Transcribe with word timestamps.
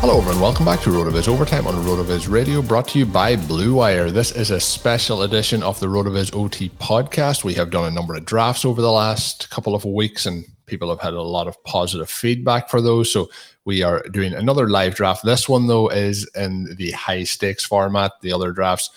Hello, 0.00 0.18
everyone. 0.18 0.40
Welcome 0.40 0.64
back 0.64 0.80
to 0.80 0.90
RotoViz 0.90 1.28
Overtime 1.28 1.66
on 1.66 1.74
RotoViz 1.84 2.28
Radio, 2.28 2.60
brought 2.62 2.88
to 2.88 2.98
you 2.98 3.06
by 3.06 3.36
Blue 3.36 3.74
Wire. 3.74 4.10
This 4.10 4.32
is 4.32 4.50
a 4.50 4.58
special 4.58 5.22
edition 5.22 5.62
of 5.62 5.78
the 5.78 5.86
RotoViz 5.86 6.34
OT 6.34 6.70
podcast. 6.70 7.44
We 7.44 7.54
have 7.54 7.70
done 7.70 7.84
a 7.84 7.90
number 7.90 8.16
of 8.16 8.24
drafts 8.24 8.64
over 8.64 8.82
the 8.82 8.90
last 8.90 9.48
couple 9.50 9.74
of 9.74 9.84
weeks, 9.84 10.26
and 10.26 10.44
people 10.66 10.88
have 10.88 11.00
had 11.00 11.14
a 11.14 11.22
lot 11.22 11.46
of 11.46 11.62
positive 11.62 12.10
feedback 12.10 12.68
for 12.68 12.80
those. 12.80 13.12
So 13.12 13.28
we 13.64 13.82
are 13.82 14.02
doing 14.08 14.34
another 14.34 14.68
live 14.68 14.94
draft. 14.94 15.24
This 15.24 15.48
one, 15.48 15.66
though, 15.66 15.88
is 15.88 16.28
in 16.34 16.74
the 16.76 16.90
high 16.92 17.24
stakes 17.24 17.64
format. 17.64 18.12
The 18.22 18.32
other 18.32 18.50
drafts, 18.50 18.90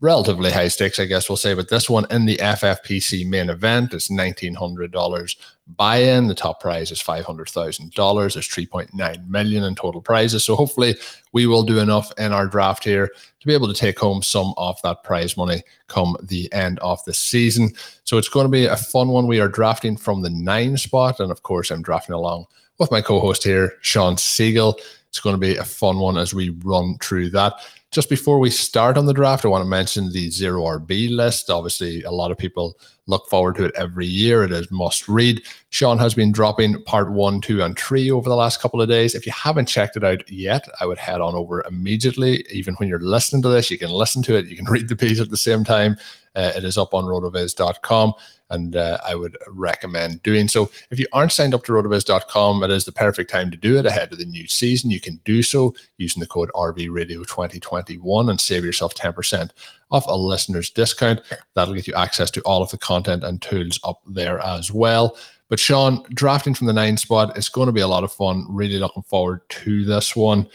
relatively 0.00 0.50
high 0.50 0.68
stakes, 0.68 1.00
I 1.00 1.06
guess 1.06 1.28
we'll 1.28 1.36
say, 1.36 1.54
but 1.54 1.68
this 1.68 1.90
one 1.90 2.06
in 2.10 2.24
the 2.24 2.36
FFPC 2.36 3.28
main 3.28 3.50
event 3.50 3.92
is 3.94 4.08
$1,900 4.08 5.36
buy-in. 5.76 6.28
The 6.28 6.34
top 6.34 6.60
prize 6.60 6.90
is 6.90 7.02
$500,000. 7.02 8.34
There's 8.34 8.48
3.9 8.48 9.28
million 9.28 9.64
in 9.64 9.74
total 9.74 10.00
prizes. 10.00 10.44
So 10.44 10.54
hopefully 10.54 10.96
we 11.32 11.46
will 11.46 11.64
do 11.64 11.80
enough 11.80 12.12
in 12.16 12.32
our 12.32 12.46
draft 12.46 12.84
here 12.84 13.08
to 13.40 13.46
be 13.46 13.54
able 13.54 13.68
to 13.68 13.74
take 13.74 13.98
home 13.98 14.22
some 14.22 14.54
of 14.56 14.80
that 14.82 15.02
prize 15.02 15.36
money 15.36 15.62
come 15.88 16.16
the 16.22 16.52
end 16.52 16.78
of 16.78 17.04
the 17.04 17.14
season. 17.14 17.70
So 18.04 18.18
it's 18.18 18.28
going 18.28 18.44
to 18.44 18.50
be 18.50 18.66
a 18.66 18.76
fun 18.76 19.08
one. 19.08 19.26
We 19.26 19.40
are 19.40 19.48
drafting 19.48 19.96
from 19.96 20.22
the 20.22 20.30
nine 20.30 20.76
spot. 20.76 21.18
And 21.18 21.32
of 21.32 21.42
course, 21.42 21.70
I'm 21.70 21.82
drafting 21.82 22.14
along 22.14 22.46
with 22.78 22.90
my 22.92 23.00
co-host 23.00 23.42
here, 23.42 23.74
Sean 23.80 24.16
Siegel. 24.16 24.78
It's 25.08 25.20
going 25.20 25.34
to 25.34 25.40
be 25.40 25.56
a 25.56 25.64
fun 25.64 25.98
one 25.98 26.18
as 26.18 26.34
we 26.34 26.50
run 26.50 26.98
through 26.98 27.30
that. 27.30 27.54
Just 27.90 28.10
before 28.10 28.38
we 28.38 28.50
start 28.50 28.98
on 28.98 29.06
the 29.06 29.14
draft, 29.14 29.46
I 29.46 29.48
want 29.48 29.62
to 29.62 29.68
mention 29.68 30.12
the 30.12 30.28
zero 30.28 30.62
RB 30.64 31.10
list. 31.10 31.48
Obviously, 31.48 32.02
a 32.02 32.10
lot 32.10 32.30
of 32.30 32.36
people 32.36 32.78
look 33.06 33.26
forward 33.30 33.56
to 33.56 33.64
it 33.64 33.74
every 33.76 34.04
year. 34.04 34.44
It 34.44 34.52
is 34.52 34.70
must 34.70 35.08
read. 35.08 35.40
Sean 35.70 35.96
has 35.96 36.12
been 36.12 36.30
dropping 36.30 36.82
part 36.82 37.10
one, 37.10 37.40
two, 37.40 37.62
and 37.62 37.78
three 37.78 38.10
over 38.10 38.28
the 38.28 38.36
last 38.36 38.60
couple 38.60 38.82
of 38.82 38.90
days. 38.90 39.14
If 39.14 39.24
you 39.24 39.32
haven't 39.32 39.66
checked 39.66 39.96
it 39.96 40.04
out 40.04 40.30
yet, 40.30 40.68
I 40.80 40.84
would 40.84 40.98
head 40.98 41.22
on 41.22 41.34
over 41.34 41.64
immediately. 41.66 42.44
Even 42.50 42.74
when 42.74 42.90
you're 42.90 43.00
listening 43.00 43.40
to 43.42 43.48
this, 43.48 43.70
you 43.70 43.78
can 43.78 43.90
listen 43.90 44.22
to 44.24 44.36
it, 44.36 44.48
you 44.48 44.56
can 44.56 44.66
read 44.70 44.88
the 44.88 44.96
piece 44.96 45.18
at 45.18 45.30
the 45.30 45.38
same 45.38 45.64
time. 45.64 45.96
Uh, 46.36 46.52
it 46.54 46.64
is 46.64 46.76
up 46.76 46.92
on 46.92 47.04
rotoviz.com 47.04 48.12
and 48.50 48.76
uh, 48.76 48.98
I 49.06 49.14
would 49.14 49.36
recommend 49.48 50.22
doing 50.22 50.48
so. 50.48 50.70
If 50.90 50.98
you 50.98 51.06
aren't 51.12 51.32
signed 51.32 51.54
up 51.54 51.64
to 51.64 51.72
rotoviz.com, 51.72 52.62
it 52.62 52.70
is 52.70 52.84
the 52.84 52.92
perfect 52.92 53.30
time 53.30 53.50
to 53.50 53.56
do 53.56 53.78
it 53.78 53.86
ahead 53.86 54.12
of 54.12 54.18
the 54.18 54.24
new 54.24 54.46
season. 54.46 54.90
You 54.90 55.00
can 55.00 55.20
do 55.24 55.42
so 55.42 55.74
using 55.98 56.20
the 56.20 56.26
code 56.26 56.50
RVRadio2021 56.54 58.30
and 58.30 58.40
save 58.40 58.64
yourself 58.64 58.94
10% 58.94 59.50
off 59.90 60.06
a 60.06 60.16
listener's 60.16 60.70
discount. 60.70 61.20
That'll 61.54 61.74
get 61.74 61.86
you 61.86 61.94
access 61.94 62.30
to 62.32 62.40
all 62.42 62.62
of 62.62 62.70
the 62.70 62.78
content 62.78 63.24
and 63.24 63.40
tools 63.40 63.80
up 63.84 64.00
there 64.06 64.40
as 64.40 64.72
well. 64.72 65.16
But 65.48 65.58
Sean, 65.58 66.04
drafting 66.10 66.54
from 66.54 66.66
the 66.66 66.72
nine 66.72 66.96
spot 66.96 67.36
is 67.38 67.48
going 67.48 67.66
to 67.66 67.72
be 67.72 67.80
a 67.80 67.88
lot 67.88 68.04
of 68.04 68.12
fun. 68.12 68.44
Really 68.48 68.78
looking 68.78 69.02
forward 69.02 69.48
to 69.48 69.84
this 69.84 70.14
one. 70.14 70.46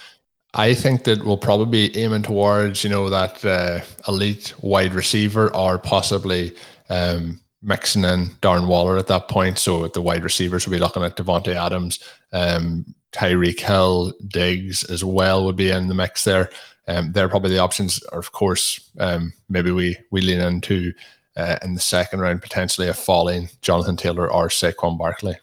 I 0.56 0.76
think 0.76 1.04
that 1.06 1.26
we'll 1.26 1.38
probably 1.38 1.90
be 1.90 2.00
aiming 2.00 2.22
towards, 2.22 2.84
you 2.84 2.90
know, 2.92 3.10
that 3.10 3.44
uh, 3.44 3.82
elite 4.08 4.54
wide 4.62 4.94
receiver 4.94 5.54
or 5.56 5.80
possibly 5.80 6.56
um, 6.90 7.42
mixing 7.64 8.04
in 8.04 8.28
Darren 8.42 8.68
Waller 8.68 8.98
at 8.98 9.08
that 9.08 9.28
point. 9.30 9.58
So 9.58 9.88
the 9.88 10.02
wide 10.02 10.24
receivers 10.24 10.66
will 10.66 10.74
be 10.74 10.80
looking 10.80 11.04
at 11.04 11.18
Davante 11.18 11.56
Adams, 11.56 12.00
um, 12.32 12.86
Tyreek 13.12 13.60
Hill, 13.60 14.14
Diggs 14.28 14.84
as 14.86 15.04
well 15.04 15.46
would 15.46 15.56
be 15.56 15.72
in 15.72 15.88
the 15.88 15.96
mix 15.96 16.24
there. 16.24 16.50
Um, 16.88 17.14
they're 17.14 17.30
probably 17.30 17.52
the 17.52 17.60
options. 17.60 18.00
Of 18.04 18.32
course, 18.34 18.90
um, 19.00 19.34
maybe 19.50 19.72
we 19.72 19.98
we 20.12 20.22
lean 20.22 20.40
into 20.40 20.94
uh, 21.38 21.58
in 21.64 21.74
the 21.74 21.80
second 21.80 22.20
round 22.20 22.42
potentially 22.42 22.90
a 22.90 22.94
falling 22.94 23.50
Jonathan 23.62 23.96
Taylor 23.96 24.32
or 24.32 24.50
Saquon 24.50 24.98
Barkley. 24.98 25.38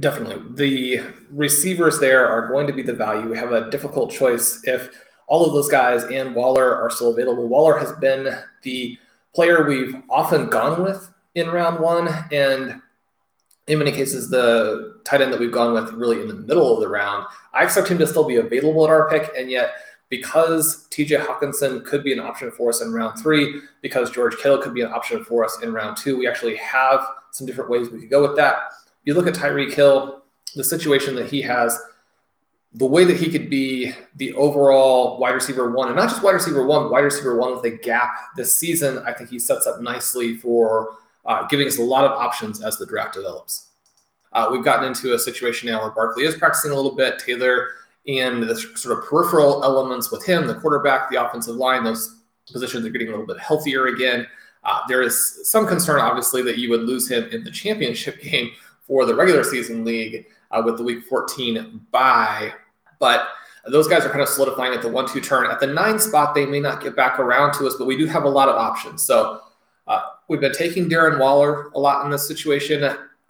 Definitely. 0.00 0.42
The 0.56 1.00
receivers 1.30 2.00
there 2.00 2.26
are 2.26 2.48
going 2.48 2.66
to 2.66 2.72
be 2.72 2.82
the 2.82 2.92
value. 2.92 3.30
We 3.30 3.38
have 3.38 3.52
a 3.52 3.70
difficult 3.70 4.10
choice 4.10 4.60
if 4.64 4.90
all 5.26 5.46
of 5.46 5.54
those 5.54 5.68
guys 5.68 6.04
and 6.04 6.34
Waller 6.34 6.74
are 6.74 6.90
still 6.90 7.12
available. 7.12 7.46
Waller 7.46 7.78
has 7.78 7.92
been 7.92 8.36
the 8.62 8.98
player 9.34 9.66
we've 9.66 9.96
often 10.08 10.48
gone 10.48 10.82
with 10.82 11.12
in 11.34 11.48
round 11.48 11.80
one. 11.80 12.08
And 12.32 12.80
in 13.66 13.78
many 13.78 13.92
cases, 13.92 14.30
the 14.30 15.00
tight 15.04 15.20
end 15.20 15.32
that 15.32 15.40
we've 15.40 15.52
gone 15.52 15.72
with 15.72 15.92
really 15.92 16.20
in 16.20 16.28
the 16.28 16.34
middle 16.34 16.74
of 16.74 16.80
the 16.80 16.88
round. 16.88 17.26
I 17.52 17.64
expect 17.64 17.88
him 17.88 17.98
to 17.98 18.06
still 18.06 18.26
be 18.26 18.36
available 18.36 18.84
at 18.84 18.90
our 18.90 19.08
pick. 19.08 19.30
And 19.36 19.50
yet, 19.50 19.74
because 20.08 20.88
TJ 20.90 21.24
Hockenson 21.24 21.84
could 21.84 22.02
be 22.02 22.12
an 22.12 22.18
option 22.18 22.50
for 22.50 22.68
us 22.68 22.82
in 22.82 22.92
round 22.92 23.20
three, 23.20 23.60
because 23.80 24.10
George 24.10 24.36
Kittle 24.38 24.58
could 24.58 24.74
be 24.74 24.80
an 24.80 24.92
option 24.92 25.24
for 25.24 25.44
us 25.44 25.58
in 25.62 25.72
round 25.72 25.96
two, 25.96 26.18
we 26.18 26.26
actually 26.26 26.56
have 26.56 27.06
some 27.30 27.46
different 27.46 27.70
ways 27.70 27.90
we 27.90 28.00
could 28.00 28.10
go 28.10 28.22
with 28.22 28.36
that 28.36 28.56
If 28.72 29.06
you 29.06 29.14
look 29.14 29.28
at 29.28 29.34
Tyreek 29.34 29.72
Hill, 29.72 30.22
the 30.56 30.64
situation 30.64 31.14
that 31.14 31.30
he 31.30 31.40
has, 31.42 31.78
the 32.74 32.86
way 32.86 33.04
that 33.04 33.16
he 33.16 33.30
could 33.30 33.50
be 33.50 33.92
the 34.16 34.32
overall 34.34 35.18
wide 35.18 35.34
receiver 35.34 35.70
one, 35.70 35.88
and 35.88 35.96
not 35.96 36.08
just 36.08 36.22
wide 36.22 36.32
receiver 36.32 36.64
one, 36.64 36.90
wide 36.90 37.00
receiver 37.00 37.36
one 37.36 37.54
with 37.54 37.64
a 37.64 37.70
gap 37.70 38.36
this 38.36 38.54
season, 38.54 38.98
I 38.98 39.12
think 39.12 39.30
he 39.30 39.38
sets 39.38 39.66
up 39.66 39.80
nicely 39.80 40.36
for 40.36 40.94
uh, 41.26 41.46
giving 41.48 41.66
us 41.66 41.78
a 41.78 41.82
lot 41.82 42.04
of 42.04 42.12
options 42.12 42.62
as 42.62 42.78
the 42.78 42.86
draft 42.86 43.14
develops. 43.14 43.68
Uh, 44.32 44.48
we've 44.52 44.64
gotten 44.64 44.86
into 44.86 45.14
a 45.14 45.18
situation 45.18 45.68
now 45.68 45.80
where 45.80 45.90
Barkley 45.90 46.24
is 46.24 46.36
practicing 46.36 46.70
a 46.70 46.74
little 46.74 46.94
bit. 46.94 47.18
Taylor 47.18 47.70
and 48.06 48.42
the 48.42 48.56
sort 48.56 48.96
of 48.96 49.04
peripheral 49.04 49.64
elements 49.64 50.12
with 50.12 50.24
him, 50.24 50.46
the 50.46 50.54
quarterback, 50.54 51.10
the 51.10 51.22
offensive 51.22 51.56
line, 51.56 51.82
those 51.82 52.20
positions 52.50 52.86
are 52.86 52.90
getting 52.90 53.08
a 53.08 53.10
little 53.10 53.26
bit 53.26 53.38
healthier 53.38 53.86
again. 53.86 54.26
Uh, 54.62 54.80
there 54.88 55.02
is 55.02 55.48
some 55.50 55.66
concern, 55.66 56.00
obviously, 56.00 56.42
that 56.42 56.58
you 56.58 56.70
would 56.70 56.82
lose 56.82 57.10
him 57.10 57.24
in 57.30 57.42
the 57.42 57.50
championship 57.50 58.20
game 58.22 58.50
for 58.90 59.06
the 59.06 59.14
regular 59.14 59.44
season 59.44 59.84
league 59.84 60.26
uh, 60.50 60.60
with 60.64 60.76
the 60.76 60.82
week 60.82 61.04
14 61.04 61.86
bye. 61.92 62.52
But 62.98 63.28
those 63.68 63.86
guys 63.86 64.04
are 64.04 64.08
kind 64.08 64.20
of 64.20 64.28
solidifying 64.28 64.74
at 64.74 64.82
the 64.82 64.88
one 64.88 65.06
two 65.06 65.20
turn. 65.20 65.48
At 65.48 65.60
the 65.60 65.68
nine 65.68 66.00
spot, 66.00 66.34
they 66.34 66.44
may 66.44 66.58
not 66.58 66.82
get 66.82 66.96
back 66.96 67.20
around 67.20 67.52
to 67.54 67.68
us, 67.68 67.76
but 67.78 67.86
we 67.86 67.96
do 67.96 68.06
have 68.06 68.24
a 68.24 68.28
lot 68.28 68.48
of 68.48 68.56
options. 68.56 69.04
So 69.04 69.42
uh, 69.86 70.02
we've 70.26 70.40
been 70.40 70.52
taking 70.52 70.90
Darren 70.90 71.20
Waller 71.20 71.68
a 71.68 71.78
lot 71.78 72.04
in 72.04 72.10
this 72.10 72.26
situation. 72.26 72.82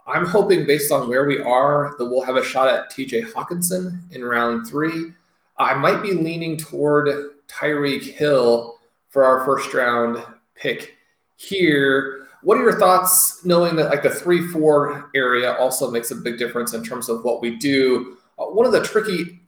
I'm 0.07 0.25
hoping, 0.25 0.65
based 0.65 0.91
on 0.91 1.07
where 1.07 1.25
we 1.25 1.39
are, 1.39 1.93
that 1.99 2.05
we'll 2.05 2.23
have 2.23 2.37
a 2.37 2.43
shot 2.43 2.67
at 2.67 2.91
TJ 2.91 3.31
Hockenson 3.31 3.99
in 4.11 4.25
round 4.25 4.67
three. 4.67 5.13
I 5.59 5.75
might 5.75 6.01
be 6.01 6.13
leaning 6.13 6.57
toward 6.57 7.07
Tyreek 7.47 8.01
Hill 8.01 8.79
for 9.09 9.23
our 9.23 9.45
first 9.45 9.71
round 9.75 10.23
pick 10.55 10.95
here. 11.35 12.20
What 12.43 12.57
are 12.57 12.61
your 12.61 12.79
thoughts 12.79 13.45
knowing 13.45 13.75
that 13.75 13.89
like 13.89 14.03
the 14.03 14.09
3 14.09 14.47
4 14.47 15.11
area 15.15 15.55
also 15.57 15.91
makes 15.91 16.11
a 16.11 16.15
big 16.15 16.37
difference 16.37 16.73
in 16.73 16.83
terms 16.83 17.09
of 17.09 17.23
what 17.23 17.41
we 17.41 17.57
do? 17.57 18.17
Uh, 18.39 18.45
one 18.45 18.65
of 18.65 18.71
the 18.71 18.83
tricky 18.83 19.41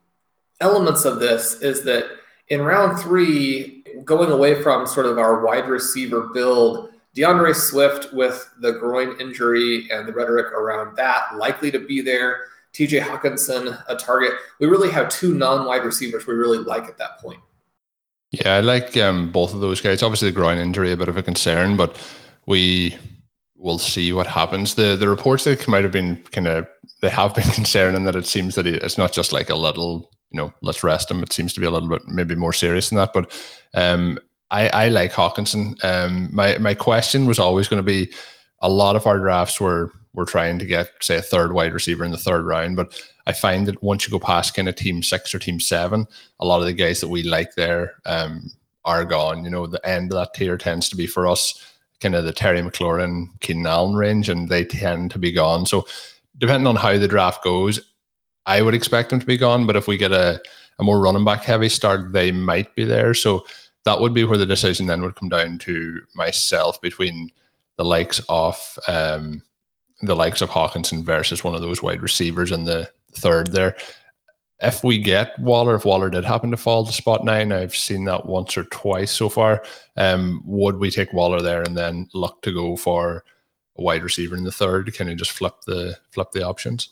elements 0.61 1.05
of 1.05 1.19
this 1.19 1.61
is 1.61 1.83
that 1.83 2.05
in 2.49 2.61
round 2.61 2.99
three, 2.99 3.83
going 4.03 4.31
away 4.31 4.61
from 4.61 4.85
sort 4.85 5.05
of 5.05 5.17
our 5.17 5.43
wide 5.45 5.67
receiver 5.67 6.29
build, 6.33 6.89
D'Andre 7.15 7.53
Swift 7.53 8.11
with 8.13 8.49
the 8.59 8.73
groin 8.73 9.19
injury 9.19 9.89
and 9.91 10.07
the 10.07 10.13
rhetoric 10.13 10.51
around 10.51 10.95
that 10.97 11.35
likely 11.37 11.71
to 11.71 11.79
be 11.79 12.01
there. 12.01 12.45
TJ 12.73 13.01
Hockenson, 13.01 13.83
a 13.87 13.95
target. 13.95 14.33
We 14.59 14.65
really 14.65 14.89
have 14.89 15.09
two 15.09 15.35
non 15.35 15.67
wide 15.67 15.83
receivers 15.83 16.25
we 16.25 16.33
really 16.33 16.57
like 16.57 16.85
at 16.85 16.97
that 16.97 17.19
point. 17.19 17.39
Yeah, 18.31 18.55
I 18.55 18.61
like 18.61 18.97
um, 18.97 19.31
both 19.31 19.53
of 19.53 19.59
those 19.59 19.79
guys. 19.79 20.01
Obviously, 20.01 20.29
the 20.29 20.35
groin 20.35 20.57
injury 20.57 20.91
a 20.91 20.97
bit 20.97 21.07
of 21.07 21.17
a 21.17 21.21
concern, 21.21 21.77
but 21.77 21.95
we 22.45 22.97
will 23.55 23.79
see 23.79 24.13
what 24.13 24.27
happens. 24.27 24.75
The 24.75 24.95
the 24.95 25.09
reports 25.09 25.45
that 25.45 25.59
come 25.59 25.73
out 25.73 25.83
have 25.83 25.91
been 25.91 26.21
kind 26.31 26.47
of 26.47 26.67
they 27.01 27.09
have 27.09 27.33
been 27.33 27.43
concerning 27.51 28.03
that 28.05 28.15
it 28.15 28.25
seems 28.25 28.55
that 28.55 28.67
it's 28.67 28.97
not 28.97 29.13
just 29.13 29.33
like 29.33 29.49
a 29.49 29.55
little 29.55 30.11
you 30.31 30.37
know 30.37 30.53
let's 30.61 30.83
rest 30.83 31.09
him. 31.09 31.23
It 31.23 31.33
seems 31.33 31.53
to 31.53 31.59
be 31.59 31.65
a 31.65 31.71
little 31.71 31.89
bit 31.89 32.07
maybe 32.07 32.35
more 32.35 32.53
serious 32.53 32.89
than 32.89 32.97
that. 32.97 33.13
But 33.13 33.31
um, 33.73 34.19
I 34.51 34.69
I 34.69 34.87
like 34.89 35.11
Hockenson. 35.11 35.83
Um, 35.83 36.29
my 36.31 36.57
my 36.57 36.73
question 36.73 37.25
was 37.25 37.39
always 37.39 37.67
going 37.67 37.83
to 37.83 37.83
be 37.83 38.11
a 38.59 38.69
lot 38.69 38.95
of 38.95 39.07
our 39.07 39.17
drafts 39.17 39.59
were 39.59 39.91
we're 40.13 40.25
trying 40.25 40.59
to 40.59 40.65
get 40.65 40.89
say 41.01 41.17
a 41.17 41.21
third 41.21 41.53
wide 41.53 41.73
receiver 41.73 42.03
in 42.03 42.11
the 42.11 42.17
third 42.17 42.45
round, 42.45 42.75
but 42.75 43.01
I 43.25 43.33
find 43.33 43.65
that 43.67 43.81
once 43.81 44.05
you 44.05 44.11
go 44.11 44.19
past 44.19 44.53
kind 44.53 44.69
of 44.69 44.75
team 44.75 45.01
six 45.01 45.33
or 45.33 45.39
team 45.39 45.59
seven, 45.59 46.05
a 46.39 46.45
lot 46.45 46.59
of 46.59 46.65
the 46.65 46.73
guys 46.73 46.99
that 47.01 47.07
we 47.07 47.23
like 47.23 47.55
there 47.55 47.95
um, 48.05 48.51
are 48.85 49.05
gone. 49.05 49.43
You 49.43 49.49
know, 49.49 49.65
the 49.65 49.85
end 49.87 50.11
of 50.11 50.19
that 50.19 50.33
tier 50.35 50.57
tends 50.57 50.89
to 50.89 50.95
be 50.95 51.07
for 51.07 51.27
us 51.27 51.72
kind 52.03 52.13
of 52.13 52.25
the 52.25 52.33
Terry 52.33 52.61
McLaurin, 52.61 53.27
Keenan 53.39 53.65
Allen 53.65 53.95
range, 53.95 54.29
and 54.29 54.49
they 54.49 54.63
tend 54.63 55.09
to 55.11 55.19
be 55.19 55.31
gone. 55.31 55.65
So 55.65 55.87
depending 56.37 56.67
on 56.67 56.75
how 56.75 56.97
the 56.97 57.07
draft 57.07 57.43
goes, 57.43 57.79
I 58.45 58.61
would 58.61 58.75
expect 58.75 59.09
them 59.09 59.19
to 59.19 59.25
be 59.25 59.37
gone. 59.37 59.65
But 59.65 59.75
if 59.75 59.87
we 59.87 59.97
get 59.97 60.11
a, 60.11 60.39
a 60.77 60.83
more 60.83 61.01
running 61.01 61.25
back 61.25 61.43
heavy 61.43 61.69
start, 61.69 62.11
they 62.11 62.31
might 62.31 62.75
be 62.75 62.83
there. 62.83 63.13
So 63.13 63.45
that 63.85 63.99
would 63.99 64.13
be 64.13 64.23
where 64.23 64.37
the 64.37 64.45
decision 64.45 64.85
then 64.85 65.01
would 65.01 65.15
come 65.15 65.29
down 65.29 65.57
to 65.59 66.01
myself 66.13 66.79
between 66.81 67.31
the 67.77 67.85
likes 67.85 68.21
of 68.29 68.77
um, 68.87 69.41
the 70.01 70.15
likes 70.15 70.41
of 70.41 70.49
Hockenson 70.49 71.03
versus 71.03 71.43
one 71.43 71.55
of 71.55 71.61
those 71.61 71.81
wide 71.81 72.01
receivers 72.01 72.51
in 72.51 72.65
the 72.65 72.89
third 73.13 73.47
there. 73.47 73.75
If 74.63 74.83
we 74.83 74.97
get 74.97 75.37
Waller, 75.39 75.75
if 75.75 75.83
Waller 75.83 76.09
did 76.09 76.23
happen 76.23 76.49
to 76.51 76.57
fall 76.57 76.85
to 76.85 76.91
spot 76.93 77.25
nine, 77.25 77.51
I've 77.51 77.75
seen 77.75 78.05
that 78.05 78.25
once 78.25 78.57
or 78.57 78.63
twice 78.65 79.11
so 79.11 79.27
far. 79.27 79.61
Um, 79.97 80.41
would 80.45 80.77
we 80.77 80.89
take 80.89 81.11
Waller 81.11 81.41
there 81.41 81.61
and 81.61 81.77
then 81.77 82.07
look 82.13 82.41
to 82.43 82.53
go 82.53 82.77
for 82.77 83.25
a 83.77 83.81
wide 83.81 84.03
receiver 84.03 84.37
in 84.37 84.45
the 84.45 84.51
third? 84.51 84.93
Can 84.93 85.09
you 85.09 85.15
just 85.15 85.31
flip 85.31 85.55
the 85.67 85.97
flip 86.11 86.31
the 86.31 86.43
options? 86.43 86.89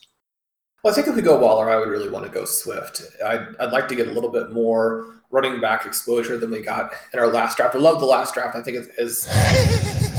Well, 0.84 0.92
I 0.92 0.96
think 0.96 1.08
if 1.08 1.16
we 1.16 1.22
go 1.22 1.40
Waller, 1.40 1.70
I 1.70 1.78
would 1.78 1.90
really 1.90 2.10
want 2.10 2.26
to 2.26 2.32
go 2.32 2.44
Swift. 2.44 3.04
I'd, 3.24 3.56
I'd 3.60 3.72
like 3.72 3.88
to 3.88 3.96
get 3.96 4.08
a 4.08 4.12
little 4.12 4.32
bit 4.32 4.52
more 4.52 5.22
running 5.30 5.62
back 5.62 5.86
exposure 5.86 6.38
than 6.38 6.52
we 6.52 6.62
got 6.62 6.92
in 7.14 7.20
our 7.20 7.28
last 7.28 7.56
draft. 7.56 7.76
I 7.76 7.80
love 7.80 8.00
the 8.00 8.06
last 8.06 8.34
draft. 8.34 8.56
I 8.56 8.62
think 8.62 8.78
it 8.78 8.90
is 8.98 9.28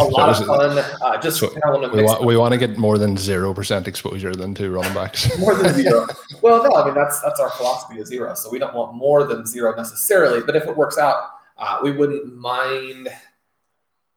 a 0.00 0.04
lot 0.04 0.28
of 0.28 0.46
fun. 0.46 0.78
Uh, 0.78 1.20
just 1.20 1.38
so 1.38 1.48
kind 1.48 1.62
of 1.64 1.80
want 1.80 1.92
to 1.92 1.96
we, 1.96 2.04
want, 2.04 2.24
we 2.24 2.36
want 2.36 2.52
to 2.52 2.58
get 2.58 2.76
more 2.76 2.98
than 2.98 3.16
zero 3.16 3.52
percent 3.54 3.88
exposure 3.88 4.34
than 4.34 4.54
two 4.54 4.72
running 4.72 4.94
backs. 4.94 5.36
more 5.38 5.54
than 5.54 5.72
zero. 5.82 6.06
well, 6.40 6.62
no, 6.62 6.74
I 6.74 6.84
mean 6.84 6.94
that's 6.94 7.20
that's 7.20 7.40
our 7.40 7.50
philosophy 7.50 8.00
of 8.00 8.06
zero. 8.06 8.34
So 8.34 8.50
we 8.50 8.58
don't 8.58 8.74
want 8.74 8.94
more 8.94 9.24
than 9.24 9.46
zero 9.46 9.74
necessarily. 9.74 10.40
But 10.40 10.56
if 10.56 10.64
it 10.64 10.76
works 10.76 10.98
out, 10.98 11.30
uh, 11.58 11.80
we 11.82 11.92
wouldn't 11.92 12.36
mind 12.36 13.08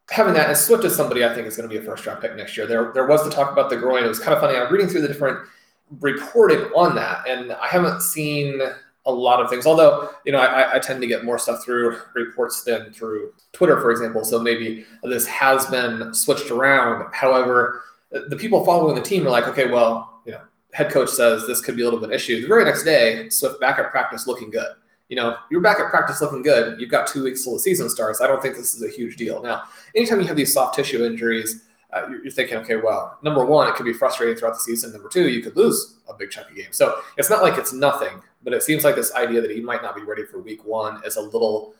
having 0.10 0.34
that. 0.34 0.50
And 0.50 0.58
Swift 0.58 0.84
is 0.84 0.96
somebody 0.96 1.26
I 1.26 1.34
think 1.34 1.48
is 1.48 1.58
going 1.58 1.70
to 1.70 1.74
be 1.74 1.82
a 1.82 1.86
first 1.86 2.06
round 2.06 2.22
pick 2.22 2.36
next 2.36 2.56
year. 2.58 2.68
There 2.68 2.92
there 2.94 3.08
was 3.08 3.24
the 3.24 3.30
talk 3.30 3.52
about 3.52 3.70
the 3.70 3.78
groin. 3.78 4.04
It 4.04 4.08
was 4.08 4.20
kind 4.20 4.34
of 4.34 4.40
funny. 4.40 4.58
I'm 4.58 4.72
reading 4.72 4.88
through 4.88 5.02
the 5.02 5.08
different 5.08 5.48
reporting 6.00 6.62
on 6.76 6.96
that, 6.96 7.28
and 7.28 7.54
I 7.54 7.68
haven't 7.68 8.02
seen 8.02 8.60
a 9.06 9.12
lot 9.12 9.42
of 9.42 9.50
things. 9.50 9.66
Although, 9.66 10.10
you 10.26 10.32
know, 10.32 10.40
I, 10.40 10.76
I, 10.76 10.80
tend 10.80 11.00
to 11.02 11.08
get 11.08 11.24
more 11.24 11.38
stuff 11.38 11.64
through 11.64 12.00
reports 12.16 12.64
than 12.64 12.92
through 12.92 13.34
Twitter, 13.54 13.80
for 13.80 13.92
example. 13.92 14.26
So 14.26 14.40
maybe 14.40 14.86
this 15.04 15.28
has 15.28 15.68
been 15.68 16.14
switched 16.14 16.50
around. 16.50 17.14
However, 17.14 17.84
the 18.12 18.36
people 18.36 18.66
following 18.66 18.96
the 18.96 19.02
team 19.02 19.28
are 19.28 19.30
like, 19.30 19.48
okay, 19.48 19.70
well, 19.70 20.22
you 20.26 20.32
know, 20.32 20.42
head 20.74 20.92
coach 20.92 21.10
says 21.10 21.46
this 21.46 21.62
could 21.62 21.76
be 21.76 21.84
a 21.84 21.86
little 21.86 22.00
bit 22.00 22.06
of 22.06 22.12
an 22.12 22.16
issue. 22.16 22.42
The 22.42 22.48
very 22.48 22.66
next 22.66 22.84
day, 22.84 23.30
Swift 23.30 23.60
back 23.60 23.78
at 23.78 23.92
practice 23.92 24.28
looking 24.28 24.50
good. 24.50 24.70
You 25.10 25.16
know, 25.16 25.38
you're 25.52 25.62
back 25.62 25.80
at 25.80 25.92
practice 25.92 26.20
looking 26.22 26.42
good. 26.42 26.80
You've 26.80 26.90
got 26.90 27.08
two 27.08 27.24
weeks 27.24 27.44
till 27.44 27.54
the 27.54 27.60
season 27.60 27.90
starts. 27.90 28.22
I 28.22 28.28
don't 28.28 28.42
think 28.42 28.56
this 28.56 28.74
is 28.74 28.82
a 28.82 28.90
huge 28.90 29.18
deal. 29.18 29.42
Now, 29.42 29.64
anytime 29.96 30.20
you 30.20 30.28
have 30.28 30.36
these 30.36 30.52
soft 30.52 30.76
tissue 30.76 31.06
injuries, 31.06 31.64
uh, 31.94 32.08
you're, 32.10 32.32
thinking, 32.32 32.58
okay, 32.58 32.76
well, 32.76 33.18
number 33.24 33.46
one, 33.46 33.70
it 33.70 33.76
could 33.76 33.86
be 33.86 33.94
frustrating 33.94 34.36
throughout 34.36 34.56
the 34.56 34.60
season. 34.60 34.92
Number 34.92 35.08
two, 35.08 35.30
you 35.30 35.42
could 35.42 35.56
lose 35.56 35.98
a 36.10 36.14
big 36.14 36.30
chunk 36.30 36.50
of 36.50 36.56
games. 36.56 36.76
So 36.76 37.00
it's 37.18 37.30
not 37.30 37.42
like 37.42 37.58
it's 37.58 37.72
nothing, 37.72 38.22
but 38.46 38.54
it 38.54 38.64
seems 38.64 38.86
like 38.86 38.96
this 38.96 39.14
idea 39.14 39.42
that 39.42 39.52
he 39.52 39.60
might 39.60 39.82
not 39.82 39.96
be 39.96 40.04
ready 40.04 40.24
for 40.24 40.40
week 40.40 40.64
one 40.64 41.02
is 41.04 41.18
a 41.18 41.22
little 41.22 41.74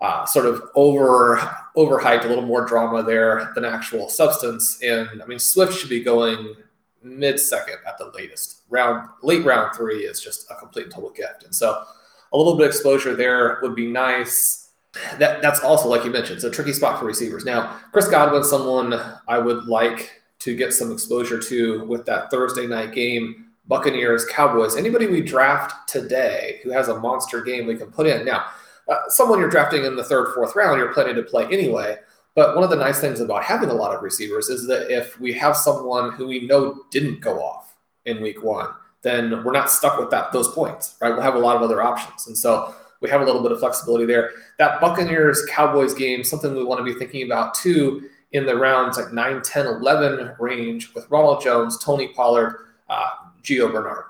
uh, 0.00 0.24
sort 0.26 0.46
of 0.46 0.62
over 0.74 1.36
overhyped, 1.76 2.24
a 2.24 2.28
little 2.28 2.44
more 2.44 2.66
drama 2.66 3.02
there 3.02 3.52
than 3.54 3.64
actual 3.64 4.08
substance. 4.08 4.82
And 4.82 5.22
I 5.22 5.26
mean, 5.26 5.38
Swift 5.38 5.78
should 5.78 5.88
be 5.88 6.02
going 6.02 6.56
mid 7.02 7.38
second 7.38 7.76
at 7.86 7.98
the 7.98 8.10
latest. 8.14 8.62
Round 8.68 9.08
late 9.22 9.44
round 9.44 9.76
three 9.76 10.00
is 10.00 10.20
just 10.20 10.50
a 10.50 10.56
complete 10.56 10.86
and 10.86 10.94
total 10.94 11.10
gift. 11.10 11.44
And 11.44 11.54
so 11.54 11.84
a 12.32 12.36
little 12.36 12.56
bit 12.56 12.66
of 12.66 12.72
exposure 12.72 13.14
there 13.14 13.58
would 13.62 13.76
be 13.76 13.86
nice 13.86 14.70
that 15.18 15.42
that's 15.42 15.60
also 15.60 15.88
like 15.88 16.04
you 16.04 16.10
mentioned, 16.10 16.36
it's 16.36 16.44
a 16.44 16.50
tricky 16.50 16.72
spot 16.72 16.98
for 16.98 17.04
receivers. 17.04 17.44
Now, 17.44 17.78
Chris 17.92 18.08
Godwin, 18.08 18.44
someone 18.44 18.98
I 19.28 19.38
would 19.38 19.66
like 19.66 20.22
to 20.40 20.56
get 20.56 20.72
some 20.72 20.92
exposure 20.92 21.40
to 21.40 21.84
with 21.84 22.06
that 22.06 22.30
Thursday 22.30 22.66
night 22.66 22.92
game, 22.92 23.45
Buccaneers, 23.68 24.24
Cowboys. 24.26 24.76
Anybody 24.76 25.06
we 25.06 25.20
draft 25.20 25.88
today 25.88 26.60
who 26.62 26.70
has 26.70 26.88
a 26.88 26.98
monster 26.98 27.42
game 27.42 27.66
we 27.66 27.76
can 27.76 27.90
put 27.90 28.06
in. 28.06 28.24
Now, 28.24 28.46
uh, 28.88 29.08
someone 29.08 29.40
you're 29.40 29.50
drafting 29.50 29.84
in 29.84 29.96
the 29.96 30.04
third, 30.04 30.32
fourth 30.34 30.54
round, 30.54 30.78
you're 30.78 30.94
planning 30.94 31.16
to 31.16 31.22
play 31.22 31.44
anyway. 31.46 31.98
But 32.34 32.54
one 32.54 32.62
of 32.62 32.70
the 32.70 32.76
nice 32.76 33.00
things 33.00 33.20
about 33.20 33.42
having 33.42 33.70
a 33.70 33.74
lot 33.74 33.94
of 33.94 34.02
receivers 34.02 34.48
is 34.48 34.66
that 34.68 34.90
if 34.90 35.18
we 35.18 35.32
have 35.32 35.56
someone 35.56 36.12
who 36.12 36.28
we 36.28 36.46
know 36.46 36.82
didn't 36.90 37.20
go 37.20 37.40
off 37.40 37.74
in 38.04 38.20
week 38.20 38.44
one, 38.44 38.68
then 39.02 39.42
we're 39.42 39.52
not 39.52 39.70
stuck 39.70 39.98
with 39.98 40.10
that 40.10 40.32
those 40.32 40.48
points, 40.48 40.96
right? 41.00 41.10
We'll 41.10 41.22
have 41.22 41.34
a 41.34 41.38
lot 41.38 41.56
of 41.56 41.62
other 41.62 41.82
options. 41.82 42.26
And 42.26 42.36
so 42.36 42.74
we 43.00 43.08
have 43.08 43.20
a 43.20 43.24
little 43.24 43.42
bit 43.42 43.52
of 43.52 43.58
flexibility 43.58 44.04
there. 44.04 44.32
That 44.58 44.80
Buccaneers 44.80 45.44
Cowboys 45.50 45.94
game, 45.94 46.22
something 46.22 46.54
we 46.54 46.64
want 46.64 46.78
to 46.78 46.84
be 46.84 46.98
thinking 46.98 47.22
about 47.24 47.54
too 47.54 48.08
in 48.32 48.44
the 48.44 48.56
rounds 48.56 48.98
like 48.98 49.12
9, 49.12 49.42
10, 49.42 49.66
11 49.66 50.34
range 50.38 50.92
with 50.94 51.10
Ronald 51.10 51.42
Jones, 51.42 51.78
Tony 51.78 52.08
Pollard, 52.08 52.66
uh, 52.88 53.08
Gio 53.46 53.72
Bernard. 53.72 54.04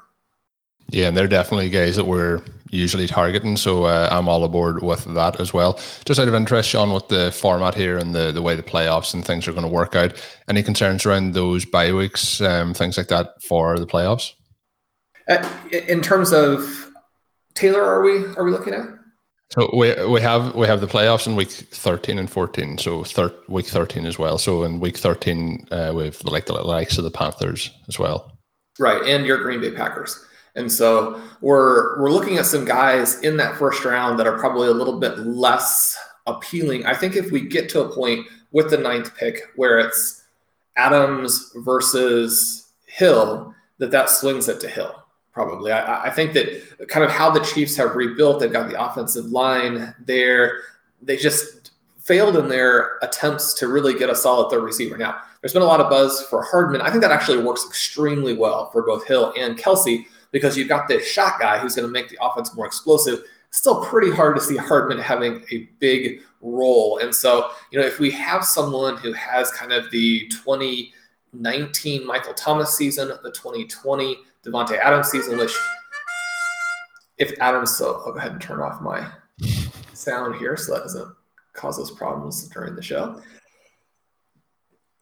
Yeah, 0.91 1.09
and 1.09 1.17
they're 1.17 1.27
definitely 1.27 1.69
guys 1.69 1.97
that 1.97 2.07
we're 2.07 2.43
usually 2.71 3.07
targeting. 3.07 3.57
So 3.57 3.85
uh, 3.85 4.09
I'm 4.11 4.29
all 4.29 4.45
aboard 4.45 4.83
with 4.83 5.05
that 5.15 5.41
as 5.41 5.53
well. 5.53 5.81
Just 6.05 6.21
out 6.21 6.29
of 6.29 6.35
interest, 6.35 6.69
Sean, 6.69 6.93
with 6.93 7.09
the 7.09 7.33
format 7.33 7.75
here 7.75 7.99
and 7.99 8.15
the, 8.15 8.31
the 8.31 8.43
way 8.43 8.55
the 8.55 8.63
playoffs 8.63 9.13
and 9.13 9.25
things 9.25 9.49
are 9.49 9.53
going 9.53 9.67
to 9.67 9.73
work 9.73 9.97
out, 9.97 10.23
any 10.49 10.63
concerns 10.63 11.05
around 11.05 11.35
those 11.35 11.65
bye 11.65 11.93
weeks, 11.93 12.41
um, 12.41 12.73
things 12.73 12.97
like 12.97 13.09
that 13.09 13.43
for 13.43 13.79
the 13.79 13.87
playoffs? 13.87 14.33
Uh, 15.29 15.49
in 15.73 16.03
terms 16.03 16.33
of 16.33 16.93
Taylor, 17.55 17.83
are 17.83 18.03
we 18.03 18.25
are 18.37 18.45
we 18.45 18.53
looking 18.53 18.75
at? 18.75 18.87
So 19.51 19.71
we 19.77 19.95
we 20.07 20.21
have 20.21 20.55
we 20.55 20.67
have 20.69 20.81
the 20.81 20.87
playoffs 20.87 21.27
in 21.27 21.35
week 21.35 21.51
thirteen 21.51 22.19
and 22.19 22.31
fourteen. 22.31 22.79
So 22.79 23.03
thir- 23.03 23.35
week 23.49 23.67
thirteen 23.67 24.07
as 24.07 24.19
well. 24.19 24.39
So 24.39 24.63
in 24.63 24.79
week 24.79 24.99
thirteen, 24.99 25.67
uh, 25.73 25.93
we've 25.95 26.23
like 26.25 26.47
the 26.47 26.53
likes 26.53 26.99
of 26.99 27.05
the 27.05 27.11
Panthers 27.11 27.71
as 27.89 27.99
well. 27.99 28.36
Right, 28.79 29.03
and 29.03 29.25
your 29.25 29.39
Green 29.39 29.61
Bay 29.61 29.71
Packers. 29.71 30.25
And 30.55 30.71
so 30.71 31.21
we're 31.41 32.01
we're 32.01 32.11
looking 32.11 32.39
at 32.39 32.47
some 32.47 32.65
guys 32.65 33.21
in 33.21 33.37
that 33.37 33.57
first 33.57 33.85
round 33.85 34.19
that 34.19 34.27
are 34.27 34.39
probably 34.39 34.69
a 34.69 34.73
little 34.73 34.99
bit 34.99 35.19
less 35.19 35.97
appealing. 36.27 36.87
I 36.87 36.95
think 36.95 37.15
if 37.15 37.31
we 37.31 37.41
get 37.41 37.69
to 37.71 37.83
a 37.83 37.95
point 37.95 38.27
with 38.53 38.71
the 38.71 38.79
ninth 38.79 39.15
pick 39.17 39.43
where 39.57 39.79
it's 39.79 40.25
Adams 40.77 41.53
versus 41.57 42.73
Hill, 42.87 43.55
that 43.79 43.91
that 43.91 44.09
swings 44.09 44.49
it 44.49 44.61
to 44.61 44.69
Hill 44.69 44.95
probably. 45.37 45.71
I, 45.71 46.05
I, 46.05 46.11
think 46.11 46.33
that 46.33 46.89
kind 46.89 47.05
of 47.05 47.11
how 47.11 47.31
the 47.31 47.41
Chiefs 47.41 47.77
have 47.77 47.95
rebuilt, 47.95 48.41
they've 48.41 48.51
got 48.51 48.71
the 48.71 48.83
offensive 48.83 49.27
line 49.27 49.95
there. 50.01 50.63
They 51.03 51.19
just 51.19 51.66
failed 52.07 52.37
in 52.37 52.49
their 52.49 52.99
attempts 53.03 53.53
to 53.55 53.69
really 53.69 53.99
get 53.99 54.09
a 54.09 54.15
solid 54.15 54.49
third 54.49 54.63
receiver. 54.63 54.97
Now, 54.97 55.17
there's 55.41 55.53
been 55.53 55.63
a 55.63 55.67
lot 55.67 55.81
of 55.81 55.91
buzz 55.91 56.23
for 56.23 56.43
Hardman. 56.43 56.81
I 56.81 56.91
think 56.91 57.03
that 57.03 57.11
actually 57.11 57.43
works 57.43 57.67
extremely 57.67 58.33
well 58.33 58.71
for 58.71 58.83
both 58.83 59.07
Hill 59.07 59.33
and 59.37 59.59
Kelsey 59.59 60.07
because 60.31 60.57
you've 60.57 60.69
got 60.69 60.87
this 60.87 61.07
shot 61.07 61.41
guy 61.41 61.59
who's 61.59 61.75
going 61.75 61.87
to 61.87 61.93
make 61.93 62.09
the 62.09 62.19
offense 62.23 62.55
more 62.55 62.67
explosive. 62.67 63.25
Still 63.51 63.85
pretty 63.85 64.13
hard 64.13 64.37
to 64.37 64.43
see 64.43 64.57
Hardman 64.57 64.99
having 64.99 65.45
a 65.51 65.69
big 65.81 66.21
role. 66.41 66.99
And 66.99 67.15
so, 67.15 67.51
you 67.71 67.81
know, 67.81 67.87
if 67.87 67.99
we 67.99 68.11
have 68.13 68.45
someone 68.45 68.97
who 68.97 69.13
has 69.13 69.51
kind 69.51 69.73
of 69.73 69.91
the 69.91 70.29
2019 70.29 72.07
Michael 72.07 72.35
Thomas 72.35 72.77
season, 72.77 73.09
the 73.23 73.33
2020 73.33 74.19
Davante 74.45 74.79
Adams 74.79 75.09
season, 75.09 75.39
which 75.39 75.57
if 77.19 77.33
Adams, 77.41 77.77
so 77.77 78.03
I'll 78.07 78.13
go 78.13 78.19
ahead 78.19 78.33
and 78.33 78.41
turn 78.41 78.61
off 78.61 78.81
my 78.81 79.09
sound 79.93 80.37
here 80.37 80.57
so 80.57 80.75
that 80.75 80.83
doesn't 80.83 81.15
cause 81.57 81.79
us 81.79 81.91
problems 81.91 82.49
during 82.49 82.77
the 82.77 82.83
show. 82.83 83.21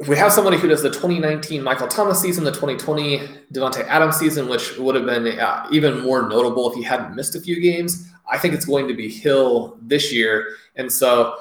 If 0.00 0.08
we 0.08 0.16
have 0.16 0.32
somebody 0.32 0.58
who 0.58 0.68
does 0.68 0.82
the 0.82 0.90
2019 0.90 1.62
Michael 1.62 1.86
Thomas 1.86 2.20
season, 2.20 2.44
the 2.44 2.50
2020 2.50 3.18
Davante 3.52 3.86
Adams 3.86 4.16
season, 4.16 4.48
which 4.48 4.76
would 4.76 4.94
have 4.96 5.06
been 5.06 5.38
uh, 5.38 5.68
even 5.70 6.00
more 6.00 6.28
notable 6.28 6.68
if 6.70 6.76
he 6.76 6.82
hadn't 6.82 7.14
missed 7.14 7.36
a 7.36 7.40
few 7.40 7.60
games, 7.60 8.10
I 8.30 8.38
think 8.38 8.54
it's 8.54 8.64
going 8.64 8.88
to 8.88 8.94
be 8.94 9.08
Hill 9.08 9.78
this 9.82 10.12
year. 10.12 10.56
And 10.76 10.90
so, 10.90 11.36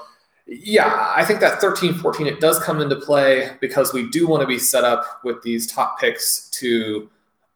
yeah, 0.45 1.13
I 1.15 1.25
think 1.25 1.39
that 1.39 1.61
13 1.61 1.95
14, 1.95 2.27
it 2.27 2.39
does 2.39 2.59
come 2.59 2.79
into 2.79 2.97
play 2.97 3.57
because 3.59 3.93
we 3.93 4.09
do 4.09 4.27
want 4.27 4.41
to 4.41 4.47
be 4.47 4.59
set 4.59 4.83
up 4.83 5.21
with 5.23 5.41
these 5.41 5.65
top 5.65 5.99
picks 5.99 6.49
to 6.51 7.09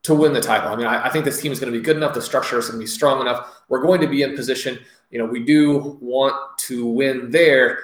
to 0.08 0.16
win 0.16 0.34
the 0.34 0.42
title. 0.42 0.70
I 0.70 0.76
mean, 0.76 0.88
I, 0.88 1.06
I 1.06 1.10
think 1.10 1.24
this 1.26 1.42
team 1.42 1.52
is 1.52 1.60
going 1.60 1.72
to 1.72 1.78
be 1.78 1.84
good 1.84 1.96
enough. 1.96 2.14
The 2.14 2.22
structure 2.22 2.58
is 2.58 2.68
going 2.68 2.80
to 2.80 2.84
be 2.84 2.88
strong 2.88 3.22
enough. 3.22 3.62
We're 3.70 3.82
going 3.82 4.02
to 4.02 4.08
be 4.08 4.24
in 4.24 4.36
position. 4.36 4.80
You 5.12 5.20
know, 5.20 5.26
we 5.26 5.44
do 5.44 5.98
want 6.02 6.36
to 6.60 6.86
win 6.86 7.30
there. 7.30 7.80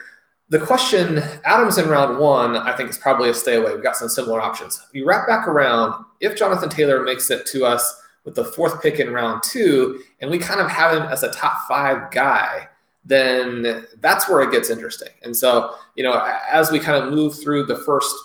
The 0.49 0.59
question, 0.59 1.21
Adams 1.45 1.77
in 1.77 1.87
round 1.89 2.19
one, 2.19 2.57
I 2.57 2.75
think 2.75 2.89
is 2.89 2.97
probably 2.97 3.29
a 3.29 3.33
stay 3.33 3.55
away. 3.55 3.73
We've 3.73 3.83
got 3.83 3.95
some 3.95 4.09
similar 4.09 4.41
options. 4.41 4.81
You 4.93 5.05
wrap 5.05 5.27
back 5.27 5.47
around, 5.47 6.05
if 6.19 6.35
Jonathan 6.35 6.69
Taylor 6.69 7.03
makes 7.03 7.29
it 7.29 7.45
to 7.47 7.65
us 7.65 8.01
with 8.23 8.35
the 8.35 8.45
fourth 8.45 8.81
pick 8.81 8.99
in 8.99 9.11
round 9.11 9.43
two, 9.43 10.01
and 10.21 10.31
we 10.31 10.37
kind 10.37 10.61
of 10.61 10.69
have 10.69 10.95
him 10.95 11.03
as 11.03 11.23
a 11.23 11.31
top 11.31 11.67
five 11.67 12.11
guy, 12.11 12.67
then 13.03 13.85
that's 13.99 14.29
where 14.29 14.41
it 14.41 14.51
gets 14.51 14.69
interesting. 14.69 15.09
And 15.23 15.35
so, 15.35 15.75
you 15.95 16.03
know, 16.03 16.13
as 16.49 16.71
we 16.71 16.79
kind 16.79 17.03
of 17.03 17.11
move 17.11 17.37
through 17.37 17.65
the 17.65 17.77
first 17.77 18.15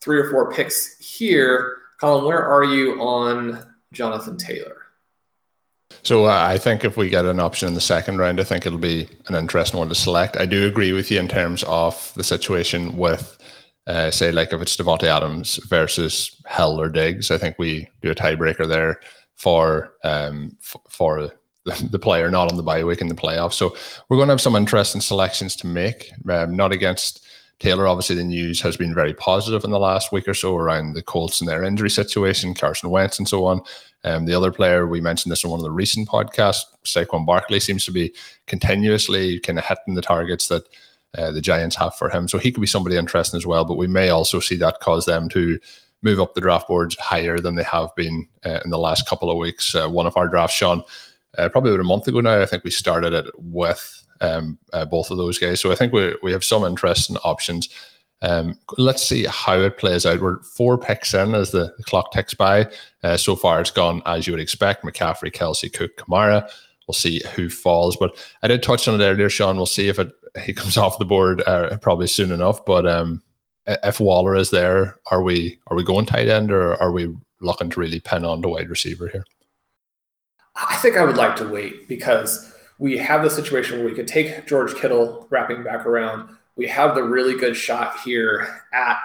three 0.00 0.18
or 0.18 0.30
four 0.30 0.52
picks 0.52 0.96
here, 0.98 1.78
Colin, 2.02 2.24
where 2.24 2.44
are 2.44 2.64
you 2.64 3.00
on 3.00 3.64
Jonathan 3.92 4.36
Taylor? 4.36 4.76
So 6.02 6.24
uh, 6.24 6.46
I 6.48 6.58
think 6.58 6.84
if 6.84 6.96
we 6.96 7.08
get 7.08 7.26
an 7.26 7.38
option 7.38 7.68
in 7.68 7.74
the 7.74 7.80
second 7.80 8.18
round, 8.18 8.40
I 8.40 8.44
think 8.44 8.66
it'll 8.66 8.76
be 8.76 9.06
an 9.28 9.36
interesting 9.36 9.78
one 9.78 9.88
to 9.88 9.94
select. 9.94 10.36
I 10.36 10.44
do 10.46 10.66
agree 10.66 10.92
with 10.92 11.12
you 11.12 11.20
in 11.20 11.28
terms 11.28 11.62
of 11.62 12.12
the 12.16 12.24
situation 12.24 12.96
with, 12.96 13.38
uh, 13.86 14.10
say, 14.10 14.32
like 14.32 14.52
if 14.52 14.60
it's 14.60 14.76
Davante 14.76 15.04
Adams 15.04 15.60
versus 15.68 16.42
Hill 16.48 16.80
or 16.80 16.88
Diggs. 16.88 17.30
I 17.30 17.38
think 17.38 17.56
we 17.56 17.88
do 18.00 18.10
a 18.10 18.16
tiebreaker 18.16 18.66
there 18.66 18.98
for 19.36 19.92
um, 20.02 20.56
f- 20.60 20.82
for 20.88 21.30
the 21.64 22.00
player 22.00 22.32
not 22.32 22.50
on 22.50 22.56
the 22.56 22.64
bye 22.64 22.82
week 22.82 23.00
in 23.00 23.06
the 23.06 23.14
playoffs. 23.14 23.52
So 23.52 23.76
we're 24.08 24.16
going 24.16 24.26
to 24.26 24.32
have 24.32 24.40
some 24.40 24.56
interesting 24.56 25.00
selections 25.00 25.54
to 25.54 25.68
make. 25.68 26.10
Um, 26.28 26.56
not 26.56 26.72
against 26.72 27.24
Taylor, 27.62 27.86
obviously, 27.86 28.16
the 28.16 28.24
news 28.24 28.60
has 28.62 28.76
been 28.76 28.92
very 28.92 29.14
positive 29.14 29.62
in 29.62 29.70
the 29.70 29.78
last 29.78 30.10
week 30.10 30.26
or 30.26 30.34
so 30.34 30.56
around 30.56 30.94
the 30.94 31.02
Colts 31.02 31.40
and 31.40 31.48
their 31.48 31.62
injury 31.62 31.90
situation, 31.90 32.54
Carson 32.54 32.90
Wentz, 32.90 33.20
and 33.20 33.28
so 33.28 33.44
on. 33.44 33.62
Um, 34.02 34.24
the 34.24 34.34
other 34.34 34.50
player, 34.50 34.88
we 34.88 35.00
mentioned 35.00 35.30
this 35.30 35.44
in 35.44 35.50
one 35.50 35.60
of 35.60 35.64
the 35.64 35.70
recent 35.70 36.08
podcasts, 36.08 36.64
Saquon 36.84 37.24
Barkley 37.24 37.60
seems 37.60 37.84
to 37.84 37.92
be 37.92 38.12
continuously 38.48 39.38
kind 39.38 39.60
of 39.60 39.64
hitting 39.64 39.94
the 39.94 40.02
targets 40.02 40.48
that 40.48 40.64
uh, 41.16 41.30
the 41.30 41.40
Giants 41.40 41.76
have 41.76 41.94
for 41.94 42.10
him. 42.10 42.26
So 42.26 42.36
he 42.36 42.50
could 42.50 42.62
be 42.62 42.66
somebody 42.66 42.96
interesting 42.96 43.38
as 43.38 43.46
well. 43.46 43.64
But 43.64 43.76
we 43.76 43.86
may 43.86 44.08
also 44.08 44.40
see 44.40 44.56
that 44.56 44.80
cause 44.80 45.06
them 45.06 45.28
to 45.28 45.60
move 46.02 46.18
up 46.18 46.34
the 46.34 46.40
draft 46.40 46.66
boards 46.66 46.98
higher 46.98 47.38
than 47.38 47.54
they 47.54 47.62
have 47.62 47.94
been 47.94 48.26
uh, 48.44 48.58
in 48.64 48.70
the 48.70 48.78
last 48.78 49.08
couple 49.08 49.30
of 49.30 49.38
weeks. 49.38 49.72
Uh, 49.72 49.88
one 49.88 50.08
of 50.08 50.16
our 50.16 50.26
drafts, 50.26 50.56
Sean, 50.56 50.82
uh, 51.38 51.48
probably 51.48 51.70
about 51.70 51.80
a 51.80 51.84
month 51.84 52.08
ago 52.08 52.20
now, 52.20 52.40
I 52.40 52.46
think 52.46 52.64
we 52.64 52.70
started 52.70 53.12
it 53.12 53.26
with 53.38 54.04
um, 54.20 54.58
uh, 54.72 54.84
both 54.84 55.10
of 55.10 55.18
those 55.18 55.38
guys. 55.38 55.60
So 55.60 55.72
I 55.72 55.74
think 55.74 55.92
we, 55.92 56.14
we 56.22 56.32
have 56.32 56.44
some 56.44 56.64
interesting 56.64 57.16
options. 57.18 57.68
Um, 58.22 58.58
let's 58.78 59.02
see 59.02 59.24
how 59.24 59.58
it 59.58 59.78
plays 59.78 60.06
out. 60.06 60.20
We're 60.20 60.42
four 60.42 60.78
picks 60.78 61.12
in 61.12 61.34
as 61.34 61.50
the, 61.50 61.74
the 61.76 61.84
clock 61.84 62.12
ticks 62.12 62.34
by. 62.34 62.70
Uh, 63.02 63.16
so 63.16 63.34
far, 63.34 63.60
it's 63.60 63.70
gone 63.70 64.00
as 64.06 64.26
you 64.26 64.32
would 64.32 64.40
expect 64.40 64.84
McCaffrey, 64.84 65.32
Kelsey, 65.32 65.68
Cook, 65.68 65.96
Kamara. 65.96 66.48
We'll 66.86 66.94
see 66.94 67.22
who 67.34 67.48
falls. 67.48 67.96
But 67.96 68.16
I 68.42 68.48
did 68.48 68.62
touch 68.62 68.86
on 68.86 69.00
it 69.00 69.04
earlier, 69.04 69.28
Sean. 69.28 69.56
We'll 69.56 69.66
see 69.66 69.88
if 69.88 69.98
it 69.98 70.12
he 70.40 70.52
comes 70.52 70.76
off 70.78 70.98
the 70.98 71.04
board 71.04 71.42
uh, 71.46 71.76
probably 71.78 72.06
soon 72.06 72.32
enough. 72.32 72.64
But 72.64 72.86
um, 72.86 73.22
if 73.66 74.00
Waller 74.00 74.36
is 74.36 74.50
there, 74.50 74.98
are 75.10 75.22
we 75.22 75.58
are 75.68 75.76
we 75.76 75.84
going 75.84 76.06
tight 76.06 76.28
end 76.28 76.52
or 76.52 76.80
are 76.80 76.92
we 76.92 77.14
looking 77.40 77.70
to 77.70 77.80
really 77.80 78.00
pin 78.00 78.24
on 78.24 78.40
the 78.40 78.48
wide 78.48 78.70
receiver 78.70 79.08
here? 79.08 79.24
I 80.56 80.76
think 80.76 80.96
I 80.96 81.04
would 81.04 81.16
like 81.16 81.36
to 81.36 81.48
wait 81.48 81.88
because 81.88 82.52
we 82.78 82.98
have 82.98 83.22
the 83.22 83.30
situation 83.30 83.78
where 83.78 83.86
we 83.86 83.94
could 83.94 84.08
take 84.08 84.46
George 84.46 84.74
Kittle 84.74 85.26
wrapping 85.30 85.62
back 85.62 85.86
around. 85.86 86.36
We 86.56 86.66
have 86.68 86.94
the 86.94 87.02
really 87.02 87.36
good 87.36 87.56
shot 87.56 88.00
here 88.00 88.62
at 88.72 88.98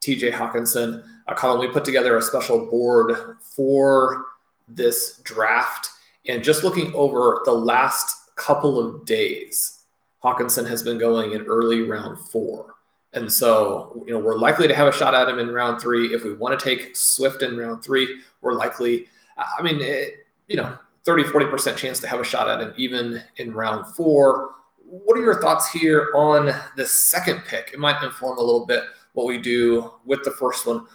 TJ 0.00 0.32
Hockenson. 0.32 1.04
Uh, 1.26 1.34
Colin, 1.34 1.60
we 1.60 1.72
put 1.72 1.84
together 1.84 2.16
a 2.16 2.22
special 2.22 2.66
board 2.66 3.36
for 3.40 4.26
this 4.68 5.18
draft. 5.24 5.88
And 6.28 6.44
just 6.44 6.62
looking 6.62 6.92
over 6.94 7.40
the 7.44 7.52
last 7.52 8.34
couple 8.36 8.78
of 8.78 9.04
days, 9.04 9.84
Hockenson 10.22 10.68
has 10.68 10.82
been 10.82 10.98
going 10.98 11.32
in 11.32 11.42
early 11.42 11.82
round 11.82 12.18
four. 12.18 12.74
And 13.14 13.30
so, 13.30 14.04
you 14.06 14.12
know, 14.12 14.18
we're 14.18 14.38
likely 14.38 14.68
to 14.68 14.74
have 14.74 14.88
a 14.88 14.92
shot 14.92 15.14
at 15.14 15.28
him 15.28 15.38
in 15.38 15.50
round 15.50 15.80
three. 15.80 16.14
If 16.14 16.24
we 16.24 16.32
want 16.34 16.58
to 16.58 16.64
take 16.64 16.96
Swift 16.96 17.42
in 17.42 17.56
round 17.56 17.82
three, 17.82 18.20
we're 18.40 18.54
likely, 18.54 19.06
I 19.36 19.62
mean, 19.62 19.80
it, 19.80 20.26
you 20.48 20.56
know, 20.56 20.78
30, 21.04 21.24
40% 21.24 21.76
chance 21.76 22.00
to 22.00 22.06
have 22.06 22.20
a 22.20 22.24
shot 22.24 22.48
at 22.48 22.60
him 22.60 22.74
even 22.76 23.22
in 23.36 23.52
round 23.52 23.86
four. 23.94 24.50
What 24.84 25.16
are 25.18 25.22
your 25.22 25.40
thoughts 25.40 25.70
here 25.70 26.10
on 26.14 26.52
the 26.76 26.86
second 26.86 27.42
pick? 27.46 27.70
It 27.72 27.78
might 27.78 28.02
inform 28.02 28.38
a 28.38 28.42
little 28.42 28.66
bit 28.66 28.84
what 29.14 29.26
we 29.26 29.38
do 29.38 29.90
with 30.04 30.22
the 30.24 30.30
first 30.30 30.66
one. 30.66 30.86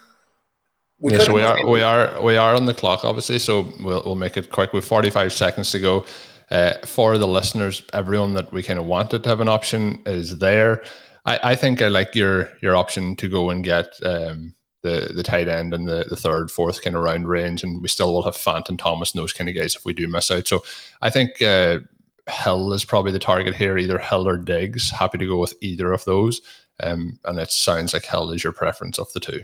We 1.00 1.12
yeah, 1.12 1.18
so 1.20 1.32
we 1.32 1.42
are 1.42 1.66
we 1.66 1.80
are 1.80 2.22
we 2.22 2.36
are 2.36 2.54
on 2.54 2.66
the 2.66 2.74
clock, 2.74 3.04
obviously. 3.04 3.38
So 3.38 3.72
we'll 3.80 4.02
we'll 4.04 4.16
make 4.16 4.36
it 4.36 4.50
quick. 4.50 4.72
With 4.72 4.84
45 4.84 5.32
seconds 5.32 5.70
to 5.72 5.78
go. 5.78 6.04
Uh, 6.50 6.74
for 6.86 7.18
the 7.18 7.28
listeners, 7.28 7.82
everyone 7.92 8.32
that 8.32 8.50
we 8.52 8.62
kind 8.62 8.78
of 8.78 8.86
wanted 8.86 9.22
to 9.22 9.28
have 9.28 9.40
an 9.40 9.48
option 9.48 10.00
is 10.06 10.38
there. 10.38 10.82
I, 11.26 11.38
I 11.50 11.54
think 11.54 11.82
I 11.82 11.88
like 11.88 12.14
your 12.14 12.50
your 12.62 12.74
option 12.74 13.16
to 13.16 13.28
go 13.28 13.50
and 13.50 13.62
get 13.62 13.92
um, 14.02 14.54
the 14.82 15.12
the 15.14 15.22
tight 15.22 15.48
end 15.48 15.74
and 15.74 15.88
the, 15.88 16.06
the 16.08 16.16
third, 16.16 16.50
fourth 16.50 16.82
kind 16.82 16.96
of 16.96 17.02
round 17.02 17.28
range, 17.28 17.62
and 17.62 17.82
we 17.82 17.88
still 17.88 18.12
will 18.12 18.22
have 18.22 18.36
Fant 18.36 18.68
and 18.68 18.78
Thomas 18.78 19.12
and 19.12 19.20
those 19.20 19.32
kind 19.32 19.48
of 19.48 19.56
guys 19.56 19.74
if 19.74 19.84
we 19.84 19.92
do 19.92 20.08
miss 20.08 20.30
out. 20.30 20.46
So 20.46 20.62
I 21.02 21.10
think 21.10 21.42
uh, 21.42 21.80
Hill 22.28 22.72
is 22.72 22.84
probably 22.84 23.12
the 23.12 23.18
target 23.18 23.54
here, 23.54 23.78
either 23.78 23.98
Hill 23.98 24.28
or 24.28 24.36
Diggs. 24.36 24.90
Happy 24.90 25.18
to 25.18 25.26
go 25.26 25.38
with 25.38 25.54
either 25.60 25.92
of 25.92 26.04
those, 26.04 26.40
um, 26.80 27.18
and 27.24 27.38
it 27.38 27.50
sounds 27.50 27.92
like 27.92 28.04
Hill 28.04 28.30
is 28.30 28.44
your 28.44 28.52
preference 28.52 28.98
of 28.98 29.12
the 29.12 29.20
two. 29.20 29.42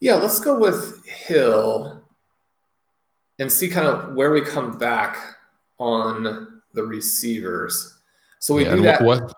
Yeah, 0.00 0.14
let's 0.14 0.40
go 0.40 0.58
with 0.58 1.04
Hill 1.06 2.02
and 3.38 3.50
see 3.50 3.68
kind 3.68 3.86
of 3.86 4.14
where 4.14 4.30
we 4.30 4.40
come 4.40 4.78
back 4.78 5.16
on 5.78 6.60
the 6.74 6.82
receivers. 6.82 7.98
So 8.40 8.54
we 8.54 8.64
yeah, 8.64 8.74
do 8.76 8.82
that. 8.82 9.02
What, 9.02 9.32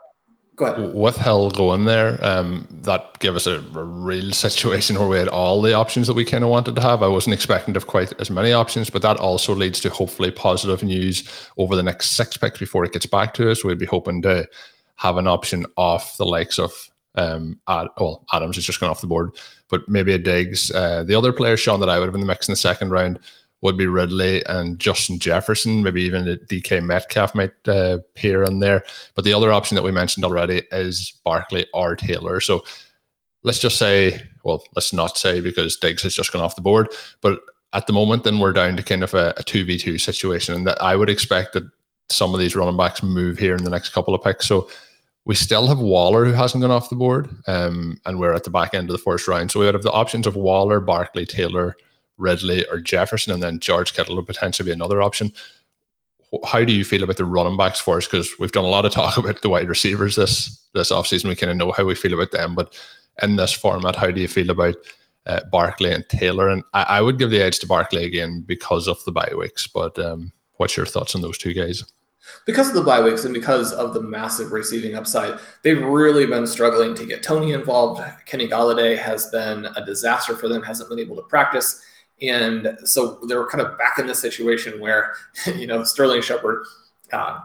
Go 0.61 0.67
ahead. 0.67 0.95
With 0.95 1.17
Hill 1.17 1.51
going 1.53 1.87
there, 1.87 2.23
um, 2.23 2.69
that 2.83 3.19
gave 3.19 3.35
us 3.35 3.47
a, 3.47 3.61
a, 3.61 3.83
real 3.83 4.31
situation 4.33 4.99
where 4.99 5.09
we 5.09 5.17
had 5.17 5.29
all 5.29 5.63
the 5.63 5.73
options 5.73 6.07
that 6.07 6.13
we 6.13 6.23
kind 6.23 6.45
of 6.45 6.51
wanted 6.51 6.77
to 6.77 6.83
have. 6.83 7.03
I 7.03 7.07
wasn't 7.07 7.33
expecting 7.33 7.73
to 7.73 7.81
have 7.81 7.87
quite 7.87 8.13
as 8.21 8.31
many 8.31 8.53
options, 8.53 8.91
but 8.91 9.01
that 9.01 9.17
also 9.17 9.55
leads 9.55 9.81
to 9.81 9.89
hopefully 9.89 10.31
positive 10.31 10.83
news 10.83 11.27
over 11.57 11.75
the 11.75 11.83
next 11.83 12.11
six 12.11 12.37
picks 12.37 12.59
before 12.59 12.85
it 12.85 12.93
gets 12.93 13.07
back 13.07 13.33
to 13.35 13.51
us. 13.51 13.65
We'd 13.65 13.79
be 13.79 13.87
hoping 13.87 14.21
to 14.21 14.47
have 14.97 15.17
an 15.17 15.27
option 15.27 15.65
off 15.79 16.19
the 16.19 16.27
likes 16.27 16.59
of 16.59 16.91
um, 17.15 17.59
Ad, 17.67 17.89
well, 17.97 18.27
Adams 18.31 18.59
is 18.59 18.67
just 18.67 18.81
gone 18.81 18.91
off 18.91 19.01
the 19.01 19.07
board, 19.07 19.31
but 19.71 19.89
maybe 19.89 20.13
a 20.13 20.19
Diggs. 20.19 20.71
Uh, 20.71 21.05
the 21.05 21.15
other 21.15 21.33
player, 21.33 21.57
Sean, 21.57 21.81
that 21.81 21.89
I 21.89 21.99
would 21.99 22.05
have 22.05 22.15
in 22.15 22.21
the 22.21 22.27
mix 22.27 22.49
in 22.49 22.53
the 22.53 22.57
second 22.57 22.91
round 22.91 23.19
would 23.63 23.77
be 23.77 23.87
Ridley 23.87 24.45
and 24.47 24.79
Justin 24.79 25.19
Jefferson. 25.19 25.83
Maybe 25.83 26.03
even 26.03 26.25
DK 26.25 26.83
Metcalf 26.83 27.35
might 27.35 27.53
uh, 27.69 27.99
appear 27.99 28.43
in 28.43 28.61
there. 28.61 28.85
But 29.15 29.25
the 29.25 29.35
other 29.35 29.53
option 29.53 29.75
that 29.75 29.83
we 29.83 29.93
mentioned 29.93 30.25
already 30.25 30.63
is 30.73 31.13
Barkley 31.25 31.67
or 31.75 31.95
Taylor. 31.97 32.41
So 32.41 32.65
let's 33.43 33.59
just 33.59 33.79
say, 33.79 34.23
well, 34.45 34.63
let's 34.75 34.93
not 34.93 35.19
say 35.19 35.41
because 35.41 35.77
Diggs 35.77 36.03
has 36.03 36.15
just 36.15 36.33
gone 36.33 36.43
off 36.43 36.57
the 36.57 36.63
board. 36.63 36.89
But 37.21 37.41
at 37.73 37.87
the 37.87 37.93
moment, 37.93 38.25
then 38.25 38.39
we're 38.39 38.53
down 38.53 38.77
to 38.77 38.83
kind 38.83 39.05
of 39.05 39.15
a, 39.15 39.35
a 39.37 39.45
2v2 39.45 40.01
situation. 40.01 40.55
And 40.55 40.67
that 40.67 40.81
I 40.83 40.97
would 40.97 41.11
expect 41.11 41.53
that 41.53 41.65
some 42.09 42.35
of 42.35 42.41
these 42.41 42.57
running 42.57 42.77
backs 42.77 43.03
move 43.03 43.39
here 43.39 43.55
in 43.55 43.65
the 43.65 43.71
next 43.71 43.91
couple 43.91 44.15
of 44.15 44.23
picks. 44.23 44.47
So 44.47 44.69
we 45.27 45.35
still 45.35 45.67
have 45.67 45.79
Waller 45.79 46.25
who 46.25 46.33
hasn't 46.33 46.63
gone 46.63 46.71
off 46.71 46.91
the 46.91 46.97
board. 46.97 47.29
Um, 47.47 48.01
and 48.07 48.19
we're 48.19 48.33
at 48.33 48.45
the 48.45 48.51
back 48.51 48.75
end 48.75 48.89
of 48.89 48.93
the 48.93 49.03
first 49.03 49.29
round. 49.29 49.51
So 49.51 49.61
we 49.61 49.67
would 49.67 49.75
have 49.75 49.85
the 49.85 49.93
options 49.93 50.27
of 50.27 50.35
Waller, 50.35 50.81
Barkley, 50.81 51.27
Taylor, 51.27 51.77
Ridley 52.21 52.67
or 52.69 52.81
Jefferson, 52.81 53.33
and 53.33 53.43
then 53.43 53.59
George 53.59 53.95
Kittle 53.95 54.17
would 54.17 54.27
potentially 54.27 54.67
be 54.67 54.73
another 54.73 55.03
option. 55.03 55.33
How 56.47 56.65
do 56.65 56.73
you 56.73 56.85
feel 56.85 57.03
about 57.03 57.17
the 57.17 57.25
running 57.25 57.57
backs 57.57 57.81
for 57.81 57.97
us? 57.97 58.07
Because 58.07 58.39
we've 58.39 58.53
done 58.53 58.65
a 58.65 58.69
lot 58.69 58.85
of 58.85 58.93
talk 58.93 59.17
about 59.19 59.43
the 59.43 59.49
wide 59.49 59.69
receivers 59.69 60.17
this 60.17 60.61
this 60.75 60.93
offseason. 60.93 61.29
We 61.29 61.37
kind 61.37 61.51
of 61.51 61.57
know 61.57 61.73
how 61.73 61.85
we 61.85 61.95
feel 61.95 62.15
about 62.15 62.31
them, 62.31 62.55
but 62.55 62.79
in 63.23 63.37
this 63.37 63.53
format, 63.53 63.97
how 63.97 64.11
do 64.11 64.21
you 64.21 64.29
feel 64.29 64.51
about 64.51 64.77
uh, 65.27 65.41
Barkley 65.51 65.93
and 65.93 66.09
Taylor? 66.09 66.49
And 66.49 66.63
I, 66.73 66.83
I, 66.83 67.01
would 67.01 67.19
give 67.19 67.31
the 67.31 67.43
edge 67.43 67.59
to 67.59 67.67
Barkley 67.67 68.05
again 68.05 68.45
because 68.47 68.87
of 68.87 69.05
the 69.05 69.13
bye 69.13 69.33
weeks. 69.37 69.67
But 69.67 69.99
um, 69.99 70.33
what's 70.59 70.77
your 70.77 70.87
thoughts 70.87 71.17
on 71.17 71.23
those 71.23 71.37
two 71.37 71.53
guys? 71.53 71.85
because 72.47 72.69
of 72.69 72.75
the 72.75 72.83
bye 72.83 73.03
weeks 73.03 73.25
and 73.25 73.35
because 73.35 73.73
of 73.73 73.95
the 73.95 74.03
massive 74.03 74.53
receiving 74.53 74.95
upside, 74.95 75.39
they've 75.63 75.83
really 75.83 76.27
been 76.27 76.47
struggling 76.47 76.95
to 76.95 77.07
get 77.07 77.23
Toney 77.23 77.53
involved. 77.53 78.03
Kenny 78.27 78.49
Golladay 78.49 78.97
has 78.97 79.27
been 79.31 79.67
a 79.77 79.85
disaster 79.85 80.35
for 80.37 80.49
them, 80.49 80.63
hasn't 80.63 80.89
been 80.89 80.99
able 80.99 81.17
to 81.17 81.23
practice. 81.23 81.83
And 82.23 82.79
so 82.85 83.19
they're 83.27 83.47
kind 83.47 83.65
of 83.65 83.79
back 83.79 83.99
in 83.99 84.07
the 84.07 84.15
situation 84.15 84.81
where, 84.81 85.15
you 85.47 85.67
know, 85.67 85.85
Sterling 85.85 86.23
Shepard 86.23 86.65
uh, 87.13 87.41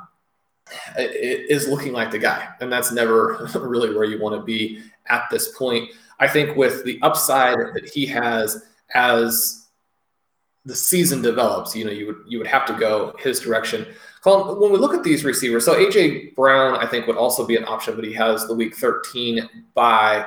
is 0.98 1.68
looking 1.68 1.94
like 1.94 2.12
the 2.12 2.20
guy. 2.20 2.50
And 2.62 2.72
that's 2.72 2.92
never 2.92 3.50
really 3.56 3.94
where 3.94 4.06
you 4.06 4.20
want 4.20 4.36
to 4.36 4.44
be 4.44 4.82
at 5.08 5.30
this 5.30 5.58
point. 5.58 5.92
I 6.20 6.28
think 6.28 6.56
with 6.56 6.84
the 6.86 7.00
upside 7.02 7.58
that 7.74 7.90
he 7.94 8.06
has 8.08 8.64
as 8.94 9.68
the 10.66 10.76
season 10.76 11.22
develops, 11.22 11.76
you 11.76 11.86
know, 11.86 11.92
you 11.92 12.08
would 12.08 12.18
you 12.28 12.38
would 12.40 12.48
have 12.48 12.66
to 12.66 12.74
go 12.74 13.16
his 13.20 13.40
direction. 13.40 13.86
Colin, 14.22 14.60
when 14.60 14.72
we 14.72 14.80
look 14.80 14.96
at 14.96 15.04
these 15.04 15.24
receivers, 15.24 15.64
so 15.64 15.76
AJ 15.76 16.34
Brown, 16.36 16.78
I 16.78 16.88
think, 16.88 17.06
would 17.06 17.18
also 17.18 17.46
be 17.46 17.56
an 17.56 17.66
option, 17.66 17.96
but 17.96 18.04
he 18.04 18.14
has 18.14 18.48
the 18.48 18.56
week 18.56 18.76
13 18.76 19.48
bye. 19.76 20.26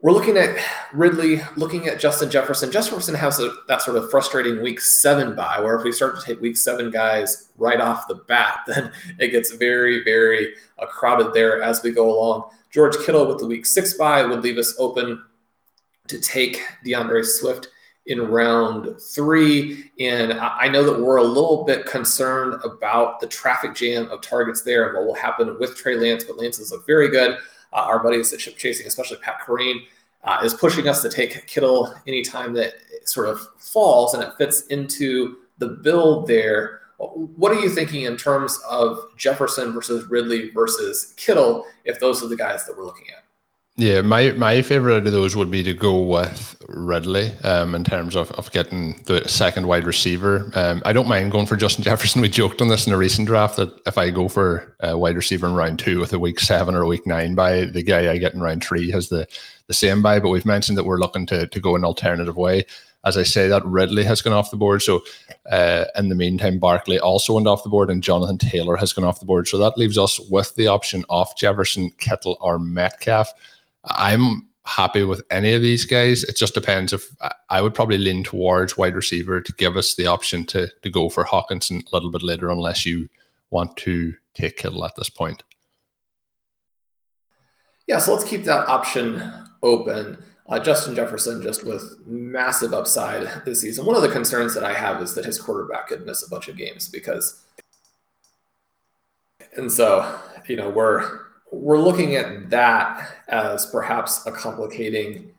We're 0.00 0.12
looking 0.12 0.36
at 0.36 0.56
Ridley, 0.92 1.40
looking 1.56 1.88
at 1.88 1.98
Justin 1.98 2.30
Jefferson. 2.30 2.70
Jefferson 2.70 3.16
has 3.16 3.40
a, 3.40 3.52
that 3.66 3.82
sort 3.82 3.96
of 3.96 4.08
frustrating 4.12 4.62
week 4.62 4.80
seven 4.80 5.34
bye, 5.34 5.58
where 5.60 5.74
if 5.74 5.82
we 5.82 5.90
start 5.90 6.16
to 6.16 6.24
take 6.24 6.40
week 6.40 6.56
seven 6.56 6.92
guys 6.92 7.48
right 7.56 7.80
off 7.80 8.06
the 8.06 8.14
bat, 8.14 8.60
then 8.68 8.92
it 9.18 9.32
gets 9.32 9.52
very, 9.52 10.04
very 10.04 10.54
uh, 10.78 10.86
crowded 10.86 11.34
there 11.34 11.60
as 11.62 11.82
we 11.82 11.90
go 11.90 12.16
along. 12.16 12.48
George 12.70 12.96
Kittle 13.04 13.26
with 13.26 13.38
the 13.38 13.46
week 13.46 13.66
six 13.66 13.94
bye 13.94 14.24
would 14.24 14.42
leave 14.42 14.56
us 14.56 14.76
open 14.78 15.24
to 16.06 16.20
take 16.20 16.62
DeAndre 16.86 17.24
Swift 17.24 17.66
in 18.06 18.20
round 18.20 19.00
three. 19.00 19.90
And 19.98 20.32
I 20.32 20.68
know 20.68 20.84
that 20.84 21.00
we're 21.00 21.16
a 21.16 21.24
little 21.24 21.64
bit 21.64 21.86
concerned 21.86 22.60
about 22.62 23.18
the 23.18 23.26
traffic 23.26 23.74
jam 23.74 24.08
of 24.10 24.20
targets 24.22 24.62
there 24.62 24.86
and 24.86 24.96
what 24.96 25.06
will 25.06 25.14
happen 25.14 25.58
with 25.58 25.76
Trey 25.76 25.96
Lance, 25.96 26.22
but 26.22 26.38
Lance 26.38 26.60
is 26.60 26.70
look 26.70 26.86
very 26.86 27.08
good. 27.08 27.38
Uh, 27.72 27.76
our 27.76 28.02
buddies 28.02 28.32
at 28.32 28.40
Ship 28.40 28.56
Chasing, 28.56 28.86
especially 28.86 29.18
Pat 29.18 29.40
Kerrane, 29.40 29.82
uh, 30.24 30.40
is 30.42 30.54
pushing 30.54 30.88
us 30.88 31.02
to 31.02 31.08
take 31.08 31.46
Kittle 31.46 31.94
anytime 32.06 32.52
that 32.54 32.74
sort 33.04 33.28
of 33.28 33.40
falls 33.58 34.14
and 34.14 34.22
it 34.22 34.32
fits 34.36 34.62
into 34.66 35.36
the 35.58 35.68
build 35.68 36.26
there. 36.26 36.80
What 36.98 37.52
are 37.52 37.60
you 37.60 37.70
thinking 37.70 38.02
in 38.02 38.16
terms 38.16 38.58
of 38.68 38.98
Jefferson 39.16 39.72
versus 39.72 40.04
Ridley 40.06 40.50
versus 40.50 41.14
Kittle 41.16 41.64
if 41.84 42.00
those 42.00 42.22
are 42.22 42.28
the 42.28 42.36
guys 42.36 42.66
that 42.66 42.76
we're 42.76 42.84
looking 42.84 43.06
at? 43.16 43.24
Yeah, 43.78 44.00
my 44.00 44.32
my 44.32 44.60
favorite 44.60 45.06
of 45.06 45.12
those 45.12 45.36
would 45.36 45.52
be 45.52 45.62
to 45.62 45.72
go 45.72 46.02
with 46.02 46.56
Ridley 46.66 47.30
um, 47.44 47.76
in 47.76 47.84
terms 47.84 48.16
of, 48.16 48.32
of 48.32 48.50
getting 48.50 49.00
the 49.06 49.26
second 49.28 49.68
wide 49.68 49.84
receiver. 49.84 50.50
Um, 50.54 50.82
I 50.84 50.92
don't 50.92 51.06
mind 51.06 51.30
going 51.30 51.46
for 51.46 51.54
Justin 51.54 51.84
Jefferson. 51.84 52.20
We 52.20 52.28
joked 52.28 52.60
on 52.60 52.66
this 52.66 52.88
in 52.88 52.92
a 52.92 52.96
recent 52.96 53.28
draft 53.28 53.56
that 53.56 53.70
if 53.86 53.96
I 53.96 54.10
go 54.10 54.26
for 54.26 54.74
a 54.80 54.98
wide 54.98 55.14
receiver 55.14 55.46
in 55.46 55.54
round 55.54 55.78
two 55.78 56.00
with 56.00 56.12
a 56.12 56.18
week 56.18 56.40
seven 56.40 56.74
or 56.74 56.82
a 56.82 56.88
week 56.88 57.06
nine 57.06 57.36
bye, 57.36 57.66
the 57.66 57.84
guy 57.84 58.10
I 58.10 58.18
get 58.18 58.34
in 58.34 58.40
round 58.40 58.64
three 58.64 58.90
has 58.90 59.10
the, 59.10 59.28
the 59.68 59.74
same 59.74 60.02
bye. 60.02 60.18
But 60.18 60.30
we've 60.30 60.44
mentioned 60.44 60.76
that 60.76 60.84
we're 60.84 60.98
looking 60.98 61.24
to, 61.26 61.46
to 61.46 61.60
go 61.60 61.76
an 61.76 61.84
alternative 61.84 62.36
way. 62.36 62.66
As 63.04 63.16
I 63.16 63.22
say, 63.22 63.46
that 63.46 63.64
Ridley 63.64 64.02
has 64.02 64.22
gone 64.22 64.32
off 64.32 64.50
the 64.50 64.56
board. 64.56 64.82
So 64.82 65.04
uh, 65.52 65.84
in 65.96 66.08
the 66.08 66.16
meantime, 66.16 66.58
Barkley 66.58 66.98
also 66.98 67.34
went 67.34 67.46
off 67.46 67.62
the 67.62 67.68
board 67.68 67.90
and 67.90 68.02
Jonathan 68.02 68.38
Taylor 68.38 68.76
has 68.76 68.92
gone 68.92 69.04
off 69.04 69.20
the 69.20 69.24
board. 69.24 69.46
So 69.46 69.56
that 69.58 69.78
leaves 69.78 69.96
us 69.96 70.18
with 70.28 70.56
the 70.56 70.66
option 70.66 71.04
of 71.08 71.28
Jefferson, 71.36 71.92
Kittle, 71.98 72.38
or 72.40 72.58
Metcalf. 72.58 73.32
I'm 73.84 74.48
happy 74.68 75.02
with 75.02 75.22
any 75.30 75.54
of 75.54 75.62
these 75.62 75.86
guys. 75.86 76.24
It 76.24 76.36
just 76.36 76.54
depends 76.54 76.92
if 76.92 77.08
I 77.48 77.62
would 77.62 77.74
probably 77.74 77.98
lean 77.98 78.22
towards 78.22 78.76
wide 78.76 78.94
receiver 78.94 79.40
to 79.40 79.52
give 79.54 79.76
us 79.76 79.94
the 79.94 80.06
option 80.06 80.44
to 80.46 80.68
to 80.82 80.90
go 80.90 81.08
for 81.08 81.24
Hockenson 81.24 81.82
a 81.86 81.96
little 81.96 82.10
bit 82.10 82.22
later, 82.22 82.50
unless 82.50 82.84
you 82.84 83.08
want 83.50 83.76
to 83.78 84.14
take 84.34 84.58
Kittle 84.58 84.84
at 84.84 84.94
this 84.96 85.08
point. 85.08 85.42
Yeah, 87.86 87.98
so 87.98 88.12
let's 88.12 88.28
keep 88.28 88.44
that 88.44 88.68
option 88.68 89.22
open. 89.62 90.22
Uh, 90.46 90.58
Justin 90.58 90.94
Jefferson, 90.94 91.42
just 91.42 91.64
with 91.64 91.98
massive 92.06 92.72
upside 92.72 93.44
this 93.44 93.60
season. 93.60 93.84
One 93.84 93.96
of 93.96 94.02
the 94.02 94.08
concerns 94.08 94.54
that 94.54 94.64
I 94.64 94.72
have 94.72 95.02
is 95.02 95.14
that 95.14 95.24
his 95.24 95.40
quarterback 95.40 95.88
could 95.88 96.06
miss 96.06 96.26
a 96.26 96.30
bunch 96.30 96.48
of 96.48 96.56
games 96.56 96.88
because, 96.88 97.42
and 99.56 99.70
so 99.70 100.18
you 100.46 100.56
know 100.56 100.70
we're 100.70 101.27
we're 101.50 101.80
looking 101.80 102.14
at 102.16 102.50
that 102.50 103.08
as 103.28 103.66
perhaps 103.66 104.26
a 104.26 104.32
complicating 104.32 105.30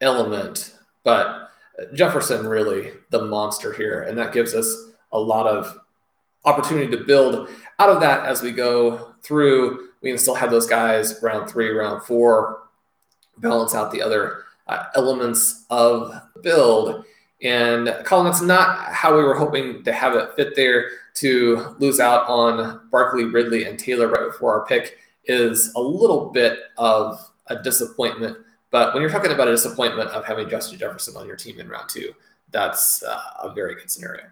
element, 0.00 0.74
but 1.04 1.50
Jefferson 1.94 2.46
really 2.46 2.92
the 3.10 3.24
monster 3.26 3.72
here, 3.72 4.02
and 4.02 4.18
that 4.18 4.32
gives 4.32 4.54
us 4.54 4.90
a 5.12 5.18
lot 5.18 5.46
of 5.46 5.78
opportunity 6.44 6.90
to 6.96 7.04
build 7.04 7.48
out 7.78 7.90
of 7.90 8.00
that 8.00 8.26
as 8.26 8.42
we 8.42 8.50
go 8.50 9.14
through. 9.22 9.88
We 10.00 10.10
can 10.10 10.18
still 10.18 10.34
have 10.34 10.50
those 10.50 10.66
guys 10.66 11.20
round 11.22 11.48
three, 11.48 11.70
round 11.70 12.02
four, 12.02 12.62
balance 13.38 13.74
out 13.74 13.92
the 13.92 14.02
other 14.02 14.44
uh, 14.66 14.84
elements 14.94 15.64
of 15.70 16.12
build. 16.42 17.04
And 17.42 17.94
Colin, 18.04 18.26
that's 18.26 18.42
not 18.42 18.92
how 18.92 19.16
we 19.16 19.22
were 19.22 19.34
hoping 19.34 19.82
to 19.84 19.92
have 19.92 20.14
it 20.14 20.34
fit 20.36 20.54
there 20.54 20.90
to 21.14 21.74
lose 21.78 22.00
out 22.00 22.28
on 22.28 22.88
Barkley, 22.90 23.24
Ridley, 23.24 23.64
and 23.64 23.78
Taylor 23.78 24.08
right 24.08 24.30
before 24.30 24.58
our 24.58 24.66
pick 24.66 24.98
is 25.24 25.72
a 25.74 25.80
little 25.80 26.30
bit 26.30 26.58
of 26.76 27.18
a 27.46 27.62
disappointment. 27.62 28.36
But 28.70 28.94
when 28.94 29.02
you're 29.02 29.10
talking 29.10 29.32
about 29.32 29.48
a 29.48 29.52
disappointment 29.52 30.10
of 30.10 30.24
having 30.24 30.48
Justin 30.48 30.78
Jefferson 30.78 31.16
on 31.16 31.26
your 31.26 31.36
team 31.36 31.60
in 31.60 31.68
round 31.68 31.88
two, 31.88 32.12
that's 32.50 33.02
uh, 33.02 33.20
a 33.42 33.52
very 33.52 33.74
good 33.74 33.90
scenario. 33.90 34.24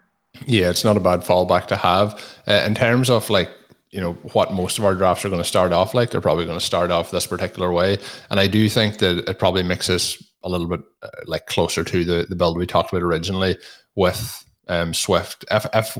Yeah, 0.46 0.70
it's 0.70 0.85
not 0.85 0.96
a 0.96 1.00
bad 1.00 1.20
fallback 1.20 1.66
to 1.68 1.76
have. 1.76 2.22
Uh, 2.46 2.62
in 2.66 2.74
terms 2.74 3.11
of 3.11 3.29
like, 3.31 3.50
you 3.90 4.00
know, 4.00 4.12
what 4.33 4.53
most 4.53 4.79
of 4.79 4.85
our 4.85 4.94
drafts 4.94 5.24
are 5.24 5.29
going 5.29 5.42
to 5.42 5.48
start 5.48 5.72
off 5.72 5.94
like, 5.94 6.11
they're 6.11 6.20
probably 6.20 6.46
going 6.46 6.59
to 6.59 6.64
start 6.64 6.90
off 6.90 7.11
this 7.11 7.26
particular 7.26 7.72
way. 7.72 7.98
And 8.31 8.38
I 8.38 8.46
do 8.46 8.68
think 8.68 8.98
that 8.98 9.29
it 9.29 9.38
probably 9.38 9.62
us 9.90 10.22
a 10.42 10.48
little 10.48 10.68
bit 10.68 10.81
uh, 11.03 11.09
like 11.26 11.46
closer 11.46 11.85
to 11.85 12.05
the, 12.05 12.26
the 12.29 12.37
build 12.37 12.57
we 12.57 12.66
talked 12.66 12.92
about 12.92 13.03
originally 13.03 13.59
with 13.96 14.44
um, 14.68 14.94
Swift. 14.94 15.44
If, 15.50 15.66
if 15.74 15.98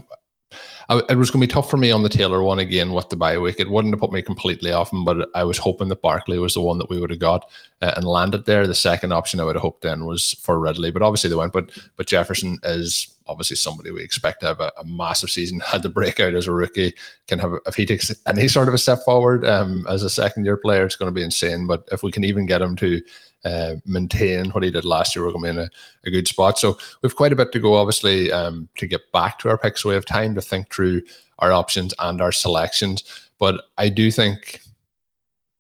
It 0.91 1.17
was 1.17 1.31
going 1.31 1.41
to 1.41 1.47
be 1.47 1.53
tough 1.53 1.71
for 1.71 1.77
me 1.77 1.93
on 1.93 2.03
the 2.03 2.09
Taylor 2.09 2.43
one 2.43 2.59
again 2.59 2.93
with 2.93 3.09
the 3.11 3.17
bye 3.17 3.39
week. 3.39 3.61
It 3.61 3.71
wouldn't 3.71 3.95
have 3.95 4.01
put 4.01 4.11
me 4.11 4.23
completely 4.23 4.73
off 4.73 4.93
him, 4.93 5.05
but 5.05 5.29
I 5.37 5.45
was 5.45 5.57
hoping 5.57 5.89
that 5.89 6.03
Barkley 6.03 6.39
was 6.41 6.55
the 6.55 6.61
one 6.61 6.79
that 6.79 6.91
we 6.91 6.99
would 6.99 7.11
have 7.11 7.21
got 7.21 7.49
uh, 7.81 7.93
and 7.97 8.05
landed 8.05 8.45
there. 8.45 8.67
The 8.67 8.75
second 8.75 9.13
option 9.13 9.39
I 9.39 9.45
would 9.45 9.55
have 9.55 9.63
hoped 9.63 9.83
then 9.83 10.05
was 10.05 10.35
for 10.43 10.59
Ridley, 10.59 10.91
but 10.91 11.03
obviously 11.03 11.31
they 11.31 11.37
went. 11.37 11.53
But 11.53 11.71
but 11.97 12.09
Jefferson 12.09 12.59
is 12.65 13.17
obviously 13.29 13.55
somebody 13.55 13.93
we 13.93 14.03
expect 14.03 14.41
to 14.41 14.47
have 14.47 14.59
a, 14.59 14.73
a 14.79 14.85
massive 14.85 15.31
season. 15.31 15.61
Had 15.65 15.83
to 15.83 15.89
break 15.89 16.19
out 16.19 16.35
as 16.35 16.49
a 16.49 16.53
rookie, 16.53 16.95
can 17.29 17.39
have 17.39 17.53
if 17.67 17.77
he 17.77 17.87
takes 17.87 18.13
any 18.27 18.49
sort 18.49 18.67
of 18.67 18.75
a 18.75 18.79
step 18.79 18.99
forward 19.05 19.47
um, 19.47 19.87
as 19.89 20.03
a 20.03 20.11
second 20.11 20.45
year 20.45 20.57
player, 20.57 20.85
it's 20.85 20.97
going 20.97 21.09
to 21.09 21.15
be 21.15 21.23
insane. 21.23 21.69
But 21.69 21.89
if 21.93 22.03
we 22.03 22.11
can 22.11 22.25
even 22.25 22.47
get 22.47 22.63
him 22.63 22.75
to 22.77 23.01
uh, 23.45 23.77
maintain 23.87 24.51
what 24.51 24.63
he 24.63 24.71
did 24.71 24.85
last 24.85 25.15
year, 25.15 25.25
we're 25.25 25.33
going 25.33 25.45
to 25.45 25.53
be 25.53 25.59
in 25.59 25.67
a, 25.67 25.71
a, 26.05 26.11
good 26.11 26.29
spot. 26.29 26.59
So 26.59 26.77
we've 27.03 27.17
quite 27.17 27.33
a 27.33 27.37
bit 27.37 27.53
to 27.53 27.59
go, 27.59 27.75
obviously, 27.75 28.31
um, 28.31 28.69
to 28.77 28.87
get 28.87 29.11
back 29.13 29.39
to 29.39 29.49
our 29.49 29.59
picks. 29.59 29.83
So 29.83 29.89
we 29.89 29.95
have 29.95 30.05
time 30.05 30.35
to 30.35 30.43
think 30.43 30.73
through 30.73 31.03
our 31.39 31.53
options 31.53 31.95
and 31.99 32.21
our 32.21 32.33
selections. 32.33 33.03
But 33.39 33.63
I 33.79 33.89
do 33.89 34.11
think 34.11 34.61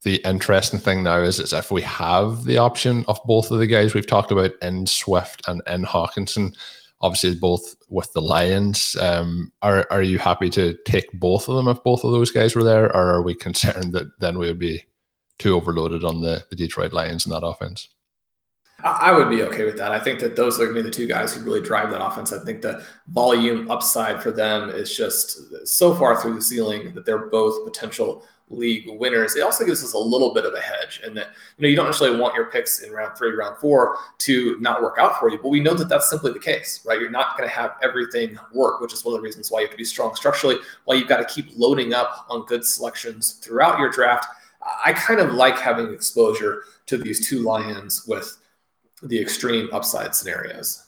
the 0.02 0.16
interesting 0.26 0.80
thing 0.80 1.02
now 1.02 1.18
is, 1.18 1.38
is 1.38 1.52
if 1.52 1.70
we 1.70 1.82
have 1.82 2.44
the 2.44 2.58
option 2.58 3.04
of 3.08 3.18
both 3.24 3.50
of 3.50 3.58
the 3.58 3.66
guys 3.66 3.94
we've 3.94 4.06
talked 4.06 4.32
about 4.32 4.52
in 4.62 4.86
Swift 4.86 5.42
and 5.48 5.62
in 5.66 5.84
Hockenson, 5.84 6.54
obviously 7.00 7.34
both 7.34 7.76
with 7.88 8.12
the 8.12 8.22
Lions, 8.22 8.96
um, 9.00 9.52
are 9.62 9.86
are 9.90 10.02
you 10.02 10.18
happy 10.18 10.50
to 10.50 10.76
take 10.84 11.10
both 11.14 11.48
of 11.48 11.56
them 11.56 11.68
if 11.68 11.82
both 11.82 12.04
of 12.04 12.12
those 12.12 12.30
guys 12.30 12.54
were 12.54 12.64
there, 12.64 12.86
or 12.94 13.10
are 13.10 13.22
we 13.22 13.34
concerned 13.34 13.92
that 13.92 14.18
then 14.20 14.38
we 14.38 14.46
would 14.46 14.58
be 14.58 14.84
too 15.40 15.56
overloaded 15.56 16.04
on 16.04 16.20
the, 16.20 16.44
the 16.50 16.56
Detroit 16.56 16.92
Lions 16.92 17.26
in 17.26 17.32
that 17.32 17.44
offense. 17.44 17.88
I 18.82 19.12
would 19.12 19.28
be 19.28 19.42
okay 19.42 19.64
with 19.64 19.76
that. 19.76 19.92
I 19.92 19.98
think 19.98 20.20
that 20.20 20.36
those 20.36 20.58
are 20.58 20.64
going 20.64 20.76
to 20.76 20.82
be 20.82 20.88
the 20.88 20.94
two 20.94 21.06
guys 21.06 21.34
who 21.34 21.44
really 21.44 21.60
drive 21.60 21.90
that 21.90 22.02
offense. 22.02 22.32
I 22.32 22.42
think 22.44 22.62
the 22.62 22.84
volume 23.08 23.70
upside 23.70 24.22
for 24.22 24.30
them 24.30 24.70
is 24.70 24.96
just 24.96 25.66
so 25.66 25.94
far 25.94 26.20
through 26.20 26.34
the 26.34 26.42
ceiling 26.42 26.94
that 26.94 27.04
they're 27.04 27.26
both 27.26 27.64
potential 27.64 28.24
league 28.48 28.84
winners. 28.98 29.36
It 29.36 29.42
also 29.42 29.64
gives 29.64 29.84
us 29.84 29.92
a 29.92 29.98
little 29.98 30.34
bit 30.34 30.44
of 30.44 30.54
a 30.54 30.60
hedge, 30.60 31.00
and 31.04 31.16
that 31.16 31.28
you 31.56 31.62
know 31.62 31.68
you 31.68 31.76
don't 31.76 31.86
necessarily 31.86 32.18
want 32.18 32.34
your 32.34 32.50
picks 32.50 32.80
in 32.80 32.90
round 32.90 33.16
three, 33.16 33.32
round 33.32 33.58
four 33.58 33.98
to 34.18 34.58
not 34.60 34.82
work 34.82 34.96
out 34.98 35.20
for 35.20 35.30
you. 35.30 35.38
But 35.40 35.50
we 35.50 35.60
know 35.60 35.74
that 35.74 35.88
that's 35.88 36.10
simply 36.10 36.32
the 36.32 36.40
case, 36.40 36.80
right? 36.84 37.00
You're 37.00 37.10
not 37.10 37.36
going 37.36 37.48
to 37.48 37.54
have 37.54 37.76
everything 37.82 38.38
work, 38.52 38.80
which 38.80 38.92
is 38.92 39.04
one 39.04 39.14
of 39.14 39.20
the 39.20 39.24
reasons 39.24 39.50
why 39.50 39.60
you 39.60 39.66
have 39.66 39.72
to 39.72 39.76
be 39.76 39.84
strong 39.84 40.14
structurally. 40.16 40.56
Why 40.84 40.96
you've 40.96 41.08
got 41.08 41.18
to 41.18 41.32
keep 41.32 41.50
loading 41.56 41.92
up 41.92 42.26
on 42.28 42.46
good 42.46 42.64
selections 42.64 43.34
throughout 43.34 43.78
your 43.78 43.90
draft 43.90 44.26
I 44.84 44.92
kind 44.92 45.20
of 45.20 45.32
like 45.32 45.58
having 45.58 45.92
exposure 45.92 46.64
to 46.86 46.96
these 46.96 47.26
two 47.26 47.40
lions 47.40 48.04
with 48.06 48.36
the 49.02 49.20
extreme 49.20 49.68
upside 49.72 50.14
scenarios. 50.14 50.86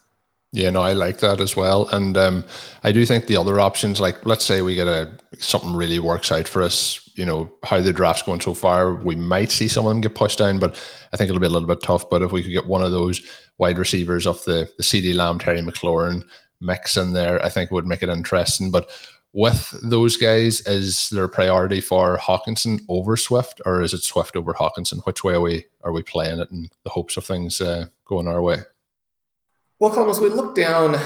Yeah, 0.55 0.69
no, 0.69 0.83
I 0.83 0.93
like 0.93 1.19
that 1.19 1.41
as 1.41 1.57
well, 1.57 1.89
and 1.93 2.15
um, 2.19 2.45
I 2.85 2.93
do 2.93 3.07
think 3.07 3.27
the 3.27 3.39
other 3.39 3.59
options, 3.59 4.01
like 4.01 4.27
let's 4.27 4.45
say 4.45 4.61
we 4.61 4.75
get 4.75 4.87
a 4.87 5.11
something 5.39 5.75
really 5.75 5.99
works 5.99 6.31
out 6.31 6.47
for 6.47 6.63
us, 6.63 7.09
you 7.15 7.25
know, 7.25 7.51
how 7.65 7.81
the 7.81 7.93
draft's 7.93 8.23
going 8.23 8.43
so 8.43 8.53
far, 8.53 8.95
we 8.97 9.17
might 9.17 9.51
see 9.51 9.67
some 9.67 9.87
of 9.87 9.91
them 9.91 10.03
get 10.03 10.15
pushed 10.15 10.39
down, 10.39 10.59
but 10.59 10.79
I 11.11 11.17
think 11.17 11.31
it'll 11.31 11.41
be 11.41 11.47
a 11.47 11.51
little 11.51 11.69
bit 11.69 11.83
tough. 11.83 12.11
But 12.11 12.21
if 12.21 12.33
we 12.33 12.43
could 12.43 12.53
get 12.53 12.67
one 12.67 12.83
of 12.83 12.91
those 12.91 13.23
wide 13.57 13.79
receivers 13.79 14.27
off 14.27 14.45
the 14.45 14.71
the 14.77 14.83
CeeDee 14.83 15.15
Lamb, 15.15 15.39
Terry 15.39 15.63
McLaurin 15.63 16.23
mix 16.61 16.99
in 16.99 17.15
there, 17.15 17.43
I 17.43 17.49
think 17.49 17.71
would 17.71 17.87
make 17.87 18.03
it 18.03 18.11
interesting. 18.11 18.71
But 18.71 18.91
with 19.33 19.75
those 19.83 20.17
guys, 20.17 20.61
is 20.67 21.09
there 21.09 21.27
priority 21.27 21.81
for 21.81 22.19
Hockenson 22.19 22.81
over 22.89 23.17
Swift, 23.17 23.61
or 23.65 23.81
is 23.81 23.95
it 23.95 24.03
Swift 24.03 24.37
over 24.37 24.53
Hockenson? 24.53 25.05
Which 25.07 25.25
way 25.25 25.35
are 25.35 25.41
we 25.41 25.65
are 25.83 25.93
we 25.93 26.03
playing 26.03 26.41
it 26.41 26.51
in 26.51 26.69
the 26.85 26.91
hopes 26.91 27.17
of 27.17 27.25
things 27.25 27.61
uh, 27.61 27.87
going 28.05 28.29
our 28.29 28.43
way? 28.43 28.59
Well, 29.79 29.91
Colin, 29.91 30.11
as 30.11 30.21
we 30.21 30.29
look 30.29 30.55
down 30.55 30.97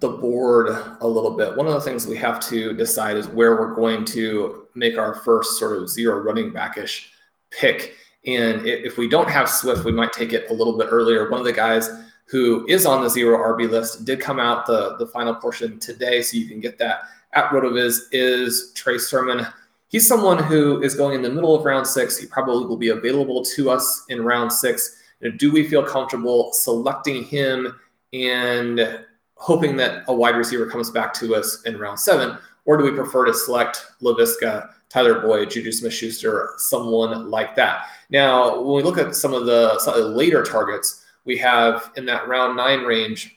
the 0.00 0.08
board 0.08 0.68
a 1.00 1.06
little 1.06 1.36
bit, 1.36 1.56
one 1.56 1.66
of 1.66 1.72
the 1.72 1.80
things 1.80 2.06
we 2.06 2.16
have 2.16 2.40
to 2.48 2.74
decide 2.74 3.16
is 3.16 3.28
where 3.28 3.56
we're 3.56 3.74
going 3.74 4.04
to 4.06 4.66
make 4.74 4.98
our 4.98 5.14
first 5.14 5.58
sort 5.58 5.80
of 5.80 5.88
zero 5.88 6.18
running 6.18 6.52
backish 6.52 7.10
pick. 7.50 7.94
And 8.26 8.66
if 8.66 8.98
we 8.98 9.08
don't 9.08 9.30
have 9.30 9.48
Swift, 9.48 9.84
we 9.84 9.92
might 9.92 10.12
take 10.12 10.32
it 10.32 10.50
a 10.50 10.52
little 10.52 10.76
bit 10.76 10.88
earlier. 10.90 11.30
One 11.30 11.40
of 11.40 11.46
the 11.46 11.52
guys 11.52 11.88
who 12.26 12.66
is 12.68 12.84
on 12.84 13.02
the 13.02 13.08
zero 13.08 13.38
RB 13.38 13.70
list 13.70 14.04
did 14.04 14.20
come 14.20 14.40
out 14.40 14.66
the, 14.66 14.96
the 14.98 15.06
final 15.06 15.34
portion 15.36 15.78
today, 15.78 16.20
so 16.20 16.36
you 16.36 16.48
can 16.48 16.60
get 16.60 16.76
that 16.78 17.02
at 17.36 17.50
Rotoviz 17.50 18.00
is 18.12 18.72
Trey 18.74 18.96
Sermon. 18.96 19.46
He's 19.88 20.08
someone 20.08 20.42
who 20.42 20.82
is 20.82 20.94
going 20.94 21.14
in 21.14 21.22
the 21.22 21.30
middle 21.30 21.54
of 21.54 21.64
round 21.64 21.86
six. 21.86 22.16
He 22.16 22.26
probably 22.26 22.64
will 22.64 22.78
be 22.78 22.88
available 22.88 23.44
to 23.44 23.70
us 23.70 24.04
in 24.08 24.24
round 24.24 24.50
six. 24.50 25.02
Do 25.36 25.52
we 25.52 25.68
feel 25.68 25.84
comfortable 25.84 26.52
selecting 26.54 27.24
him 27.24 27.78
and 28.12 29.04
hoping 29.34 29.76
that 29.76 30.04
a 30.08 30.14
wide 30.14 30.36
receiver 30.36 30.66
comes 30.66 30.90
back 30.90 31.12
to 31.14 31.34
us 31.34 31.62
in 31.62 31.78
round 31.78 32.00
seven? 32.00 32.38
Or 32.64 32.78
do 32.78 32.84
we 32.84 32.90
prefer 32.90 33.26
to 33.26 33.34
select 33.34 33.84
Laviska, 34.00 34.70
Tyler 34.88 35.20
Boyd, 35.20 35.50
Juju 35.50 35.72
Smith 35.72 35.92
Schuster, 35.92 36.54
someone 36.56 37.30
like 37.30 37.54
that? 37.56 37.86
Now, 38.08 38.60
when 38.60 38.76
we 38.76 38.82
look 38.82 38.98
at 38.98 39.14
some 39.14 39.34
of 39.34 39.44
the, 39.44 39.80
the 39.84 40.08
later 40.08 40.42
targets, 40.42 41.04
we 41.26 41.36
have 41.36 41.92
in 41.96 42.06
that 42.06 42.26
round 42.28 42.56
nine 42.56 42.80
range 42.80 43.36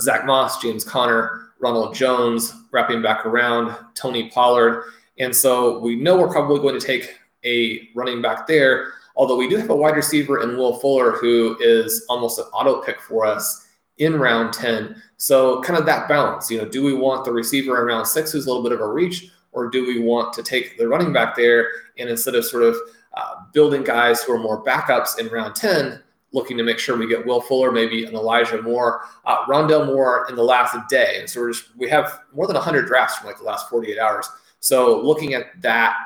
Zach 0.00 0.26
Moss, 0.26 0.60
James 0.60 0.84
Conner, 0.84 1.51
Ronald 1.62 1.94
Jones 1.94 2.52
wrapping 2.72 3.00
back 3.00 3.24
around, 3.24 3.74
Tony 3.94 4.28
Pollard. 4.30 4.84
And 5.18 5.34
so 5.34 5.78
we 5.78 5.94
know 5.94 6.18
we're 6.18 6.28
probably 6.28 6.58
going 6.58 6.78
to 6.78 6.84
take 6.84 7.18
a 7.44 7.88
running 7.94 8.20
back 8.20 8.46
there, 8.46 8.92
although 9.16 9.36
we 9.36 9.48
do 9.48 9.56
have 9.56 9.70
a 9.70 9.76
wide 9.76 9.96
receiver 9.96 10.42
in 10.42 10.56
Will 10.56 10.78
Fuller 10.80 11.12
who 11.12 11.56
is 11.60 12.04
almost 12.08 12.38
an 12.38 12.46
auto 12.46 12.82
pick 12.82 13.00
for 13.00 13.24
us 13.24 13.68
in 13.98 14.18
round 14.18 14.52
10. 14.52 15.00
So 15.16 15.62
kind 15.62 15.78
of 15.78 15.86
that 15.86 16.08
balance, 16.08 16.50
you 16.50 16.58
know, 16.58 16.64
do 16.64 16.82
we 16.82 16.94
want 16.94 17.24
the 17.24 17.32
receiver 17.32 17.80
in 17.80 17.86
round 17.86 18.08
six 18.08 18.32
who's 18.32 18.46
a 18.46 18.48
little 18.48 18.64
bit 18.64 18.72
of 18.72 18.80
a 18.80 18.86
reach, 18.86 19.30
or 19.52 19.68
do 19.68 19.86
we 19.86 20.00
want 20.00 20.32
to 20.32 20.42
take 20.42 20.76
the 20.78 20.88
running 20.88 21.12
back 21.12 21.36
there 21.36 21.68
and 21.98 22.08
instead 22.08 22.34
of 22.34 22.44
sort 22.44 22.64
of 22.64 22.74
uh, 23.14 23.34
building 23.52 23.84
guys 23.84 24.22
who 24.22 24.32
are 24.32 24.38
more 24.38 24.64
backups 24.64 25.18
in 25.18 25.28
round 25.28 25.54
10, 25.54 26.02
looking 26.32 26.56
to 26.56 26.62
make 26.62 26.78
sure 26.78 26.96
we 26.96 27.06
get 27.06 27.24
Will 27.24 27.40
Fuller, 27.40 27.70
maybe 27.70 28.04
an 28.04 28.14
Elijah 28.14 28.60
Moore, 28.60 29.02
uh, 29.24 29.44
Rondale 29.44 29.86
Moore 29.86 30.26
in 30.28 30.34
the 30.34 30.42
last 30.42 30.76
day. 30.88 31.16
And 31.20 31.28
so 31.28 31.40
we're 31.40 31.52
just, 31.52 31.76
we 31.76 31.88
have 31.88 32.20
more 32.34 32.46
than 32.46 32.54
100 32.54 32.86
drafts 32.86 33.16
from 33.16 33.28
like 33.28 33.38
the 33.38 33.44
last 33.44 33.68
48 33.68 33.98
hours. 33.98 34.28
So 34.60 35.00
looking 35.00 35.34
at 35.34 35.60
that, 35.60 35.96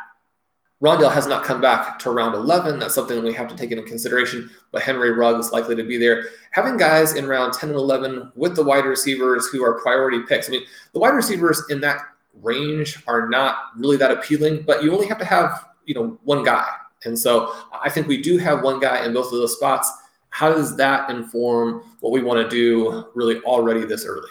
Rondale 0.82 1.12
has 1.12 1.26
not 1.26 1.42
come 1.42 1.60
back 1.60 1.98
to 2.00 2.10
round 2.10 2.34
11. 2.34 2.78
That's 2.78 2.94
something 2.94 3.22
we 3.22 3.32
have 3.32 3.48
to 3.48 3.56
take 3.56 3.70
into 3.70 3.82
consideration. 3.84 4.50
But 4.72 4.82
Henry 4.82 5.10
Rugg 5.12 5.40
is 5.40 5.50
likely 5.50 5.74
to 5.74 5.84
be 5.84 5.96
there. 5.96 6.26
Having 6.50 6.76
guys 6.76 7.14
in 7.14 7.26
round 7.26 7.54
10 7.54 7.70
and 7.70 7.78
11 7.78 8.32
with 8.34 8.54
the 8.54 8.62
wide 8.62 8.84
receivers 8.84 9.46
who 9.46 9.64
are 9.64 9.80
priority 9.80 10.20
picks. 10.20 10.48
I 10.48 10.52
mean, 10.52 10.64
the 10.92 10.98
wide 10.98 11.14
receivers 11.14 11.62
in 11.70 11.80
that 11.80 12.00
range 12.42 13.02
are 13.06 13.28
not 13.28 13.56
really 13.76 13.96
that 13.96 14.10
appealing, 14.10 14.64
but 14.66 14.82
you 14.82 14.92
only 14.92 15.06
have 15.06 15.18
to 15.18 15.24
have, 15.24 15.66
you 15.86 15.94
know, 15.94 16.18
one 16.24 16.44
guy. 16.44 16.68
And 17.04 17.18
so 17.18 17.54
I 17.72 17.88
think 17.88 18.06
we 18.06 18.20
do 18.20 18.36
have 18.36 18.62
one 18.62 18.78
guy 18.78 19.04
in 19.06 19.14
both 19.14 19.26
of 19.26 19.32
those 19.32 19.56
spots 19.56 19.90
how 20.36 20.52
does 20.52 20.76
that 20.76 21.08
inform 21.08 21.82
what 22.00 22.12
we 22.12 22.22
want 22.22 22.38
to 22.38 22.46
do 22.54 23.06
really 23.14 23.40
already 23.40 23.86
this 23.86 24.04
early? 24.04 24.28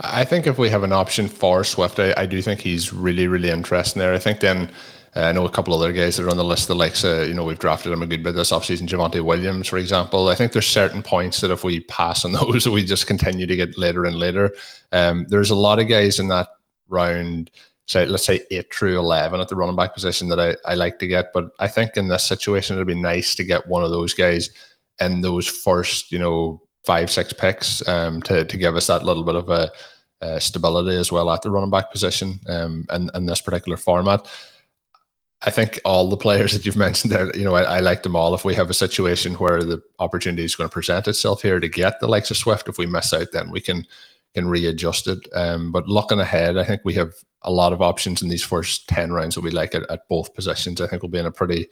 I 0.00 0.24
think 0.24 0.46
if 0.46 0.56
we 0.56 0.70
have 0.70 0.84
an 0.84 0.92
option 0.92 1.28
for 1.28 1.64
Swift, 1.64 1.98
I, 1.98 2.14
I 2.16 2.24
do 2.24 2.40
think 2.40 2.60
he's 2.62 2.94
really, 2.94 3.28
really 3.28 3.50
interesting 3.50 4.00
there. 4.00 4.14
I 4.14 4.18
think 4.18 4.40
then 4.40 4.70
uh, 5.14 5.20
I 5.20 5.32
know 5.32 5.44
a 5.44 5.50
couple 5.50 5.74
other 5.74 5.92
guys 5.92 6.16
that 6.16 6.24
are 6.24 6.30
on 6.30 6.38
the 6.38 6.44
list, 6.44 6.66
the 6.68 6.74
likes, 6.74 7.04
you 7.04 7.34
know, 7.34 7.44
we've 7.44 7.58
drafted 7.58 7.92
him 7.92 8.00
a 8.00 8.06
good 8.06 8.22
bit 8.22 8.36
this 8.36 8.52
offseason, 8.52 8.88
Javonte 8.88 9.22
Williams, 9.22 9.68
for 9.68 9.76
example. 9.76 10.28
I 10.28 10.34
think 10.34 10.52
there's 10.52 10.66
certain 10.66 11.02
points 11.02 11.42
that 11.42 11.50
if 11.50 11.62
we 11.62 11.80
pass 11.80 12.24
on 12.24 12.32
those, 12.32 12.66
we 12.66 12.82
just 12.82 13.06
continue 13.06 13.44
to 13.44 13.56
get 13.56 13.76
later 13.76 14.06
and 14.06 14.16
later. 14.16 14.54
Um, 14.92 15.26
there's 15.28 15.50
a 15.50 15.54
lot 15.54 15.78
of 15.78 15.88
guys 15.88 16.18
in 16.18 16.28
that 16.28 16.48
round, 16.88 17.50
say, 17.84 18.06
let's 18.06 18.24
say 18.24 18.46
8 18.50 18.72
through 18.72 18.98
11 18.98 19.40
at 19.40 19.48
the 19.48 19.56
running 19.56 19.76
back 19.76 19.92
position 19.92 20.30
that 20.30 20.40
I, 20.40 20.56
I 20.64 20.74
like 20.74 20.98
to 21.00 21.06
get. 21.06 21.34
But 21.34 21.50
I 21.58 21.68
think 21.68 21.98
in 21.98 22.08
this 22.08 22.24
situation, 22.24 22.76
it'd 22.76 22.86
be 22.86 22.94
nice 22.94 23.34
to 23.34 23.44
get 23.44 23.66
one 23.66 23.84
of 23.84 23.90
those 23.90 24.14
guys 24.14 24.48
in 25.00 25.20
those 25.20 25.46
first, 25.46 26.10
you 26.12 26.18
know, 26.18 26.62
five, 26.84 27.10
six 27.10 27.32
picks 27.32 27.86
um, 27.88 28.22
to, 28.22 28.44
to 28.44 28.56
give 28.56 28.76
us 28.76 28.86
that 28.86 29.04
little 29.04 29.24
bit 29.24 29.34
of 29.34 29.48
a, 29.48 29.70
stability 30.40 30.96
as 30.96 31.12
well 31.12 31.30
at 31.30 31.42
the 31.42 31.50
running 31.50 31.70
back 31.70 31.92
position 31.92 32.40
um, 32.48 32.84
in, 32.92 33.08
in 33.14 33.26
this 33.26 33.40
particular 33.40 33.76
format. 33.76 34.26
I 35.42 35.50
think 35.50 35.80
all 35.84 36.08
the 36.08 36.16
players 36.16 36.52
that 36.54 36.66
you've 36.66 36.76
mentioned 36.76 37.12
there, 37.12 37.34
you 37.36 37.44
know, 37.44 37.54
I, 37.54 37.62
I, 37.62 37.78
like 37.80 38.02
them 38.02 38.16
all. 38.16 38.34
If 38.34 38.44
we 38.44 38.54
have 38.54 38.70
a 38.70 38.74
situation 38.74 39.34
where 39.34 39.62
the 39.62 39.80
opportunity 40.00 40.44
is 40.44 40.56
going 40.56 40.68
to 40.68 40.72
present 40.72 41.06
itself 41.06 41.42
here 41.42 41.60
to 41.60 41.68
get 41.68 42.00
the 42.00 42.08
likes 42.08 42.30
of 42.30 42.36
Swift, 42.36 42.68
if 42.68 42.78
we 42.78 42.86
miss 42.86 43.12
out, 43.12 43.28
then 43.32 43.50
we 43.50 43.60
can 43.60 43.86
can 44.34 44.48
readjust 44.48 45.06
it. 45.06 45.26
Um, 45.34 45.72
but 45.72 45.88
looking 45.88 46.20
ahead, 46.20 46.58
I 46.58 46.64
think 46.64 46.82
we 46.84 46.94
have 46.94 47.12
a 47.42 47.50
lot 47.50 47.72
of 47.72 47.80
options 47.80 48.20
in 48.20 48.28
these 48.28 48.44
first 48.44 48.88
ten 48.88 49.12
rounds 49.12 49.36
that 49.36 49.42
we 49.42 49.50
like 49.50 49.74
at, 49.74 49.88
at 49.90 50.08
both 50.08 50.34
positions. 50.34 50.80
I 50.80 50.86
think 50.86 51.02
we'll 51.02 51.10
be 51.10 51.18
in 51.18 51.26
a 51.26 51.32
pretty 51.32 51.68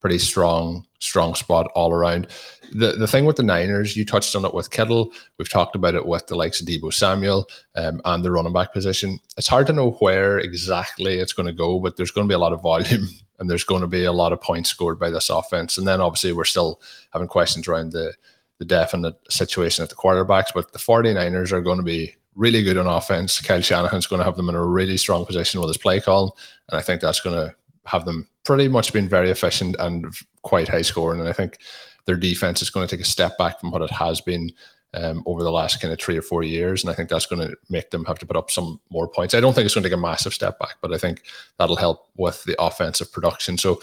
pretty 0.00 0.18
strong, 0.18 0.86
strong 1.00 1.34
spot 1.34 1.70
all 1.74 1.92
around. 1.92 2.28
The 2.72 2.92
the 2.92 3.06
thing 3.06 3.24
with 3.24 3.36
the 3.36 3.42
Niners, 3.42 3.96
you 3.96 4.04
touched 4.04 4.36
on 4.36 4.44
it 4.44 4.54
with 4.54 4.70
Kittle. 4.70 5.12
We've 5.38 5.48
talked 5.48 5.74
about 5.74 5.94
it 5.94 6.06
with 6.06 6.26
the 6.26 6.36
likes 6.36 6.60
of 6.60 6.66
Deebo 6.66 6.92
Samuel 6.92 7.48
um, 7.76 8.00
and 8.04 8.24
the 8.24 8.30
running 8.30 8.52
back 8.52 8.72
position. 8.72 9.18
It's 9.36 9.48
hard 9.48 9.66
to 9.68 9.72
know 9.72 9.92
where 9.92 10.38
exactly 10.38 11.18
it's 11.18 11.32
going 11.32 11.46
to 11.46 11.52
go, 11.52 11.80
but 11.80 11.96
there's 11.96 12.10
going 12.10 12.26
to 12.26 12.30
be 12.30 12.34
a 12.36 12.38
lot 12.38 12.52
of 12.52 12.62
volume 12.62 13.08
and 13.38 13.48
there's 13.48 13.64
going 13.64 13.80
to 13.80 13.88
be 13.88 14.04
a 14.04 14.12
lot 14.12 14.32
of 14.32 14.40
points 14.40 14.70
scored 14.70 14.98
by 14.98 15.10
this 15.10 15.30
offense. 15.30 15.78
And 15.78 15.86
then 15.86 16.00
obviously 16.00 16.32
we're 16.32 16.44
still 16.44 16.80
having 17.12 17.28
questions 17.28 17.68
around 17.68 17.92
the 17.92 18.14
the 18.58 18.64
definite 18.64 19.14
situation 19.30 19.84
at 19.84 19.88
the 19.88 19.94
quarterbacks, 19.94 20.48
but 20.52 20.72
the 20.72 20.80
49ers 20.80 21.52
are 21.52 21.60
going 21.60 21.78
to 21.78 21.84
be 21.84 22.14
really 22.34 22.62
good 22.62 22.76
on 22.76 22.86
offense. 22.86 23.40
Kyle 23.40 23.60
Shanahan's 23.60 24.06
going 24.06 24.18
to 24.18 24.24
have 24.24 24.36
them 24.36 24.48
in 24.48 24.54
a 24.54 24.64
really 24.64 24.96
strong 24.96 25.24
position 25.24 25.60
with 25.60 25.68
his 25.68 25.76
play 25.76 26.00
call. 26.00 26.36
And 26.68 26.78
I 26.78 26.82
think 26.82 27.00
that's 27.00 27.20
going 27.20 27.36
to 27.36 27.54
have 27.88 28.04
them 28.04 28.28
pretty 28.44 28.68
much 28.68 28.92
been 28.92 29.08
very 29.08 29.30
efficient 29.30 29.76
and 29.78 30.06
quite 30.42 30.68
high 30.68 30.82
scoring. 30.82 31.20
And 31.20 31.28
I 31.28 31.32
think 31.32 31.58
their 32.06 32.16
defense 32.16 32.62
is 32.62 32.70
going 32.70 32.86
to 32.86 32.96
take 32.96 33.04
a 33.04 33.08
step 33.08 33.36
back 33.36 33.60
from 33.60 33.70
what 33.70 33.82
it 33.82 33.90
has 33.90 34.20
been 34.20 34.50
um, 34.94 35.22
over 35.26 35.42
the 35.42 35.52
last 35.52 35.80
kind 35.80 35.92
of 35.92 36.00
three 36.00 36.16
or 36.16 36.22
four 36.22 36.42
years. 36.42 36.82
And 36.82 36.90
I 36.90 36.94
think 36.94 37.10
that's 37.10 37.26
going 37.26 37.46
to 37.46 37.56
make 37.68 37.90
them 37.90 38.04
have 38.06 38.18
to 38.20 38.26
put 38.26 38.36
up 38.36 38.50
some 38.50 38.80
more 38.90 39.08
points. 39.08 39.34
I 39.34 39.40
don't 39.40 39.52
think 39.52 39.66
it's 39.66 39.74
going 39.74 39.82
to 39.82 39.88
take 39.88 39.96
a 39.96 40.00
massive 40.00 40.32
step 40.32 40.58
back, 40.58 40.76
but 40.80 40.94
I 40.94 40.98
think 40.98 41.22
that'll 41.58 41.76
help 41.76 42.08
with 42.16 42.44
the 42.44 42.56
offensive 42.62 43.12
production. 43.12 43.58
So 43.58 43.80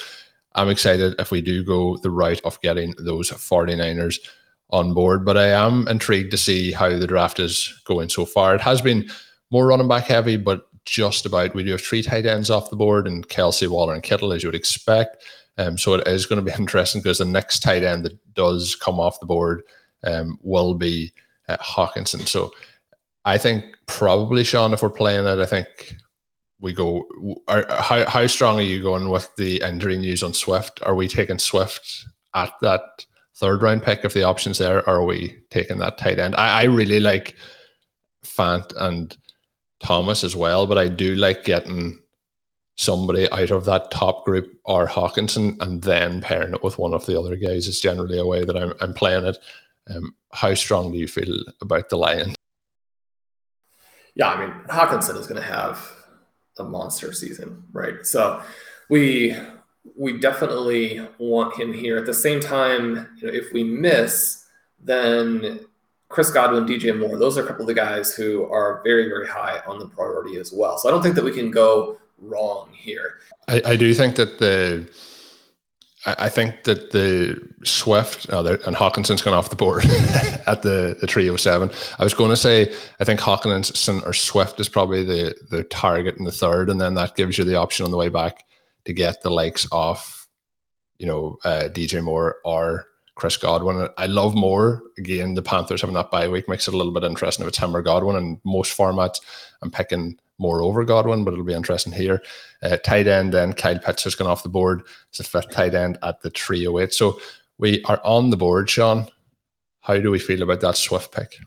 I'm 0.56 0.70
excited 0.70 1.15
if 1.20 1.32
we 1.32 1.41
do 1.41 1.63
go 1.63 1.98
the 1.98 2.10
route 2.10 2.41
of 2.44 2.60
getting 2.62 2.96
those 2.98 3.30
49ers 3.30 4.20
on 4.72 4.94
board. 4.94 5.26
But 5.26 5.38
I 5.38 5.50
am 5.50 5.88
intrigued 5.88 6.32
to 6.32 6.38
see 6.38 6.72
how 6.72 6.89
the 6.89 7.08
draft 7.08 7.39
is 7.39 7.80
going 7.86 8.10
so 8.10 8.26
far. 8.26 8.56
It 8.56 8.62
has 8.62 8.82
been 8.82 9.08
more 9.52 9.68
running 9.68 9.88
back 9.88 10.06
heavy, 10.06 10.38
but 10.38 10.68
just 10.86 11.26
about. 11.26 11.54
We 11.54 11.63
do 11.63 11.71
have 11.71 11.82
three 11.82 12.04
tight 12.04 12.26
ends 12.26 12.50
off 12.50 12.69
the 12.69 12.76
board, 12.76 13.08
and 13.08 13.28
Kelsey, 13.28 13.67
Waller, 13.67 13.93
and 13.93 14.04
Kittle, 14.04 14.34
as 14.34 14.43
you 14.43 14.48
would 14.48 14.56
expect. 14.56 15.24
Um, 15.58 15.78
so 15.78 15.93
it 15.95 16.08
is 16.08 16.26
going 16.26 16.43
to 16.43 16.52
be 16.52 16.56
interesting 16.60 17.02
because 17.02 17.17
the 17.17 17.26
next 17.26 17.60
tight 17.60 17.84
end 17.84 18.06
that 18.06 18.17
does 18.34 18.76
come 18.76 19.00
off 19.00 19.19
the 19.19 19.26
board 19.26 19.63
um, 20.04 20.38
will 20.41 20.74
be 20.74 21.13
uh, 21.48 21.58
Hockenson. 21.58 22.28
So 22.28 22.54
I 23.26 23.38
think 23.38 23.65
probably 23.88 24.43
Sean, 24.43 24.74
if 24.74 24.82
we're 24.82 24.89
playing 24.89 25.26
it, 25.26 25.39
I 25.39 25.45
think 25.45 25.98
we 26.60 26.74
go. 26.74 27.06
Are, 27.48 27.65
how 27.69 28.08
how 28.10 28.28
strong 28.28 28.60
are 28.60 28.63
you 28.63 28.82
going 28.82 29.10
with 29.10 29.30
the 29.36 29.62
injury 29.62 29.98
news 29.98 30.24
on 30.24 30.34
Swift? 30.34 30.82
Are 30.84 30.95
we 30.95 31.08
taking 31.08 31.39
Swift 31.39 32.06
at 32.34 32.54
that 32.62 33.06
third 33.36 33.62
round 33.62 33.84
pick 33.84 34.06
if 34.06 34.13
the 34.13 34.24
options 34.24 34.58
there? 34.58 34.88
Or 34.88 34.95
are 34.95 35.06
we 35.06 35.38
taking 35.50 35.80
that 35.80 35.98
tight 35.98 36.19
end? 36.19 36.36
I, 36.36 36.62
I 36.62 36.63
really 36.65 37.00
like 37.00 37.36
Fant 38.26 38.74
and 38.78 39.15
Thomas 39.80 40.24
as 40.24 40.36
well, 40.36 40.68
but 40.68 40.78
I 40.78 40.88
do 40.88 41.16
like 41.16 41.44
getting 41.44 42.00
somebody 42.78 43.30
out 43.32 43.52
of 43.52 43.66
that 43.66 43.92
top 43.92 44.26
group 44.26 44.60
or 44.66 44.88
Hockenson 44.88 45.62
and 45.62 45.82
then 45.82 46.22
pairing 46.22 46.54
it 46.54 46.64
with 46.64 46.78
one 46.78 46.94
of 46.94 47.06
the 47.06 47.18
other 47.20 47.36
guys 47.36 47.68
is 47.68 47.80
generally 47.80 48.20
a 48.20 48.26
way 48.26 48.44
that 48.44 48.58
I'm, 48.58 48.74
I'm 48.82 48.94
playing 48.94 49.26
it. 49.26 49.38
Um, 49.90 50.16
how 50.34 50.54
strong 50.54 50.92
do 50.92 50.98
you 50.98 51.08
feel 51.08 51.44
about 51.62 51.90
the 51.90 51.98
Lion? 51.98 52.36
Yeah, 54.16 54.30
I 54.30 54.46
mean, 54.46 54.54
Hockenson 54.68 55.18
is 55.18 55.28
going 55.28 55.42
to 55.42 55.48
have 55.48 55.90
a 56.58 56.64
monster 56.64 57.14
season, 57.14 57.64
right? 57.72 58.06
So 58.06 58.42
we 58.90 59.36
we 59.96 60.20
definitely 60.20 61.08
want 61.20 61.60
him 61.60 61.72
here. 61.72 61.98
At 61.98 62.06
the 62.06 62.14
same 62.14 62.40
time, 62.40 63.08
you 63.18 63.28
know, 63.28 63.34
if 63.34 63.54
we 63.54 63.64
miss, 63.64 64.46
then 64.80 65.60
Chris 66.10 66.32
Godwin, 66.32 66.65
DJ 66.65 66.98
Moore, 66.98 67.18
those 67.18 67.38
are 67.38 67.44
a 67.44 67.48
couple 67.48 67.63
of 67.63 67.68
the 67.68 67.74
guys 67.74 68.13
who 68.13 68.46
are 68.52 68.82
very, 68.84 69.08
very 69.08 69.28
high 69.28 69.62
on 69.68 69.80
the 69.80 69.88
priority 69.88 70.38
as 70.38 70.54
well. 70.54 70.78
So 70.78 70.88
I 70.88 70.91
don't 70.91 71.02
think 71.02 71.15
that 71.15 71.24
we 71.24 71.32
can 71.32 71.52
go 71.52 71.98
wrong 72.20 72.70
here. 72.74 73.20
I, 73.48 73.62
I 73.65 73.76
do 73.76 73.94
think 73.94 74.15
that 74.15 74.39
the 74.39 74.88
I 76.08 76.30
think 76.30 76.65
that 76.65 76.91
the 76.91 77.41
Swift 77.63 78.28
oh, 78.30 78.46
and 78.46 78.76
Hockenson's 78.76 79.24
gone 79.24 79.34
off 79.34 79.50
the 79.50 79.56
board 79.56 79.86
at 80.48 80.62
the 80.62 80.96
the 81.02 81.38
seven. 81.38 81.72
I 81.98 82.04
was 82.04 82.13
going 82.13 82.30
to 82.30 82.38
say 82.38 82.72
I 83.00 83.04
think 83.04 83.20
Hockenson 83.20 84.06
or 84.06 84.13
Swift 84.13 84.60
is 84.60 84.70
probably 84.70 85.04
the 85.04 85.36
the 85.50 85.63
target 85.63 86.18
in 86.18 86.26
the 86.26 86.32
third, 86.32 86.70
and 86.70 86.80
then 86.80 86.94
that 86.96 87.15
gives 87.15 87.38
you 87.38 87.44
the 87.44 87.56
option 87.56 87.86
on 87.86 87.91
the 87.91 87.98
way 87.98 88.10
back 88.10 88.44
to 88.86 88.94
get 88.94 89.24
the 89.24 89.32
likes 89.32 89.68
of 89.72 90.28
you 91.00 91.08
know 91.08 91.38
uh, 91.44 91.70
DJ 91.72 92.04
Moore 92.04 92.38
or 92.46 92.86
Chris 93.15 93.38
Godwin. 93.38 93.88
I 93.97 94.06
love 94.08 94.36
Moore. 94.36 94.84
Again, 94.97 95.34
the 95.34 95.41
Panthers 95.41 95.82
having 95.82 95.95
that 95.95 96.12
bye 96.12 96.28
week 96.28 96.49
makes 96.49 96.67
it 96.67 96.73
a 96.73 96.78
little 96.78 96.91
bit 96.91 97.04
interesting 97.04 97.43
if 97.43 97.49
it's 97.49 97.58
him 97.58 97.75
or 97.75 97.82
Godwin. 97.82 98.17
And 98.17 98.39
most 98.43 98.78
formats, 98.78 99.21
I'm 99.62 99.71
picking 99.71 100.19
Moore 100.38 100.62
over 100.62 100.84
Godwin, 100.84 101.23
but 101.23 101.34
it'll 101.34 101.45
be 101.45 101.54
interesting 101.54 101.93
here. 101.93 102.21
Uh, 102.62 102.78
tight 102.78 103.08
end, 103.08 103.34
then 103.34 103.54
Kyle 103.54 103.80
Pitts 103.80 104.04
has 104.04 104.15
gone 104.15 104.28
off 104.28 104.43
the 104.43 104.49
board. 104.49 104.84
It's 105.10 105.21
a 105.21 105.23
fifth 105.23 105.49
tight 105.49 105.73
end 105.73 105.97
at 106.04 106.21
the 106.21 106.30
308. 106.30 106.93
So 106.93 107.19
we 107.58 107.84
are 107.86 108.01
on 108.04 108.32
the 108.32 108.38
board, 108.38 108.69
Sean. 108.69 109.08
How 109.80 109.97
do 109.97 110.12
we 110.12 110.19
feel 110.19 110.41
about 110.41 110.62
that 110.62 110.75
Swift 110.75 111.13
pick? 111.13 111.38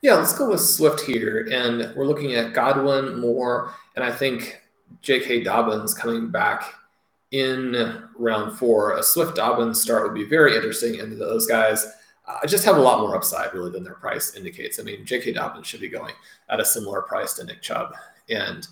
Yeah, 0.00 0.14
let's 0.14 0.36
go 0.36 0.50
with 0.50 0.60
Swift 0.60 1.00
here. 1.00 1.48
And 1.50 1.92
we're 1.96 2.06
looking 2.06 2.34
at 2.34 2.52
Godwin, 2.52 3.18
Moore, 3.18 3.72
and 3.96 4.04
I 4.04 4.12
think 4.12 4.60
J.K. 5.02 5.42
Dobbins 5.42 5.94
coming 5.94 6.30
back 6.30 6.72
in 7.34 8.04
round 8.16 8.56
four. 8.56 8.96
A 8.96 9.02
Swift 9.02 9.34
Dobbins 9.34 9.80
start 9.80 10.04
would 10.04 10.14
be 10.14 10.24
very 10.24 10.54
interesting. 10.54 11.00
And 11.00 11.20
those 11.20 11.46
guys 11.46 11.84
uh, 12.28 12.46
just 12.46 12.64
have 12.64 12.76
a 12.76 12.80
lot 12.80 13.00
more 13.00 13.16
upside, 13.16 13.52
really, 13.52 13.72
than 13.72 13.82
their 13.82 13.94
price 13.94 14.36
indicates. 14.36 14.78
I 14.78 14.84
mean, 14.84 15.04
J.K. 15.04 15.32
Dobbins 15.32 15.66
should 15.66 15.80
be 15.80 15.88
going 15.88 16.14
at 16.48 16.60
a 16.60 16.64
similar 16.64 17.02
price 17.02 17.34
to 17.34 17.44
Nick 17.44 17.60
Chubb. 17.60 17.92
And 18.30 18.68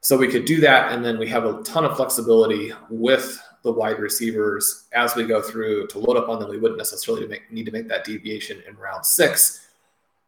so 0.00 0.16
we 0.16 0.28
could 0.28 0.44
do 0.44 0.60
that. 0.60 0.92
And 0.92 1.04
then 1.04 1.18
we 1.18 1.28
have 1.28 1.44
a 1.44 1.60
ton 1.64 1.84
of 1.84 1.96
flexibility 1.96 2.72
with 2.88 3.42
the 3.64 3.72
wide 3.72 3.98
receivers 3.98 4.86
as 4.92 5.16
we 5.16 5.24
go 5.24 5.42
through 5.42 5.88
to 5.88 5.98
load 5.98 6.16
up 6.16 6.28
on 6.28 6.38
them. 6.38 6.50
We 6.50 6.58
wouldn't 6.58 6.78
necessarily 6.78 7.26
make, 7.26 7.50
need 7.50 7.66
to 7.66 7.72
make 7.72 7.88
that 7.88 8.04
deviation 8.04 8.62
in 8.68 8.76
round 8.76 9.04
six. 9.04 9.63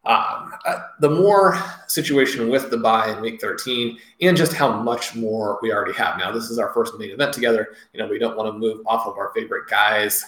Um, 0.07 0.53
uh, 0.65 0.83
the 1.01 1.09
Moore 1.09 1.61
situation 1.87 2.47
with 2.47 2.71
the 2.71 2.77
bye 2.77 3.11
in 3.11 3.19
week 3.19 3.41
13 3.41 3.99
and 4.21 4.37
just 4.37 4.53
how 4.53 4.81
much 4.81 5.15
more 5.15 5.59
we 5.61 5.73
already 5.73 5.91
have. 5.95 6.17
Now, 6.17 6.31
this 6.31 6.49
is 6.49 6.57
our 6.57 6.71
first 6.71 6.97
main 6.97 7.09
event 7.09 7.33
together. 7.33 7.75
You 7.91 7.99
know, 7.99 8.07
we 8.07 8.17
don't 8.17 8.37
want 8.37 8.53
to 8.53 8.57
move 8.57 8.79
off 8.85 9.05
of 9.05 9.17
our 9.17 9.33
favorite 9.33 9.69
guys 9.69 10.23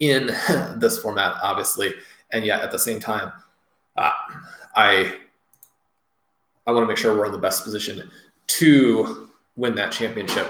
in 0.00 0.28
this 0.78 0.98
format, 0.98 1.36
obviously. 1.42 1.92
And 2.32 2.42
yet 2.42 2.62
at 2.62 2.72
the 2.72 2.78
same 2.78 3.00
time, 3.00 3.32
uh, 3.98 4.12
I 4.74 5.14
I 6.66 6.72
want 6.72 6.84
to 6.84 6.88
make 6.88 6.96
sure 6.96 7.14
we're 7.14 7.26
in 7.26 7.32
the 7.32 7.38
best 7.38 7.64
position 7.64 8.10
to 8.46 9.28
win 9.56 9.74
that 9.74 9.92
championship 9.92 10.46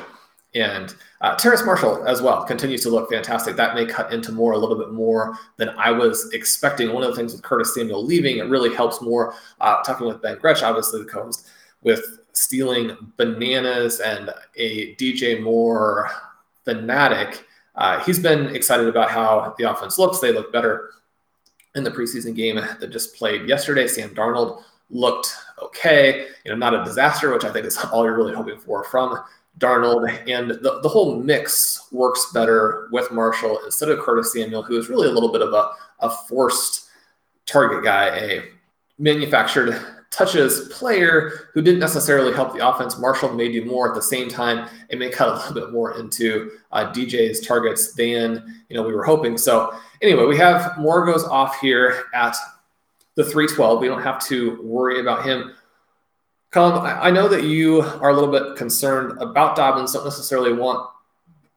and 0.54 0.94
uh, 1.20 1.34
Terrace 1.36 1.64
Marshall 1.64 2.06
as 2.06 2.22
well 2.22 2.44
continues 2.44 2.82
to 2.82 2.88
look 2.88 3.10
fantastic. 3.10 3.56
That 3.56 3.74
may 3.74 3.86
cut 3.86 4.12
into 4.12 4.30
Moore 4.30 4.52
a 4.52 4.58
little 4.58 4.76
bit 4.76 4.92
more 4.92 5.36
than 5.56 5.70
I 5.70 5.90
was 5.90 6.30
expecting. 6.32 6.92
One 6.92 7.02
of 7.02 7.10
the 7.10 7.16
things 7.16 7.32
with 7.32 7.42
Curtis 7.42 7.74
Samuel 7.74 8.04
leaving, 8.04 8.38
it 8.38 8.48
really 8.48 8.74
helps 8.74 9.00
Moore. 9.00 9.34
Uh, 9.60 9.82
talking 9.82 10.06
with 10.06 10.22
Ben 10.22 10.38
Gretch, 10.38 10.62
obviously 10.62 11.02
the 11.02 11.08
co-host, 11.08 11.48
with 11.82 12.20
stealing 12.32 12.96
bananas 13.16 14.00
and 14.00 14.30
a 14.56 14.94
DJ 14.96 15.42
Moore 15.42 16.10
fanatic. 16.64 17.44
Uh, 17.74 18.02
he's 18.04 18.20
been 18.20 18.54
excited 18.54 18.86
about 18.86 19.10
how 19.10 19.54
the 19.58 19.70
offense 19.70 19.98
looks. 19.98 20.20
They 20.20 20.32
look 20.32 20.52
better 20.52 20.90
in 21.74 21.82
the 21.82 21.90
preseason 21.90 22.34
game 22.34 22.56
that 22.56 22.90
just 22.90 23.16
played 23.16 23.48
yesterday. 23.48 23.88
Sam 23.88 24.14
Darnold 24.14 24.62
looked 24.90 25.34
okay, 25.60 26.26
you 26.44 26.50
know, 26.50 26.56
not 26.56 26.74
a 26.74 26.84
disaster, 26.84 27.32
which 27.32 27.44
I 27.44 27.52
think 27.52 27.66
is 27.66 27.76
all 27.92 28.04
you're 28.04 28.16
really 28.16 28.34
hoping 28.34 28.58
for 28.58 28.84
from 28.84 29.18
Darnold, 29.58 30.08
and 30.28 30.50
the, 30.50 30.80
the 30.82 30.88
whole 30.88 31.20
mix 31.20 31.88
works 31.92 32.32
better 32.32 32.88
with 32.90 33.12
Marshall 33.12 33.60
instead 33.64 33.88
of 33.88 34.00
Curtis 34.00 34.32
Samuel, 34.32 34.62
who 34.62 34.76
is 34.76 34.88
really 34.88 35.08
a 35.08 35.12
little 35.12 35.30
bit 35.30 35.42
of 35.42 35.52
a, 35.52 35.70
a 36.00 36.10
forced 36.10 36.88
target 37.46 37.84
guy, 37.84 38.08
a 38.16 38.42
manufactured 38.98 39.80
touches 40.10 40.68
player 40.68 41.48
who 41.52 41.60
didn't 41.60 41.80
necessarily 41.80 42.32
help 42.32 42.54
the 42.54 42.66
offense. 42.66 42.98
Marshall 42.98 43.32
may 43.32 43.50
do 43.50 43.64
more 43.64 43.88
at 43.88 43.94
the 43.94 44.02
same 44.02 44.28
time. 44.28 44.68
It 44.88 44.98
may 44.98 45.10
cut 45.10 45.28
a 45.28 45.34
little 45.34 45.54
bit 45.54 45.72
more 45.72 45.98
into 45.98 46.52
uh, 46.72 46.92
DJ's 46.92 47.46
targets 47.46 47.94
than 47.94 48.62
you 48.68 48.76
know 48.76 48.82
we 48.82 48.94
were 48.94 49.04
hoping. 49.04 49.36
So 49.36 49.74
anyway, 50.02 50.24
we 50.24 50.36
have 50.36 50.78
Moore 50.78 51.04
goes 51.04 51.24
off 51.24 51.60
here 51.60 52.04
at 52.14 52.36
the 53.16 53.24
312. 53.24 53.80
We 53.80 53.88
don't 53.88 54.02
have 54.02 54.24
to 54.26 54.60
worry 54.62 55.00
about 55.00 55.24
him 55.24 55.54
Colin, 56.54 56.86
I 56.86 57.10
know 57.10 57.26
that 57.26 57.42
you 57.42 57.80
are 57.80 58.10
a 58.10 58.14
little 58.14 58.30
bit 58.30 58.56
concerned 58.56 59.20
about 59.20 59.56
Dobbins, 59.56 59.92
don't 59.92 60.04
necessarily 60.04 60.52
want 60.52 60.88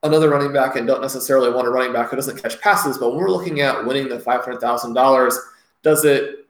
another 0.01 0.27
running 0.27 0.51
back 0.51 0.75
and 0.75 0.87
don't 0.87 1.01
necessarily 1.01 1.51
want 1.51 1.67
a 1.67 1.69
running 1.69 1.93
back 1.93 2.09
who 2.09 2.15
doesn't 2.15 2.41
catch 2.41 2.59
passes. 2.61 2.97
But 2.97 3.11
when 3.11 3.19
we're 3.19 3.29
looking 3.29 3.61
at 3.61 3.85
winning 3.85 4.09
the 4.09 4.17
$500,000, 4.17 5.35
does 5.83 6.03
it 6.03 6.47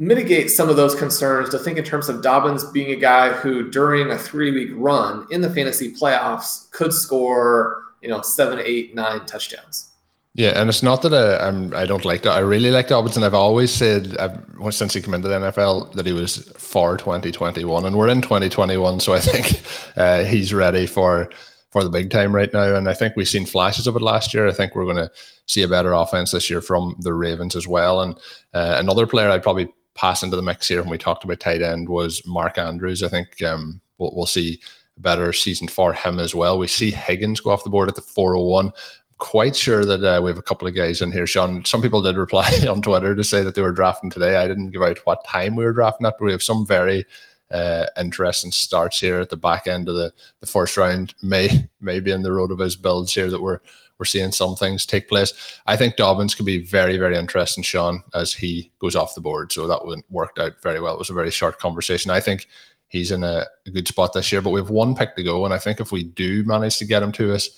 mitigate 0.00 0.50
some 0.50 0.68
of 0.68 0.74
those 0.74 0.96
concerns 0.96 1.50
to 1.50 1.58
think 1.60 1.78
in 1.78 1.84
terms 1.84 2.08
of 2.08 2.20
Dobbins 2.20 2.64
being 2.64 2.90
a 2.90 2.96
guy 2.96 3.30
who 3.30 3.70
during 3.70 4.10
a 4.10 4.18
three 4.18 4.50
week 4.50 4.70
run 4.72 5.28
in 5.30 5.40
the 5.40 5.50
fantasy 5.50 5.94
playoffs 5.94 6.68
could 6.72 6.92
score, 6.92 7.84
you 8.02 8.08
know, 8.08 8.22
seven, 8.22 8.58
eight, 8.58 8.96
nine 8.96 9.24
touchdowns? 9.24 9.93
Yeah, 10.36 10.60
and 10.60 10.68
it's 10.68 10.82
not 10.82 11.02
that 11.02 11.14
I, 11.14 11.46
I'm 11.46 11.72
I 11.74 11.86
don't 11.86 12.04
like 12.04 12.22
that. 12.22 12.32
I 12.32 12.40
really 12.40 12.72
like 12.72 12.88
Dobbins, 12.88 13.16
and 13.16 13.24
I've 13.24 13.34
always 13.34 13.72
said 13.72 14.16
I've, 14.18 14.40
since 14.74 14.92
he 14.94 15.00
came 15.00 15.14
into 15.14 15.28
the 15.28 15.36
NFL 15.36 15.92
that 15.92 16.06
he 16.06 16.12
was 16.12 16.38
for 16.56 16.96
2021, 16.96 17.84
and 17.84 17.96
we're 17.96 18.08
in 18.08 18.20
2021, 18.20 18.98
so 18.98 19.14
I 19.14 19.20
think 19.20 19.62
uh, 19.96 20.24
he's 20.24 20.52
ready 20.52 20.86
for 20.86 21.30
for 21.74 21.82
the 21.82 21.90
big 21.90 22.08
time 22.08 22.32
right 22.32 22.52
now. 22.52 22.76
And 22.76 22.88
I 22.88 22.94
think 22.94 23.14
we've 23.16 23.28
seen 23.28 23.46
flashes 23.46 23.88
of 23.88 23.96
it 23.96 24.02
last 24.02 24.32
year. 24.32 24.46
I 24.46 24.52
think 24.52 24.74
we're 24.74 24.84
going 24.84 24.96
to 24.96 25.10
see 25.46 25.62
a 25.62 25.68
better 25.68 25.92
offense 25.92 26.30
this 26.30 26.48
year 26.48 26.60
from 26.60 26.94
the 27.00 27.12
Ravens 27.12 27.56
as 27.56 27.66
well. 27.66 28.00
And 28.00 28.14
uh, 28.54 28.76
another 28.78 29.08
player 29.08 29.28
I'd 29.28 29.42
probably 29.42 29.68
pass 29.96 30.22
into 30.22 30.36
the 30.36 30.42
mix 30.42 30.68
here 30.68 30.80
when 30.80 30.90
we 30.90 30.98
talked 30.98 31.24
about 31.24 31.40
tight 31.40 31.62
end 31.62 31.88
was 31.88 32.24
Mark 32.26 32.58
Andrews. 32.58 33.02
I 33.02 33.08
think 33.08 33.42
um, 33.42 33.80
we'll, 33.98 34.14
we'll 34.14 34.26
see 34.26 34.60
a 34.96 35.00
better 35.00 35.32
season 35.32 35.66
for 35.66 35.92
him 35.92 36.20
as 36.20 36.32
well. 36.32 36.60
We 36.60 36.68
see 36.68 36.92
Higgins 36.92 37.40
go 37.40 37.50
off 37.50 37.64
the 37.64 37.70
board 37.70 37.88
at 37.88 37.96
the 37.96 38.02
401 38.02 38.70
quite 39.18 39.56
sure 39.56 39.84
that 39.84 40.04
uh, 40.04 40.20
we 40.22 40.30
have 40.30 40.38
a 40.38 40.42
couple 40.42 40.66
of 40.66 40.74
guys 40.74 41.00
in 41.00 41.12
here, 41.12 41.26
Sean. 41.26 41.64
Some 41.64 41.82
people 41.82 42.02
did 42.02 42.16
reply 42.16 42.50
on 42.68 42.82
Twitter 42.82 43.14
to 43.14 43.24
say 43.24 43.42
that 43.42 43.54
they 43.54 43.62
were 43.62 43.72
drafting 43.72 44.10
today. 44.10 44.36
I 44.36 44.48
didn't 44.48 44.70
give 44.70 44.82
out 44.82 44.98
what 45.04 45.24
time 45.24 45.56
we 45.56 45.64
were 45.64 45.72
drafting 45.72 46.06
at, 46.06 46.14
but 46.18 46.24
we 46.24 46.32
have 46.32 46.42
some 46.42 46.66
very 46.66 47.06
uh, 47.50 47.86
interesting 47.98 48.50
starts 48.50 49.00
here 49.00 49.20
at 49.20 49.30
the 49.30 49.36
back 49.36 49.66
end 49.66 49.88
of 49.88 49.94
the, 49.94 50.12
the 50.40 50.46
first 50.46 50.76
round. 50.76 51.14
May 51.22 51.68
maybe 51.80 52.10
in 52.10 52.22
the 52.22 52.32
road 52.32 52.50
of 52.50 52.58
his 52.58 52.76
builds 52.76 53.14
here 53.14 53.30
that 53.30 53.42
we're 53.42 53.60
we're 53.96 54.04
seeing 54.04 54.32
some 54.32 54.56
things 54.56 54.84
take 54.84 55.08
place. 55.08 55.60
I 55.66 55.76
think 55.76 55.94
Dobbins 55.94 56.34
could 56.34 56.46
be 56.46 56.64
very 56.64 56.98
very 56.98 57.16
interesting, 57.16 57.62
Sean, 57.62 58.02
as 58.12 58.32
he 58.32 58.72
goes 58.80 58.96
off 58.96 59.14
the 59.14 59.20
board. 59.20 59.52
So 59.52 59.68
that 59.68 60.04
worked 60.10 60.40
out 60.40 60.60
very 60.62 60.80
well. 60.80 60.94
It 60.94 60.98
was 60.98 61.10
a 61.10 61.14
very 61.14 61.30
short 61.30 61.60
conversation. 61.60 62.10
I 62.10 62.18
think 62.18 62.48
he's 62.88 63.12
in 63.12 63.22
a, 63.22 63.44
a 63.66 63.70
good 63.70 63.86
spot 63.86 64.12
this 64.12 64.32
year, 64.32 64.42
but 64.42 64.50
we 64.50 64.60
have 64.60 64.70
one 64.70 64.96
pick 64.96 65.14
to 65.14 65.22
go, 65.22 65.44
and 65.44 65.54
I 65.54 65.58
think 65.58 65.78
if 65.78 65.92
we 65.92 66.02
do 66.02 66.42
manage 66.44 66.78
to 66.78 66.84
get 66.84 67.04
him 67.04 67.12
to 67.12 67.34
us 67.34 67.50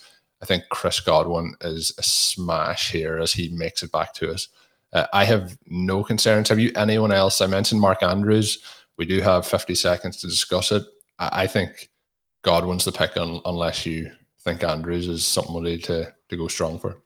I 0.43 0.47
think 0.47 0.65
Chris 0.71 1.01
Godwin 1.01 1.55
is 1.63 1.93
a 1.99 2.03
smash 2.03 2.91
here 2.91 3.19
as 3.19 3.33
he 3.33 3.49
makes 3.49 3.83
it 3.83 3.93
back 3.93 4.13
to 4.15 4.33
us. 4.33 4.49
Uh, 4.93 5.07
I 5.13 5.25
have 5.25 5.57
no 5.67 6.05
concerns. 6.05 6.49
Have 6.49 6.59
you 6.59 6.73
anyone 6.77 7.13
else? 7.13 7.41
I 7.41 7.47
mentioned 7.47 7.81
Mark 7.81 8.03
Andrews. 8.03 8.59
We 8.97 9.05
do 9.05 9.21
have 9.21 9.47
50 9.47 9.75
seconds 9.75 10.19
to 10.19 10.27
discuss 10.27 10.73
it. 10.73 10.85
I, 11.19 11.43
I 11.43 11.47
think 11.47 11.91
Godwin's 12.43 12.85
the 12.85 12.93
pick 12.93 13.17
un, 13.17 13.41
unless 13.45 13.87
you 13.87 14.11
think 14.41 14.63
Andrews 14.63 15.09
is 15.09 15.27
somebody 15.27 15.79
to, 15.79 16.15
to 16.29 16.37
go 16.37 16.49
strong 16.49 16.79
for. 16.79 16.99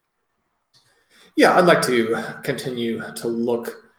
Yeah, 1.37 1.57
I'd 1.57 1.65
like 1.65 1.83
to 1.83 2.23
continue 2.43 3.03
to 3.17 3.29
look 3.29 3.91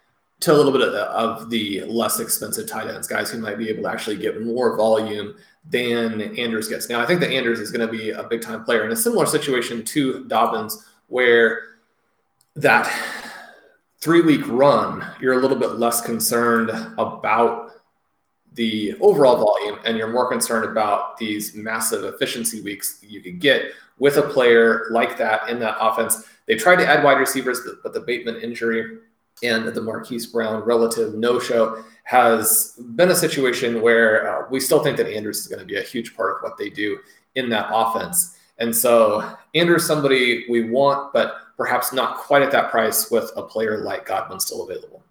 to 0.42 0.52
a 0.52 0.56
little 0.56 0.72
bit 0.72 0.82
of 0.82 0.92
the, 0.92 1.04
of 1.06 1.50
the 1.50 1.82
less 1.86 2.20
expensive 2.20 2.68
tight 2.68 2.88
ends, 2.88 3.08
guys 3.08 3.32
who 3.32 3.40
might 3.40 3.58
be 3.58 3.70
able 3.70 3.84
to 3.84 3.90
actually 3.90 4.18
get 4.18 4.44
more 4.44 4.76
volume 4.76 5.36
than 5.70 6.22
Andrews 6.38 6.68
gets. 6.68 6.90
Now, 6.90 7.02
I 7.02 7.06
think 7.06 7.20
that 7.22 7.32
Andrews 7.32 7.60
is 7.60 7.72
going 7.72 7.86
to 7.86 7.92
be 7.92 8.12
a 8.12 8.24
big 8.24 8.42
time 8.42 8.64
player 8.64 8.86
in 8.86 8.92
a 8.92 8.96
similar 8.96 9.26
situation 9.26 9.84
to 9.86 10.26
Dobbins, 10.26 10.86
where 11.08 11.78
that 12.56 12.92
three 14.00 14.22
week 14.22 14.48
run, 14.48 15.06
you're 15.20 15.34
a 15.34 15.42
little 15.42 15.58
bit 15.58 15.74
less 15.74 16.02
concerned 16.02 16.70
about 16.98 17.72
the 18.54 18.96
overall 19.00 19.38
volume 19.38 19.80
and 19.86 19.98
you're 19.98 20.12
more 20.12 20.28
concerned 20.28 20.70
about 20.70 21.18
these 21.18 21.56
massive 21.56 22.04
efficiency 22.04 22.62
weeks 22.62 23.00
you 23.02 23.22
could 23.22 23.40
get 23.40 23.72
with 23.98 24.18
a 24.18 24.22
player 24.22 24.88
like 24.90 25.18
that 25.18 25.48
in 25.48 25.60
that 25.60 25.78
offense. 25.80 26.28
They 26.48 26.56
tried 26.56 26.78
to 26.78 26.88
add 26.88 27.04
wide 27.04 27.20
receivers, 27.20 27.62
but 27.82 27.94
the 27.94 28.02
Bateman 28.02 28.38
injury 28.38 28.98
and 29.44 29.68
the 29.68 29.82
Marquise 29.82 30.28
Brown 30.28 30.64
relative 30.64 31.16
no 31.16 31.40
show 31.40 31.84
has 32.04 32.74
been 32.96 33.10
a 33.10 33.16
situation 33.16 33.82
where 33.82 34.28
uh, 34.28 34.48
we 34.50 34.60
still 34.60 34.84
think 34.84 34.98
that 34.98 35.08
Andrews 35.08 35.40
is 35.40 35.48
going 35.48 35.60
to 35.60 35.66
be 35.66 35.78
a 35.78 35.82
huge 35.82 36.16
part 36.16 36.36
of 36.36 36.44
what 36.44 36.58
they 36.58 36.70
do 36.70 37.00
in 37.36 37.50
that 37.50 37.70
offense. 37.72 38.38
And 38.58 38.76
so 38.76 39.38
Andrews 39.56 39.86
somebody 39.86 40.46
we 40.50 40.70
want, 40.70 41.14
but 41.14 41.36
perhaps 41.58 41.94
not 41.94 42.18
quite 42.18 42.42
at 42.42 42.52
that 42.52 42.72
price 42.72 43.10
with 43.10 43.32
a 43.36 43.44
player 43.44 43.78
like 43.84 44.06
Godwin 44.06 44.40
still 44.40 44.64
available. 44.64 45.04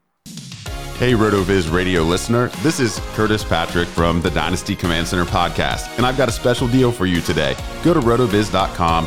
Hey, 0.96 1.14
RotoViz 1.14 1.72
radio 1.72 2.02
listener. 2.02 2.48
This 2.62 2.78
is 2.78 3.00
Curtis 3.14 3.42
Patrick 3.42 3.88
from 3.88 4.20
the 4.20 4.30
Dynasty 4.30 4.76
Command 4.76 5.08
Center 5.08 5.24
podcast, 5.24 5.96
and 5.96 6.04
I've 6.04 6.18
got 6.18 6.28
a 6.28 6.32
special 6.32 6.68
deal 6.68 6.92
for 6.92 7.06
you 7.06 7.22
today. 7.22 7.56
Go 7.82 7.94
to 7.94 8.00
rotoviz.com 8.00 9.06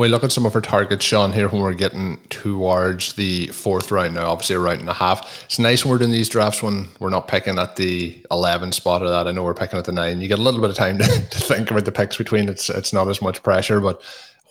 We 0.00 0.08
look 0.08 0.24
at 0.24 0.32
some 0.32 0.46
of 0.46 0.54
our 0.54 0.62
targets, 0.62 1.04
Sean, 1.04 1.30
here 1.30 1.46
when 1.50 1.60
we're 1.60 1.74
getting 1.74 2.16
towards 2.30 3.12
the 3.12 3.48
fourth 3.48 3.90
round 3.90 4.14
now, 4.14 4.30
obviously 4.30 4.56
a 4.56 4.58
round 4.58 4.80
and 4.80 4.88
a 4.88 4.94
half. 4.94 5.44
It's 5.44 5.58
nice 5.58 5.84
when 5.84 5.92
we're 5.92 5.98
doing 5.98 6.10
these 6.10 6.30
drafts 6.30 6.62
when 6.62 6.88
we're 7.00 7.10
not 7.10 7.28
picking 7.28 7.58
at 7.58 7.76
the 7.76 8.18
11 8.30 8.72
spot 8.72 9.02
of 9.02 9.10
that. 9.10 9.28
I 9.28 9.32
know 9.32 9.44
we're 9.44 9.52
picking 9.52 9.78
at 9.78 9.84
the 9.84 9.92
nine. 9.92 10.22
You 10.22 10.28
get 10.28 10.38
a 10.38 10.42
little 10.42 10.62
bit 10.62 10.70
of 10.70 10.76
time 10.76 10.96
to, 11.00 11.04
to 11.04 11.40
think 11.40 11.70
about 11.70 11.84
the 11.84 11.92
picks 11.92 12.16
between. 12.16 12.48
It's 12.48 12.70
it's 12.70 12.94
not 12.94 13.08
as 13.08 13.20
much 13.20 13.42
pressure, 13.42 13.78
but 13.78 14.00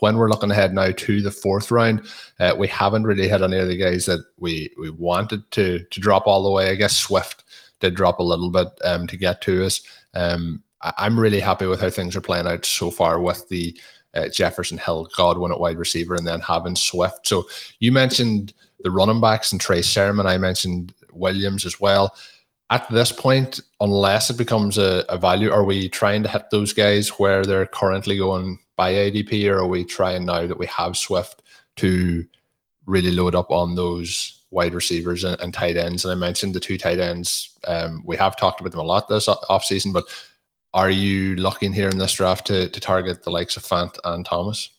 when 0.01 0.17
we're 0.17 0.29
looking 0.29 0.51
ahead 0.51 0.75
now 0.75 0.91
to 0.91 1.19
the 1.19 1.31
fourth 1.31 1.71
round, 1.71 2.05
uh, 2.39 2.53
we 2.55 2.67
haven't 2.67 3.05
really 3.05 3.27
had 3.27 3.41
any 3.41 3.57
of 3.57 3.69
the 3.69 3.77
guys 3.77 4.05
that 4.05 4.23
we 4.38 4.69
we 4.79 4.91
wanted 4.91 5.49
to 5.53 5.79
to 5.79 5.99
drop 5.99 6.27
all 6.27 6.43
the 6.43 6.51
way. 6.51 6.69
I 6.69 6.75
guess 6.75 6.95
Swift 6.95 7.43
did 7.79 7.95
drop 7.95 8.19
a 8.19 8.23
little 8.23 8.51
bit 8.51 8.67
um, 8.83 9.07
to 9.07 9.17
get 9.17 9.41
to 9.41 9.65
us. 9.65 9.81
Um, 10.13 10.62
I, 10.83 10.93
I'm 10.97 11.19
really 11.19 11.39
happy 11.39 11.65
with 11.65 11.81
how 11.81 11.89
things 11.89 12.15
are 12.15 12.21
playing 12.21 12.45
out 12.45 12.65
so 12.65 12.91
far 12.91 13.19
with 13.19 13.49
the 13.49 13.75
uh, 14.13 14.30
Jefferson 14.30 14.78
Hill, 14.78 15.10
Godwin 15.15 15.52
at 15.52 15.60
wide 15.60 15.78
receiver, 15.78 16.15
and 16.15 16.28
then 16.28 16.39
having 16.39 16.76
Swift. 16.76 17.28
So 17.28 17.45
you 17.80 17.91
mentioned 17.91 18.54
the 18.82 18.91
running 18.91 19.22
backs 19.22 19.52
and 19.52 19.60
Trey 19.60 19.82
Sermon. 19.82 20.26
I 20.26 20.38
mentioned 20.38 20.93
Williams 21.12 21.65
as 21.65 21.80
well. 21.80 22.15
At 22.72 22.88
this 22.89 23.12
point, 23.12 23.60
unless 23.80 24.30
it 24.30 24.38
becomes 24.38 24.78
a, 24.78 25.04
a 25.10 25.17
value, 25.17 25.52
are 25.52 25.63
we 25.63 25.89
trying 25.89 26.22
to 26.24 26.30
hit 26.30 26.43
those 26.52 26.72
guys 26.72 27.10
where 27.10 27.43
they're 27.43 27.65
currently 27.65 28.17
going 28.17 28.60
by 28.76 28.93
ADP, 28.93 29.50
or 29.50 29.60
are 29.60 29.67
we 29.67 29.84
trying 29.84 30.26
now 30.26 30.45
that 30.45 30.60
we 30.60 30.67
have 30.67 30.95
Swift 30.95 31.41
to 31.78 32.26
really 32.86 33.12
load 33.12 33.36
up 33.36 33.52
on 33.52 33.76
those 33.76 34.43
wide 34.52 34.74
receivers 34.74 35.24
and, 35.24 35.39
and 35.41 35.54
tight 35.54 35.78
ends? 35.78 36.06
And 36.06 36.12
I 36.12 36.15
mentioned 36.15 36.54
the 36.54 36.60
two 36.60 36.78
tight 36.78 37.00
ends. 37.00 37.58
Um, 37.67 38.04
we 38.06 38.15
have 38.17 38.38
talked 38.38 38.62
about 38.62 38.72
them 38.72 38.82
a 38.82 38.84
lot 38.84 39.08
this 39.10 39.28
offseason, 39.28 39.91
but 39.91 40.06
are 40.73 40.89
you 40.89 41.36
looking 41.36 41.73
here 41.73 41.89
in 41.89 41.97
this 41.97 42.13
draft 42.13 42.47
to, 42.47 42.69
to 42.69 42.79
target 42.79 43.23
the 43.23 43.32
likes 43.32 43.58
of 43.58 43.63
Fant 43.63 43.97
and 44.03 44.25
Thomas? 44.25 44.69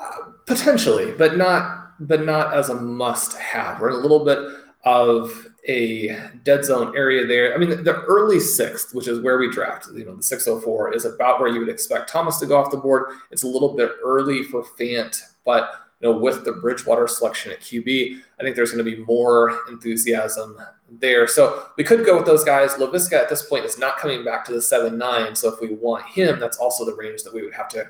Uh, 0.00 0.10
potentially, 0.46 1.12
but 1.12 1.36
not 1.36 1.82
but 1.98 2.24
not 2.24 2.52
as 2.52 2.68
a 2.68 2.74
must 2.74 3.38
have. 3.38 3.80
We're 3.80 3.88
a 3.88 3.96
little 3.96 4.24
bit 4.24 4.38
of 4.84 5.48
a 5.66 6.30
dead 6.44 6.64
zone 6.64 6.96
area 6.96 7.26
there. 7.26 7.54
I 7.54 7.58
mean, 7.58 7.84
the 7.84 8.02
early 8.02 8.38
sixth, 8.38 8.94
which 8.94 9.08
is 9.08 9.20
where 9.20 9.38
we 9.38 9.50
draft, 9.50 9.88
you 9.94 10.04
know, 10.04 10.14
the 10.14 10.22
604 10.22 10.94
is 10.94 11.04
about 11.04 11.40
where 11.40 11.48
you 11.48 11.58
would 11.58 11.68
expect 11.68 12.10
Thomas 12.10 12.38
to 12.38 12.46
go 12.46 12.56
off 12.56 12.70
the 12.70 12.76
board. 12.76 13.14
It's 13.30 13.42
a 13.42 13.48
little 13.48 13.74
bit 13.74 13.92
early 14.04 14.44
for 14.44 14.62
Fant, 14.62 15.20
but 15.44 15.70
you 16.00 16.10
know, 16.10 16.18
with 16.18 16.44
the 16.44 16.52
Bridgewater 16.52 17.08
selection 17.08 17.52
at 17.52 17.60
QB, 17.60 18.20
I 18.38 18.42
think 18.42 18.54
there's 18.54 18.72
going 18.72 18.84
to 18.84 18.96
be 18.96 19.02
more 19.04 19.60
enthusiasm 19.68 20.58
there. 20.90 21.26
So 21.26 21.66
we 21.76 21.84
could 21.84 22.04
go 22.04 22.16
with 22.16 22.26
those 22.26 22.44
guys. 22.44 22.72
Laviska 22.72 23.14
at 23.14 23.28
this 23.28 23.46
point 23.46 23.64
is 23.64 23.78
not 23.78 23.98
coming 23.98 24.24
back 24.24 24.44
to 24.46 24.52
the 24.52 24.60
7 24.60 24.96
9. 24.96 25.34
So 25.34 25.52
if 25.52 25.60
we 25.60 25.74
want 25.74 26.04
him, 26.06 26.38
that's 26.38 26.58
also 26.58 26.84
the 26.84 26.94
range 26.94 27.22
that 27.22 27.32
we 27.32 27.42
would 27.42 27.54
have 27.54 27.68
to 27.70 27.86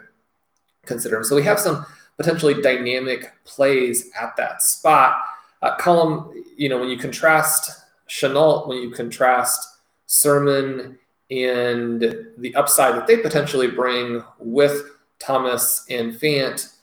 consider. 0.85 1.23
So 1.25 1.35
we 1.35 1.43
have 1.43 1.59
some 1.59 1.85
potentially 2.17 2.63
dynamic 2.63 3.33
plays 3.45 4.11
at 4.21 4.37
that 4.37 4.63
spot. 4.63 5.23
Uh, 5.63 5.77
Colm, 5.79 6.33
you 6.57 6.69
know, 6.69 6.79
when 6.79 6.89
you 6.89 6.97
contrast 6.97 7.85
Shenault, 8.09 8.69
when 8.69 8.79
you 8.79 8.91
contrast 8.91 9.79
Sermon 10.07 10.99
and 11.31 12.01
the 12.39 12.55
upside 12.55 12.95
that 12.95 13.07
they 13.07 13.17
potentially 13.17 13.67
bring 13.67 14.23
with 14.39 14.91
Thomas 15.19 15.85
and 15.91 16.13
Fant, 16.13 16.76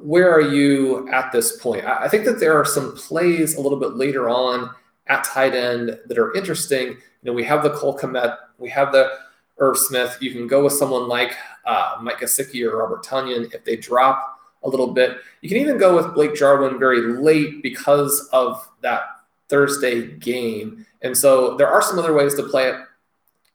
where 0.00 0.32
are 0.32 0.40
you 0.40 1.08
at 1.10 1.32
this 1.32 1.60
point? 1.60 1.84
I, 1.84 2.04
I 2.04 2.08
think 2.08 2.24
that 2.24 2.40
there 2.40 2.56
are 2.56 2.64
some 2.64 2.96
plays 2.96 3.56
a 3.56 3.60
little 3.60 3.78
bit 3.78 3.94
later 3.94 4.28
on 4.28 4.70
at 5.06 5.24
tight 5.24 5.54
end 5.54 5.98
that 6.06 6.18
are 6.18 6.34
interesting. 6.34 6.88
You 6.88 6.96
know, 7.24 7.32
we 7.32 7.44
have 7.44 7.62
the 7.62 7.70
Cole 7.70 7.98
Kmet, 7.98 8.36
we 8.58 8.70
have 8.70 8.92
the 8.92 9.10
Irv 9.58 9.76
Smith. 9.76 10.16
You 10.20 10.32
can 10.32 10.46
go 10.46 10.64
with 10.64 10.72
someone 10.72 11.08
like 11.08 11.36
uh, 11.66 11.96
Mike 12.00 12.20
Gesicki 12.20 12.66
or 12.66 12.78
Robert 12.78 13.04
Tonyan 13.04 13.52
if 13.54 13.64
they 13.64 13.76
drop 13.76 14.38
a 14.62 14.68
little 14.68 14.88
bit. 14.88 15.18
You 15.42 15.48
can 15.48 15.58
even 15.58 15.78
go 15.78 15.94
with 15.96 16.14
Blake 16.14 16.34
Jarwin 16.34 16.78
very 16.78 17.02
late 17.02 17.62
because 17.62 18.28
of 18.32 18.68
that 18.82 19.02
Thursday 19.48 20.06
game. 20.18 20.86
And 21.02 21.16
so 21.16 21.56
there 21.56 21.68
are 21.68 21.82
some 21.82 21.98
other 21.98 22.12
ways 22.12 22.34
to 22.34 22.42
play 22.42 22.68
it. 22.68 22.76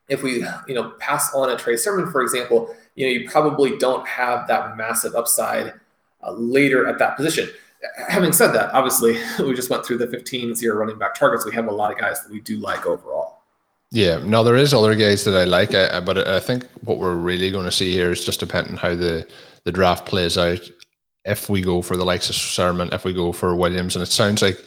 If 0.08 0.22
we, 0.22 0.46
you 0.68 0.76
know, 0.76 0.92
pass 1.00 1.34
on 1.34 1.50
a 1.50 1.58
Trey 1.58 1.78
Sermon, 1.78 2.12
for 2.12 2.22
example, 2.22 2.76
you 2.94 3.08
know, 3.08 3.12
you 3.12 3.30
probably 3.30 3.78
don't 3.78 4.08
have 4.08 4.48
that 4.48 4.78
massive 4.78 5.16
upside 5.16 5.74
uh, 6.26 6.32
later 6.32 6.88
at 6.88 7.00
that 7.00 7.16
position. 7.16 7.50
Having 8.10 8.34
said 8.34 8.52
that, 8.54 8.74
obviously, 8.74 9.20
we 9.40 9.54
just 9.54 9.70
went 9.70 9.86
through 9.86 10.00
the 10.00 10.08
15 10.08 10.56
zero 10.56 10.76
running 10.78 10.98
back 10.98 11.16
targets. 11.16 11.46
We 11.46 11.54
have 11.54 11.68
a 11.68 11.72
lot 11.72 11.92
of 11.92 11.98
guys 11.98 12.22
that 12.24 12.32
we 12.32 12.42
do 12.42 12.58
like 12.58 12.86
overall. 12.86 13.44
Yeah, 13.92 14.18
no, 14.18 14.44
there 14.44 14.56
is 14.56 14.74
other 14.74 14.96
guys 14.96 15.24
that 15.24 15.36
I 15.36 15.46
like, 15.46 15.74
uh, 15.74 16.02
but 16.02 16.28
I 16.28 16.40
think 16.40 16.66
what 16.82 16.98
we're 16.98 17.16
really 17.16 17.52
going 17.52 17.66
to 17.66 17.72
see 17.72 17.94
here 17.94 18.12
is 18.12 18.26
just 18.26 18.40
depending 18.40 18.74
on 18.74 18.78
how 18.78 18.96
the 18.96 19.28
the 19.64 19.72
draft 19.72 20.06
plays 20.06 20.38
out. 20.38 20.60
If 21.24 21.50
we 21.50 21.62
go 21.62 21.82
for 21.82 21.98
the 21.98 22.06
likes 22.06 22.30
of 22.30 22.36
Sermon, 22.36 22.90
if 22.92 23.04
we 23.04 23.14
go 23.14 23.32
for 23.32 23.56
Williams, 23.56 23.96
and 23.96 24.04
it 24.04 24.12
sounds 24.12 24.42
like 24.42 24.60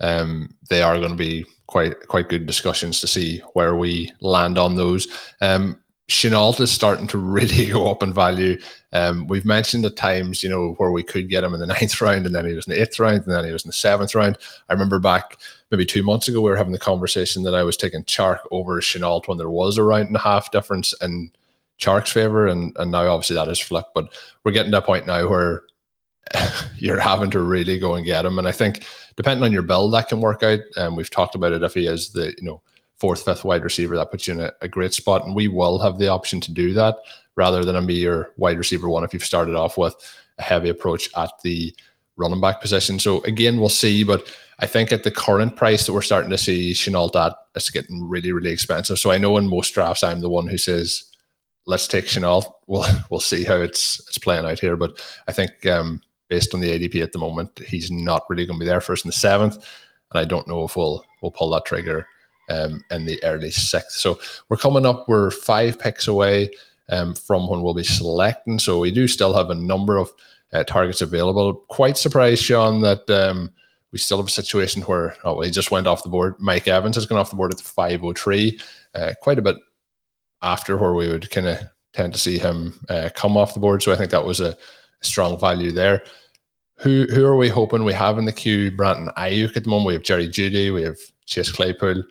um, 0.00 0.54
they 0.68 0.82
are 0.82 0.98
going 0.98 1.10
to 1.10 1.16
be 1.16 1.46
quite 1.66 2.08
quite 2.08 2.28
good 2.28 2.46
discussions 2.46 3.00
to 3.00 3.06
see 3.06 3.38
where 3.54 3.74
we 3.74 4.12
land 4.20 4.58
on 4.58 4.76
those. 4.76 5.08
Um, 5.40 5.80
Shenault 6.08 6.60
is 6.60 6.70
starting 6.70 7.06
to 7.08 7.18
really 7.18 7.66
go 7.66 7.90
up 7.90 8.02
in 8.02 8.12
value. 8.12 8.60
Um, 8.92 9.26
we've 9.26 9.44
mentioned 9.44 9.84
at 9.84 9.96
times, 9.96 10.42
you 10.42 10.48
know, 10.48 10.74
where 10.74 10.90
we 10.90 11.02
could 11.02 11.28
get 11.28 11.44
him 11.44 11.54
in 11.54 11.60
the 11.60 11.66
ninth 11.80 12.00
round, 12.00 12.26
and 12.26 12.34
then 12.34 12.46
he 12.46 12.54
was 12.54 12.66
in 12.66 12.74
the 12.74 12.82
eighth 12.82 12.98
round, 12.98 13.24
and 13.24 13.32
then 13.32 13.44
he 13.44 13.52
was 13.52 13.64
in 13.64 13.68
the 13.68 13.72
seventh 13.72 14.14
round. 14.14 14.38
I 14.68 14.72
remember 14.72 14.98
back 14.98 15.38
maybe 15.70 15.86
two 15.86 16.02
months 16.02 16.28
ago, 16.28 16.40
we 16.40 16.50
were 16.50 16.56
having 16.56 16.72
the 16.72 16.78
conversation 16.78 17.42
that 17.44 17.54
I 17.54 17.62
was 17.62 17.76
taking 17.76 18.04
Chark 18.04 18.40
over 18.50 18.80
Shenault 18.80 19.26
when 19.28 19.38
there 19.38 19.50
was 19.50 19.78
a 19.78 19.82
round 19.82 20.08
and 20.08 20.16
a 20.16 20.20
half 20.20 20.50
difference 20.50 20.94
in 21.00 21.30
Chark's 21.80 22.12
favor, 22.12 22.46
and 22.46 22.76
and 22.78 22.90
now 22.90 23.08
obviously 23.08 23.36
that 23.36 23.48
is 23.48 23.58
flipped. 23.58 23.94
But 23.94 24.12
we're 24.44 24.52
getting 24.52 24.72
to 24.72 24.78
a 24.78 24.82
point 24.82 25.06
now 25.06 25.28
where 25.28 25.62
you're 26.76 27.00
having 27.00 27.30
to 27.32 27.40
really 27.40 27.78
go 27.78 27.94
and 27.94 28.04
get 28.04 28.24
him, 28.24 28.38
and 28.38 28.46
I 28.46 28.52
think 28.52 28.84
depending 29.16 29.44
on 29.44 29.52
your 29.52 29.62
build, 29.62 29.92
that 29.94 30.08
can 30.08 30.20
work 30.20 30.42
out. 30.42 30.60
And 30.76 30.88
um, 30.88 30.96
we've 30.96 31.10
talked 31.10 31.34
about 31.34 31.52
it 31.52 31.62
if 31.62 31.74
he 31.74 31.86
is 31.86 32.10
the 32.10 32.34
you 32.38 32.44
know 32.44 32.62
fourth, 33.04 33.22
fifth 33.22 33.44
wide 33.44 33.62
receiver, 33.62 33.94
that 33.98 34.10
puts 34.10 34.26
you 34.26 34.32
in 34.32 34.40
a, 34.40 34.50
a, 34.62 34.66
great 34.66 34.94
spot. 34.94 35.26
And 35.26 35.34
we 35.34 35.46
will 35.46 35.78
have 35.78 35.98
the 35.98 36.08
option 36.08 36.40
to 36.40 36.50
do 36.50 36.72
that 36.72 36.96
rather 37.36 37.62
than 37.62 37.84
be 37.84 37.96
your 37.96 38.32
wide 38.38 38.56
receiver 38.56 38.88
one 38.88 39.04
if 39.04 39.12
you've 39.12 39.22
started 39.22 39.54
off 39.54 39.76
with 39.76 39.94
a 40.38 40.42
heavy 40.42 40.70
approach 40.70 41.10
at 41.14 41.30
the 41.42 41.74
running 42.16 42.40
back 42.40 42.62
position. 42.62 42.98
So 42.98 43.22
again, 43.24 43.60
we'll 43.60 43.68
see. 43.68 44.04
But 44.04 44.34
I 44.58 44.66
think 44.66 44.90
at 44.90 45.02
the 45.02 45.10
current 45.10 45.54
price 45.54 45.84
that 45.84 45.92
we're 45.92 46.00
starting 46.00 46.30
to 46.30 46.38
see 46.38 46.72
Shenault 46.72 47.14
at, 47.14 47.36
it's 47.54 47.68
getting 47.68 48.08
really, 48.08 48.32
really 48.32 48.52
expensive. 48.52 48.98
So 48.98 49.10
I 49.10 49.18
know 49.18 49.36
in 49.36 49.50
most 49.50 49.74
drafts, 49.74 50.02
I'm 50.02 50.22
the 50.22 50.30
one 50.30 50.46
who 50.46 50.56
says, 50.56 51.04
let's 51.66 51.86
take 51.86 52.06
Shenault. 52.06 52.50
We'll, 52.68 52.86
we'll 53.10 53.20
see 53.20 53.44
how 53.44 53.56
it's, 53.56 54.00
it's 54.08 54.16
playing 54.16 54.46
out 54.46 54.60
here. 54.60 54.76
But 54.76 55.04
I 55.28 55.32
think 55.32 55.66
um, 55.66 56.00
based 56.28 56.54
on 56.54 56.60
the 56.60 56.70
ADP 56.70 57.02
at 57.02 57.12
the 57.12 57.18
moment, 57.18 57.58
he's 57.66 57.90
not 57.90 58.24
really 58.30 58.46
going 58.46 58.58
to 58.58 58.64
be 58.64 58.66
there 58.66 58.80
first 58.80 59.04
in 59.04 59.10
the 59.10 59.12
seventh. 59.12 59.56
And 59.56 60.20
I 60.20 60.24
don't 60.24 60.48
know 60.48 60.64
if 60.64 60.74
we'll, 60.74 61.04
we'll 61.20 61.32
pull 61.32 61.50
that 61.50 61.66
trigger 61.66 62.08
um, 62.48 62.84
in 62.90 63.04
the 63.04 63.22
early 63.24 63.50
sixth. 63.50 63.98
So 63.98 64.18
we're 64.48 64.56
coming 64.56 64.86
up, 64.86 65.08
we're 65.08 65.30
five 65.30 65.78
picks 65.78 66.08
away 66.08 66.50
um, 66.88 67.14
from 67.14 67.48
when 67.48 67.62
we'll 67.62 67.74
be 67.74 67.84
selecting. 67.84 68.58
So 68.58 68.78
we 68.78 68.90
do 68.90 69.08
still 69.08 69.34
have 69.34 69.50
a 69.50 69.54
number 69.54 69.96
of 69.96 70.12
uh, 70.52 70.64
targets 70.64 71.02
available. 71.02 71.54
Quite 71.68 71.96
surprised, 71.96 72.42
Sean, 72.42 72.80
that 72.82 73.08
um, 73.10 73.50
we 73.92 73.98
still 73.98 74.18
have 74.18 74.26
a 74.26 74.30
situation 74.30 74.82
where 74.82 75.16
oh, 75.24 75.40
he 75.40 75.50
just 75.50 75.70
went 75.70 75.86
off 75.86 76.02
the 76.02 76.08
board. 76.08 76.34
Mike 76.38 76.68
Evans 76.68 76.96
has 76.96 77.06
gone 77.06 77.18
off 77.18 77.30
the 77.30 77.36
board 77.36 77.52
at 77.52 77.60
503, 77.60 78.60
uh, 78.94 79.14
quite 79.20 79.38
a 79.38 79.42
bit 79.42 79.56
after 80.42 80.76
where 80.76 80.92
we 80.94 81.08
would 81.08 81.30
kind 81.30 81.46
of 81.46 81.58
tend 81.92 82.12
to 82.12 82.18
see 82.18 82.38
him 82.38 82.78
uh, 82.88 83.08
come 83.14 83.36
off 83.36 83.54
the 83.54 83.60
board. 83.60 83.82
So 83.82 83.92
I 83.92 83.96
think 83.96 84.10
that 84.10 84.24
was 84.24 84.40
a, 84.40 84.56
strong 85.04 85.38
value 85.38 85.70
there. 85.70 86.02
Who 86.78 87.06
who 87.10 87.24
are 87.24 87.36
we 87.36 87.48
hoping 87.48 87.84
we 87.84 87.92
have 87.92 88.18
in 88.18 88.24
the 88.24 88.32
queue? 88.32 88.70
Brandon 88.70 89.12
Aiyuk 89.16 89.56
at 89.56 89.64
the 89.64 89.70
moment. 89.70 89.88
We 89.88 89.92
have 89.94 90.02
Jerry 90.02 90.28
Jeudy. 90.28 90.72
We 90.72 90.82
have 90.82 90.98
Chase 91.26 91.52
Claypool. 91.52 92.02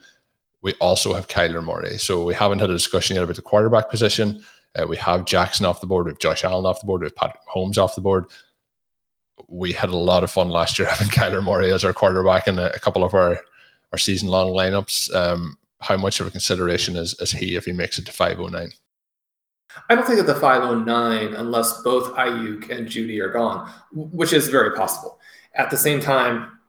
We 0.64 0.74
also 0.76 1.14
have 1.14 1.28
Kyler 1.28 1.64
Murray. 1.64 1.97
So 1.97 2.24
we 2.24 2.34
haven't 2.34 2.59
had 2.59 2.70
a 2.70 2.74
discussion 2.74 3.16
yet 3.16 3.24
about 3.24 3.36
the 3.36 3.41
quarterback 3.41 3.89
position. 3.89 4.43
Uh, 4.74 4.88
we 4.88 4.95
have 4.97 5.26
Jackson 5.26 5.66
off 5.66 5.82
the 5.82 5.88
board. 5.88 6.05
We 6.05 6.11
have 6.11 6.20
Josh 6.20 6.45
Allen 6.45 6.66
off 6.66 6.80
the 6.80 6.88
board. 6.88 7.01
We 7.01 7.07
have 7.07 7.16
Patrick 7.16 7.43
Mahomes 7.53 7.78
off 7.78 7.95
the 7.95 8.01
board. 8.01 8.26
We 9.49 9.74
had 9.74 9.89
a 9.89 9.97
lot 9.97 10.24
of 10.24 10.32
fun 10.32 10.49
last 10.49 10.80
year 10.80 10.88
having 10.89 11.09
Kyler 11.09 11.43
Murray 11.43 11.72
as 11.72 11.84
our 11.84 11.93
quarterback 11.93 12.47
in 12.47 12.57
a, 12.57 12.68
a 12.68 12.80
couple 12.80 13.03
of 13.03 13.14
our, 13.14 13.41
our 13.91 13.97
season 13.97 14.30
long 14.30 14.51
lineups. 14.51 15.14
Um, 15.14 15.57
how 15.82 15.97
much 15.97 16.22
of 16.22 16.28
a 16.28 16.32
consideration 16.32 16.95
is, 16.95 17.14
is 17.20 17.32
he 17.32 17.57
if 17.57 17.66
he 17.66 17.74
makes 17.74 17.99
it 17.99 18.05
to 18.05 18.14
509? 18.14 18.72
I 19.89 19.95
don't 19.95 20.05
think 20.05 20.18
that 20.18 20.28
the 20.28 20.39
509, 20.39 21.34
unless 21.34 21.82
both 21.82 22.14
Aiyuk 22.14 22.70
and 22.70 22.88
Jeudy 22.88 23.20
are 23.22 23.32
gone, 23.32 23.70
which 23.91 24.32
is 24.32 24.47
very 24.47 24.74
possible. 24.78 25.20
At 25.55 25.70
the 25.72 25.78
same 25.78 25.99
time, 25.99 26.59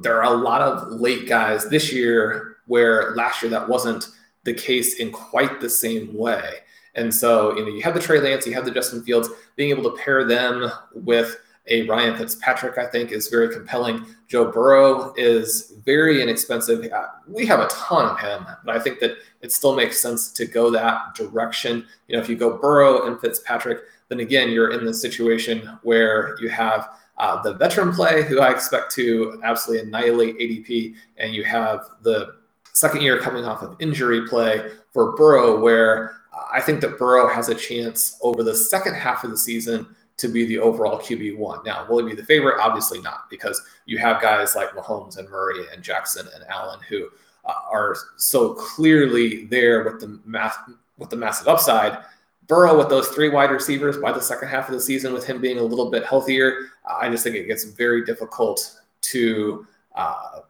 there 0.00 0.22
are 0.22 0.32
a 0.32 0.36
lot 0.36 0.62
of 0.62 0.88
late 0.92 1.28
guys 1.28 1.68
this 1.68 1.92
year 1.92 2.51
where 2.72 3.14
last 3.16 3.42
year 3.42 3.50
that 3.50 3.68
wasn't 3.68 4.08
the 4.44 4.54
case 4.54 4.98
in 4.98 5.12
quite 5.12 5.60
the 5.60 5.68
same 5.68 6.16
way. 6.16 6.54
And 6.94 7.14
so, 7.14 7.54
you 7.54 7.66
know, 7.66 7.68
you 7.68 7.82
have 7.82 7.92
the 7.92 8.00
Trey 8.00 8.18
Lance, 8.18 8.46
you 8.46 8.54
have 8.54 8.64
the 8.64 8.70
Justin 8.70 9.02
Fields, 9.04 9.28
being 9.56 9.68
able 9.68 9.82
to 9.90 10.02
pair 10.02 10.24
them 10.24 10.70
with 10.94 11.36
a 11.66 11.86
Ryan 11.86 12.16
Fitzpatrick, 12.16 12.78
I 12.78 12.86
think, 12.86 13.12
is 13.12 13.28
very 13.28 13.52
compelling. 13.52 14.06
Joe 14.26 14.50
Burrow 14.50 15.12
is 15.18 15.74
very 15.84 16.22
inexpensive. 16.22 16.90
Uh, 16.90 17.08
we 17.28 17.44
have 17.44 17.60
a 17.60 17.68
ton 17.68 18.06
of 18.06 18.18
him, 18.18 18.46
but 18.64 18.74
I 18.74 18.80
think 18.80 19.00
that 19.00 19.18
it 19.42 19.52
still 19.52 19.76
makes 19.76 20.00
sense 20.00 20.32
to 20.32 20.46
go 20.46 20.70
that 20.70 21.14
direction. 21.14 21.86
You 22.08 22.16
know, 22.16 22.22
if 22.22 22.28
you 22.30 22.36
go 22.36 22.56
Burrow 22.56 23.06
and 23.06 23.20
Fitzpatrick, 23.20 23.80
then 24.08 24.20
again, 24.20 24.48
you're 24.48 24.70
in 24.70 24.86
the 24.86 24.94
situation 24.94 25.78
where 25.82 26.38
you 26.40 26.48
have 26.48 26.88
uh, 27.18 27.42
the 27.42 27.52
veteran 27.52 27.92
play, 27.92 28.22
who 28.22 28.40
I 28.40 28.50
expect 28.50 28.90
to 28.92 29.38
absolutely 29.44 29.86
annihilate 29.86 30.38
ADP, 30.38 30.94
and 31.18 31.34
you 31.34 31.44
have 31.44 31.84
the 32.00 32.41
second 32.72 33.02
year 33.02 33.18
coming 33.18 33.44
off 33.44 33.62
of 33.62 33.76
injury 33.80 34.26
play 34.26 34.70
for 34.92 35.16
Burrow, 35.16 35.60
where 35.60 36.16
I 36.52 36.60
think 36.60 36.80
that 36.80 36.98
Burrow 36.98 37.28
has 37.28 37.48
a 37.48 37.54
chance 37.54 38.18
over 38.22 38.42
the 38.42 38.54
second 38.54 38.94
half 38.94 39.24
of 39.24 39.30
the 39.30 39.36
season 39.36 39.86
to 40.18 40.28
be 40.28 40.44
the 40.46 40.58
overall 40.58 40.98
QB1. 40.98 41.64
Now, 41.64 41.86
will 41.88 41.98
he 41.98 42.10
be 42.10 42.16
the 42.16 42.24
favorite? 42.24 42.60
Obviously 42.60 43.00
not, 43.00 43.28
because 43.30 43.60
you 43.86 43.98
have 43.98 44.20
guys 44.22 44.54
like 44.54 44.70
Mahomes 44.70 45.18
and 45.18 45.28
Murray 45.28 45.64
and 45.72 45.82
Jackson 45.82 46.26
and 46.34 46.44
Allen 46.48 46.80
who 46.88 47.08
uh, 47.44 47.54
are 47.70 47.96
so 48.16 48.54
clearly 48.54 49.46
there 49.46 49.84
with 49.84 50.00
the 50.00 50.20
math 50.24 50.56
with 50.98 51.10
the 51.10 51.16
massive 51.16 51.48
upside. 51.48 51.98
Burrow 52.46 52.76
with 52.76 52.88
those 52.88 53.08
three 53.08 53.28
wide 53.28 53.50
receivers 53.50 53.96
by 53.98 54.12
the 54.12 54.20
second 54.20 54.48
half 54.48 54.68
of 54.68 54.74
the 54.74 54.80
season, 54.80 55.12
with 55.12 55.24
him 55.24 55.40
being 55.40 55.58
a 55.58 55.62
little 55.62 55.90
bit 55.90 56.04
healthier, 56.04 56.66
I 56.86 57.08
just 57.08 57.24
think 57.24 57.36
it 57.36 57.46
gets 57.46 57.64
very 57.64 58.04
difficult 58.04 58.80
to 59.02 59.66
uh, 59.94 60.40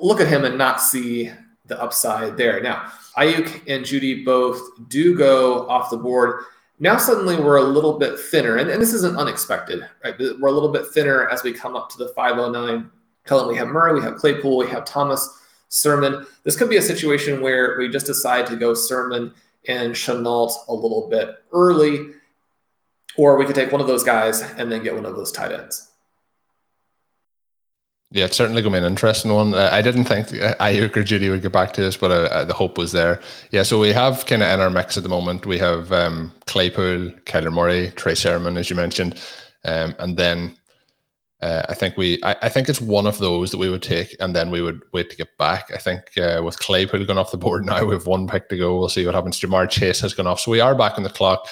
look 0.00 0.20
at 0.20 0.28
him 0.28 0.44
and 0.44 0.56
not 0.56 0.80
see 0.80 1.30
the 1.66 1.80
upside 1.80 2.36
there. 2.36 2.60
Now, 2.60 2.92
Aiyuk 3.16 3.62
and 3.66 3.84
Jeudy 3.84 4.24
both 4.24 4.60
do 4.88 5.16
go 5.16 5.68
off 5.68 5.90
the 5.90 5.96
board. 5.96 6.44
Now, 6.78 6.98
suddenly, 6.98 7.36
we're 7.36 7.56
a 7.56 7.62
little 7.62 7.98
bit 7.98 8.18
thinner, 8.18 8.56
and, 8.56 8.68
and 8.68 8.80
this 8.80 8.92
isn't 8.92 9.16
unexpected, 9.16 9.88
right? 10.04 10.14
We're 10.18 10.48
a 10.48 10.52
little 10.52 10.72
bit 10.72 10.86
thinner 10.88 11.28
as 11.28 11.42
we 11.42 11.52
come 11.52 11.74
up 11.74 11.88
to 11.90 11.98
the 11.98 12.08
509 12.08 12.90
Colm. 13.26 13.48
We 13.48 13.56
have 13.56 13.68
Murray, 13.68 13.94
we 13.94 14.02
have 14.02 14.16
Claypool, 14.16 14.58
we 14.58 14.68
have 14.68 14.84
Thomas, 14.84 15.42
Sermon. 15.68 16.26
This 16.44 16.56
could 16.56 16.70
be 16.70 16.76
a 16.76 16.82
situation 16.82 17.40
where 17.40 17.76
we 17.78 17.88
just 17.88 18.06
decide 18.06 18.46
to 18.46 18.56
go 18.56 18.74
Sermon 18.74 19.32
and 19.68 19.94
Shenault 19.94 20.68
a 20.68 20.72
little 20.72 21.08
bit 21.08 21.42
early, 21.52 22.10
or 23.16 23.36
we 23.36 23.46
could 23.46 23.54
take 23.54 23.72
one 23.72 23.80
of 23.80 23.86
those 23.86 24.04
guys 24.04 24.42
and 24.42 24.70
then 24.70 24.82
get 24.82 24.94
one 24.94 25.06
of 25.06 25.16
those 25.16 25.32
tight 25.32 25.52
ends. 25.52 25.92
Yeah, 28.12 28.26
it's 28.26 28.36
certainly 28.36 28.62
going 28.62 28.72
to 28.72 28.80
be 28.80 28.86
an 28.86 28.90
interesting 28.90 29.32
one. 29.32 29.52
Uh, 29.52 29.68
I 29.72 29.82
didn't 29.82 30.04
think 30.04 30.28
Aiyuk 30.28 30.96
or 30.96 31.02
Jeudy 31.02 31.28
would 31.28 31.42
get 31.42 31.50
back 31.50 31.72
to 31.72 31.86
us, 31.86 31.96
but 31.96 32.12
uh, 32.12 32.32
uh, 32.32 32.44
the 32.44 32.54
hope 32.54 32.78
was 32.78 32.92
there. 32.92 33.20
Yeah, 33.50 33.64
so 33.64 33.80
we 33.80 33.92
have 33.92 34.26
kind 34.26 34.44
of 34.44 34.48
in 34.48 34.60
our 34.60 34.70
mix 34.70 34.96
at 34.96 35.02
the 35.02 35.08
moment, 35.08 35.44
we 35.44 35.58
have 35.58 35.90
um, 35.92 36.32
Claypool, 36.46 37.10
Kyler 37.24 37.52
Murray, 37.52 37.90
Trey 37.96 38.14
Sermon, 38.14 38.56
as 38.56 38.70
you 38.70 38.76
mentioned, 38.76 39.20
um, 39.64 39.96
and 39.98 40.16
then 40.16 40.56
uh, 41.42 41.62
I 41.68 41.74
think 41.74 41.96
we, 41.96 42.22
I, 42.22 42.36
I, 42.42 42.48
think 42.48 42.68
it's 42.68 42.80
one 42.80 43.06
of 43.06 43.18
those 43.18 43.50
that 43.50 43.58
we 43.58 43.68
would 43.68 43.82
take, 43.82 44.16
and 44.20 44.34
then 44.34 44.50
we 44.50 44.62
would 44.62 44.82
wait 44.92 45.10
to 45.10 45.16
get 45.16 45.36
back. 45.36 45.70
I 45.74 45.78
think 45.78 46.16
uh, 46.16 46.40
with 46.44 46.58
Claypool 46.60 47.04
going 47.04 47.18
off 47.18 47.32
the 47.32 47.36
board 47.36 47.64
now, 47.66 47.84
we 47.84 47.92
have 47.92 48.06
one 48.06 48.28
pick 48.28 48.48
to 48.48 48.56
go. 48.56 48.78
We'll 48.78 48.88
see 48.88 49.04
what 49.04 49.14
happens. 49.14 49.40
Ja'Marr 49.40 49.68
Chase 49.68 50.00
has 50.00 50.14
gone 50.14 50.28
off, 50.28 50.40
so 50.40 50.50
we 50.50 50.60
are 50.60 50.74
back 50.74 50.96
on 50.96 51.02
the 51.02 51.10
clock. 51.10 51.48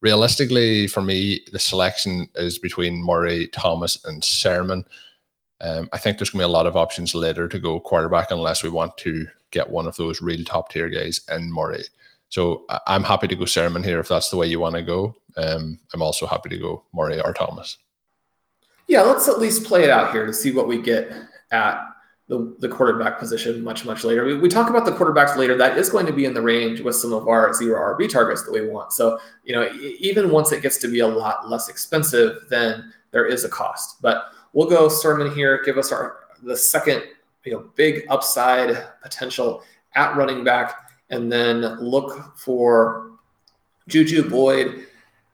Realistically, 0.00 0.88
for 0.88 1.02
me, 1.02 1.40
the 1.52 1.60
selection 1.60 2.28
is 2.34 2.58
between 2.58 3.04
Murray, 3.04 3.46
Thomas, 3.48 4.02
and 4.04 4.24
Sermon. 4.24 4.84
Um, 5.62 5.88
I 5.92 5.98
think 5.98 6.18
there's 6.18 6.30
going 6.30 6.40
to 6.40 6.46
be 6.46 6.50
a 6.50 6.52
lot 6.52 6.66
of 6.66 6.76
options 6.76 7.14
later 7.14 7.46
to 7.48 7.58
go 7.58 7.78
quarterback 7.78 8.32
unless 8.32 8.64
we 8.64 8.68
want 8.68 8.98
to 8.98 9.26
get 9.52 9.70
one 9.70 9.86
of 9.86 9.96
those 9.96 10.20
real 10.20 10.44
top 10.44 10.70
tier 10.72 10.88
guys 10.88 11.20
in 11.30 11.52
Murray. 11.52 11.84
So 12.28 12.64
I'm 12.86 13.04
happy 13.04 13.28
to 13.28 13.36
go 13.36 13.44
Sermon 13.44 13.84
here 13.84 14.00
if 14.00 14.08
that's 14.08 14.30
the 14.30 14.36
way 14.36 14.46
you 14.46 14.58
want 14.58 14.74
to 14.74 14.82
go. 14.82 15.14
Um, 15.36 15.78
I'm 15.94 16.02
also 16.02 16.26
happy 16.26 16.48
to 16.48 16.58
go 16.58 16.84
Murray 16.92 17.20
or 17.20 17.32
Thomas. 17.32 17.78
Yeah, 18.88 19.02
let's 19.02 19.28
at 19.28 19.38
least 19.38 19.64
play 19.64 19.84
it 19.84 19.90
out 19.90 20.12
here 20.12 20.26
to 20.26 20.32
see 20.32 20.50
what 20.50 20.66
we 20.66 20.80
get 20.82 21.12
at 21.52 21.80
the, 22.28 22.56
the 22.60 22.68
quarterback 22.68 23.18
position 23.18 23.62
much, 23.62 23.84
much 23.84 24.04
later. 24.04 24.24
We, 24.24 24.38
we 24.38 24.48
talk 24.48 24.70
about 24.70 24.86
the 24.86 24.92
quarterbacks 24.92 25.36
later. 25.36 25.56
That 25.56 25.76
is 25.76 25.90
going 25.90 26.06
to 26.06 26.12
be 26.12 26.24
in 26.24 26.34
the 26.34 26.42
range 26.42 26.80
with 26.80 26.96
some 26.96 27.12
of 27.12 27.28
our 27.28 27.52
zero 27.52 27.78
RB 27.94 28.10
targets 28.10 28.42
that 28.44 28.52
we 28.52 28.66
want. 28.66 28.92
So, 28.92 29.18
you 29.44 29.54
know, 29.54 29.70
even 29.98 30.30
once 30.30 30.50
it 30.50 30.62
gets 30.62 30.78
to 30.78 30.88
be 30.88 31.00
a 31.00 31.06
lot 31.06 31.50
less 31.50 31.68
expensive, 31.68 32.46
then 32.48 32.92
there 33.10 33.26
is 33.26 33.44
a 33.44 33.48
cost. 33.48 34.00
But 34.00 34.32
We'll 34.52 34.68
go 34.68 34.88
Sermon 34.88 35.34
here, 35.34 35.62
give 35.64 35.78
us 35.78 35.92
our 35.92 36.20
the 36.42 36.56
second 36.56 37.04
you 37.44 37.52
know 37.52 37.70
big 37.76 38.04
upside 38.08 38.76
potential 39.02 39.62
at 39.94 40.16
running 40.16 40.44
back, 40.44 40.90
and 41.10 41.30
then 41.30 41.60
look 41.80 42.36
for 42.36 43.12
Juju 43.88 44.28
Boyd, 44.28 44.86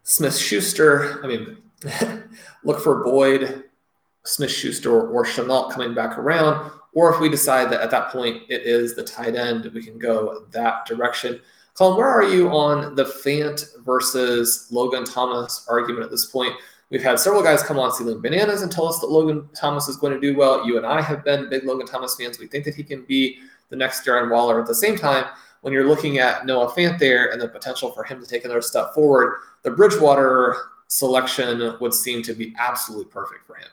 Smith 0.03 0.37
Schuster. 0.37 1.25
I 1.25 1.29
mean, 1.29 1.59
look 2.65 2.81
for 2.81 3.05
Boyd, 3.05 3.65
Smith 4.25 4.51
Schuster, 4.51 5.09
or 5.09 5.25
Shenault 5.25 5.73
coming 5.73 5.95
back 5.95 6.19
around. 6.19 6.73
Or 6.95 7.13
if 7.13 7.21
we 7.21 7.29
decide 7.29 7.71
that 7.71 7.81
at 7.81 7.91
that 7.91 8.11
point 8.11 8.43
it 8.49 8.63
is 8.63 8.95
the 8.95 9.05
tight 9.05 9.37
end, 9.37 9.71
we 9.73 9.85
can 9.85 9.99
go 9.99 10.47
that 10.51 10.87
direction. 10.87 11.41
Colin, 11.75 11.97
where 11.97 12.09
are 12.09 12.25
you 12.25 12.49
on 12.49 12.97
the 12.97 13.05
Fant 13.05 13.65
versus 13.85 14.67
Logan 14.73 15.05
Thomas 15.05 15.65
argument 15.69 16.05
at 16.05 16.11
this 16.11 16.27
point? 16.27 16.55
We've 16.91 17.03
had 17.03 17.21
several 17.21 17.43
guys 17.43 17.63
come 17.63 17.79
on 17.79 17.93
Ceiling 17.93 18.21
Bananas 18.21 18.63
and 18.63 18.73
tell 18.73 18.87
us 18.87 18.99
that 19.01 19.11
Logan 19.11 19.49
Thomas 19.55 19.89
is 19.89 19.97
going 19.97 20.15
to 20.15 20.21
do 20.21 20.37
well. 20.37 20.67
You 20.67 20.79
and 20.79 20.87
I 20.87 21.03
have 21.03 21.23
been 21.23 21.51
big 21.51 21.65
Logan 21.65 21.87
Thomas 21.87 22.17
fans. 22.17 22.39
We 22.39 22.47
think 22.47 22.65
that 22.65 22.75
he 22.75 22.83
can 22.83 23.03
be 23.03 23.39
the 23.69 23.77
next 23.77 24.07
Darren 24.07 24.31
Waller. 24.31 24.61
At 24.61 24.67
the 24.67 24.75
same 24.75 24.97
time, 24.97 25.27
when 25.61 25.75
you're 25.75 25.87
looking 25.87 26.19
at 26.19 26.47
Noah 26.47 26.71
Fant 26.71 26.99
there 26.99 27.31
and 27.31 27.41
the 27.41 27.49
potential 27.49 27.93
for 27.93 28.05
him 28.05 28.21
to 28.21 28.27
take 28.27 28.45
another 28.45 28.63
step 28.63 28.95
forward, 28.95 29.41
the 29.65 29.71
Bridgewater 29.71 30.57
selection 30.89 31.75
would 31.81 31.93
seem 31.93 32.23
to 32.23 32.33
be 32.33 32.55
absolutely 32.59 33.05
perfect 33.07 33.45
for 33.45 33.57
him. 33.57 33.69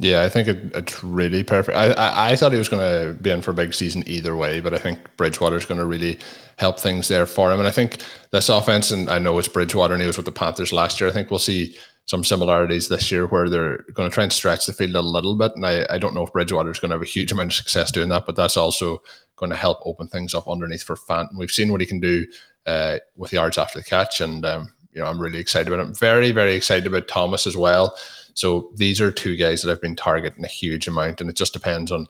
Yeah, 0.00 0.22
I 0.22 0.28
think 0.28 0.46
it, 0.46 0.58
it's 0.74 1.02
really 1.02 1.42
perfect. 1.42 1.76
I, 1.76 1.90
I, 1.92 2.30
I 2.30 2.36
thought 2.36 2.52
he 2.52 2.58
was 2.58 2.68
going 2.68 2.82
to 2.82 3.14
be 3.14 3.30
in 3.30 3.42
for 3.42 3.50
a 3.50 3.54
big 3.54 3.74
season 3.74 4.04
either 4.06 4.36
way, 4.36 4.60
but 4.60 4.72
I 4.72 4.78
think 4.78 5.00
Bridgewater 5.16 5.56
is 5.56 5.64
going 5.64 5.80
to 5.80 5.86
really 5.86 6.18
help 6.56 6.78
things 6.78 7.08
there 7.08 7.26
for 7.26 7.50
him. 7.50 7.58
And 7.58 7.66
I 7.66 7.72
think 7.72 8.02
this 8.30 8.48
offense, 8.48 8.92
and 8.92 9.10
I 9.10 9.18
know 9.18 9.38
it's 9.38 9.48
Bridgewater 9.48 9.94
and 9.94 10.02
he 10.02 10.06
was 10.06 10.16
with 10.16 10.26
the 10.26 10.32
Panthers 10.32 10.72
last 10.72 11.00
year. 11.00 11.10
I 11.10 11.12
think 11.12 11.30
we'll 11.30 11.40
see 11.40 11.76
some 12.08 12.24
similarities 12.24 12.88
this 12.88 13.12
year 13.12 13.26
where 13.26 13.50
they're 13.50 13.84
going 13.92 14.08
to 14.08 14.14
try 14.14 14.22
and 14.24 14.32
stretch 14.32 14.64
the 14.64 14.72
field 14.72 14.94
a 14.94 15.02
little 15.02 15.36
bit. 15.36 15.52
And 15.54 15.66
I, 15.66 15.86
I 15.90 15.98
don't 15.98 16.14
know 16.14 16.22
if 16.22 16.32
Bridgewater 16.32 16.70
is 16.70 16.80
going 16.80 16.88
to 16.88 16.94
have 16.94 17.02
a 17.02 17.04
huge 17.04 17.32
amount 17.32 17.52
of 17.52 17.56
success 17.56 17.92
doing 17.92 18.08
that, 18.08 18.24
but 18.24 18.34
that's 18.34 18.56
also 18.56 19.02
going 19.36 19.50
to 19.50 19.56
help 19.56 19.80
open 19.84 20.08
things 20.08 20.32
up 20.32 20.48
underneath 20.48 20.82
for 20.82 20.96
Fant. 20.96 21.28
We've 21.36 21.50
seen 21.50 21.70
what 21.70 21.82
he 21.82 21.86
can 21.86 22.00
do 22.00 22.26
uh, 22.64 22.96
with 23.14 23.34
yards 23.34 23.58
after 23.58 23.78
the 23.78 23.84
catch, 23.84 24.22
and 24.22 24.46
um, 24.46 24.72
you 24.92 25.02
know 25.02 25.06
I'm 25.06 25.20
really 25.20 25.38
excited 25.38 25.70
about 25.70 25.84
him. 25.84 25.94
Very 25.94 26.32
very 26.32 26.54
excited 26.54 26.86
about 26.86 27.08
Thomas 27.08 27.46
as 27.46 27.58
well. 27.58 27.94
So 28.32 28.70
these 28.74 29.02
are 29.02 29.12
two 29.12 29.36
guys 29.36 29.60
that 29.60 29.70
I've 29.70 29.82
been 29.82 29.96
targeting 29.96 30.44
a 30.44 30.48
huge 30.48 30.88
amount, 30.88 31.20
and 31.20 31.28
it 31.28 31.36
just 31.36 31.52
depends 31.52 31.92
on 31.92 32.06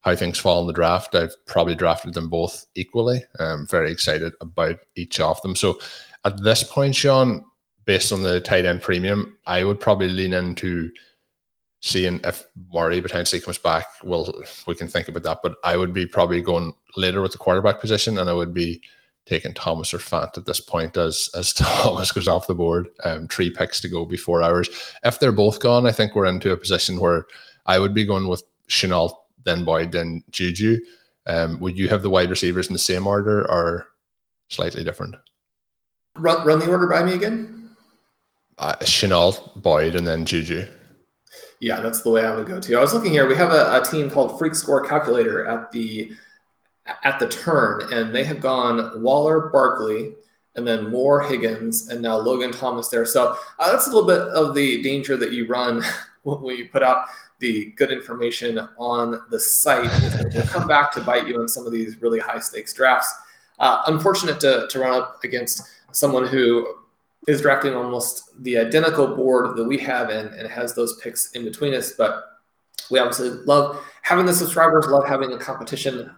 how 0.00 0.16
things 0.16 0.38
fall 0.38 0.62
in 0.62 0.66
the 0.66 0.72
draft. 0.72 1.14
I've 1.14 1.34
probably 1.44 1.74
drafted 1.74 2.14
them 2.14 2.30
both 2.30 2.66
equally. 2.74 3.22
I'm 3.38 3.66
very 3.66 3.92
excited 3.92 4.32
about 4.40 4.78
each 4.96 5.20
of 5.20 5.40
them. 5.42 5.54
So 5.54 5.78
at 6.24 6.42
this 6.42 6.64
point, 6.64 6.94
Sean, 6.94 7.44
based 7.84 8.12
on 8.12 8.22
the 8.22 8.40
tight 8.40 8.64
end 8.64 8.82
premium, 8.82 9.36
I 9.46 9.64
would 9.64 9.80
probably 9.80 10.08
lean 10.08 10.32
into 10.32 10.90
seeing 11.80 12.20
if 12.24 12.44
Murray 12.72 13.02
potentially 13.02 13.40
comes 13.40 13.58
back. 13.58 13.86
Well, 14.04 14.32
we 14.66 14.74
can 14.74 14.88
think 14.88 15.08
about 15.08 15.24
that, 15.24 15.40
but 15.42 15.56
I 15.64 15.76
would 15.76 15.92
be 15.92 16.06
probably 16.06 16.40
going 16.40 16.72
later 16.96 17.20
with 17.20 17.32
the 17.32 17.38
quarterback 17.38 17.80
position, 17.80 18.18
and 18.18 18.30
I 18.30 18.32
would 18.32 18.54
be 18.54 18.80
taking 19.26 19.54
Thomas 19.54 19.94
or 19.94 19.98
Fant 19.98 20.36
at 20.36 20.46
this 20.46 20.60
point 20.60 20.96
as 20.96 21.30
as 21.36 21.52
Thomas 21.54 22.12
goes 22.12 22.28
off 22.28 22.46
the 22.46 22.54
board. 22.54 22.88
Um, 23.04 23.28
three 23.28 23.50
picks 23.50 23.80
to 23.80 23.88
go 23.88 24.04
before 24.04 24.42
hours. 24.42 24.68
If 25.04 25.18
they're 25.18 25.32
both 25.32 25.60
gone, 25.60 25.86
I 25.86 25.92
think 25.92 26.14
we're 26.14 26.26
into 26.26 26.52
a 26.52 26.56
position 26.56 26.98
where 26.98 27.26
I 27.66 27.78
would 27.78 27.94
be 27.94 28.04
going 28.04 28.28
with 28.28 28.42
Shenault 28.68 29.14
then 29.44 29.64
Boyd, 29.64 29.92
then 29.92 30.22
Juju. 30.30 30.78
Um, 31.26 31.60
would 31.60 31.76
you 31.76 31.88
have 31.88 32.02
the 32.02 32.10
wide 32.10 32.30
receivers 32.30 32.68
in 32.68 32.72
the 32.72 32.78
same 32.78 33.06
order 33.06 33.48
or 33.50 33.88
slightly 34.48 34.84
different? 34.84 35.16
Run, 36.16 36.44
run 36.46 36.58
the 36.58 36.70
order 36.70 36.86
by 36.86 37.02
me 37.02 37.14
again. 37.14 37.61
Uh, 38.62 38.76
Shenault, 38.82 39.60
Boyd, 39.60 39.96
and 39.96 40.06
then 40.06 40.24
Juju. 40.24 40.64
Yeah, 41.58 41.80
that's 41.80 42.02
the 42.02 42.10
way 42.10 42.24
I 42.24 42.32
would 42.32 42.46
go 42.46 42.60
to. 42.60 42.76
I 42.76 42.80
was 42.80 42.94
looking 42.94 43.10
here. 43.10 43.26
We 43.26 43.34
have 43.34 43.50
a, 43.50 43.82
a 43.82 43.84
team 43.84 44.08
called 44.08 44.38
Freak 44.38 44.54
Score 44.54 44.86
Calculator 44.86 45.44
at 45.46 45.72
the 45.72 46.12
at 47.02 47.18
the 47.18 47.26
turn, 47.26 47.92
and 47.92 48.14
they 48.14 48.22
have 48.22 48.38
gone 48.38 49.02
Waller, 49.02 49.48
Barkley, 49.48 50.14
and 50.54 50.64
then 50.64 50.92
Moore, 50.92 51.22
Higgins, 51.22 51.88
and 51.88 52.00
now 52.00 52.16
Logan 52.16 52.52
Thomas 52.52 52.86
there. 52.86 53.04
So 53.04 53.36
uh, 53.58 53.72
that's 53.72 53.88
a 53.88 53.90
little 53.90 54.06
bit 54.06 54.20
of 54.20 54.54
the 54.54 54.80
danger 54.80 55.16
that 55.16 55.32
you 55.32 55.48
run 55.48 55.82
when 56.22 56.56
you 56.56 56.68
put 56.68 56.84
out 56.84 57.06
the 57.40 57.72
good 57.76 57.90
information 57.90 58.60
on 58.78 59.22
the 59.30 59.40
site 59.40 59.90
will 60.32 60.42
come 60.42 60.68
back 60.68 60.92
to 60.92 61.00
bite 61.00 61.26
you 61.26 61.40
in 61.40 61.48
some 61.48 61.66
of 61.66 61.72
these 61.72 62.00
really 62.00 62.20
high 62.20 62.38
stakes 62.38 62.72
drafts. 62.72 63.12
Uh, 63.58 63.82
unfortunate 63.88 64.38
to, 64.38 64.68
to 64.70 64.78
run 64.78 65.02
up 65.02 65.24
against 65.24 65.62
someone 65.90 66.24
who 66.24 66.76
is 67.28 67.40
drafting 67.40 67.74
almost 67.74 68.30
the 68.42 68.58
identical 68.58 69.06
board 69.06 69.56
that 69.56 69.64
we 69.64 69.78
have 69.78 70.08
and, 70.10 70.34
and 70.34 70.48
has 70.48 70.74
those 70.74 70.96
picks 71.00 71.30
in 71.32 71.44
between 71.44 71.74
us. 71.74 71.92
But 71.92 72.24
we 72.90 72.98
obviously 72.98 73.30
love 73.30 73.84
having 74.02 74.26
the 74.26 74.34
subscribers, 74.34 74.86
love 74.86 75.06
having 75.06 75.32
a 75.32 75.38
competition. 75.38 76.10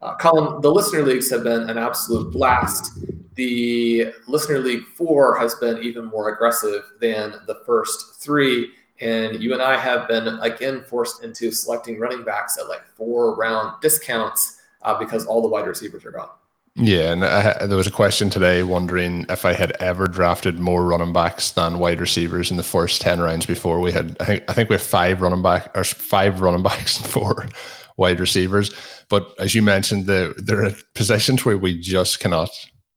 Uh, 0.00 0.16
Colin, 0.16 0.60
the 0.60 0.70
listener 0.70 1.02
leagues 1.02 1.30
have 1.30 1.42
been 1.42 1.68
an 1.68 1.78
absolute 1.78 2.32
blast. 2.32 2.98
The 3.34 4.12
listener 4.28 4.58
league 4.58 4.84
four 4.96 5.36
has 5.38 5.54
been 5.56 5.82
even 5.82 6.04
more 6.04 6.34
aggressive 6.34 6.82
than 7.00 7.34
the 7.46 7.60
first 7.66 8.20
three. 8.20 8.72
And 9.00 9.42
you 9.42 9.52
and 9.52 9.62
I 9.62 9.76
have 9.76 10.06
been 10.06 10.28
again 10.40 10.84
forced 10.86 11.24
into 11.24 11.50
selecting 11.50 11.98
running 11.98 12.22
backs 12.22 12.56
at 12.58 12.68
like 12.68 12.84
four 12.94 13.34
round 13.34 13.80
discounts 13.80 14.60
uh, 14.82 14.96
because 14.96 15.26
all 15.26 15.42
the 15.42 15.48
wide 15.48 15.66
receivers 15.66 16.04
are 16.04 16.12
gone. 16.12 16.30
Yeah, 16.74 17.12
and 17.12 17.24
I, 17.24 17.66
there 17.66 17.76
was 17.76 17.86
a 17.86 17.90
question 17.92 18.30
today 18.30 18.62
wondering 18.62 19.26
if 19.28 19.44
I 19.44 19.52
had 19.52 19.72
ever 19.72 20.06
drafted 20.06 20.58
more 20.58 20.86
running 20.86 21.12
backs 21.12 21.50
than 21.50 21.78
wide 21.78 22.00
receivers 22.00 22.50
in 22.50 22.56
the 22.56 22.62
first 22.62 23.02
ten 23.02 23.20
rounds 23.20 23.44
before. 23.44 23.78
We 23.80 23.92
had, 23.92 24.16
I 24.20 24.24
think, 24.24 24.44
I 24.48 24.54
think 24.54 24.70
we 24.70 24.74
have 24.74 24.82
five 24.82 25.20
running 25.20 25.42
back 25.42 25.70
or 25.76 25.84
five 25.84 26.40
running 26.40 26.62
backs 26.70 26.98
and 26.98 27.06
four 27.06 27.46
wide 27.98 28.20
receivers. 28.20 28.74
But 29.10 29.34
as 29.38 29.54
you 29.54 29.60
mentioned, 29.60 30.06
the, 30.06 30.34
there 30.38 30.64
are 30.64 30.72
positions 30.94 31.44
where 31.44 31.58
we 31.58 31.78
just 31.78 32.20
cannot 32.20 32.48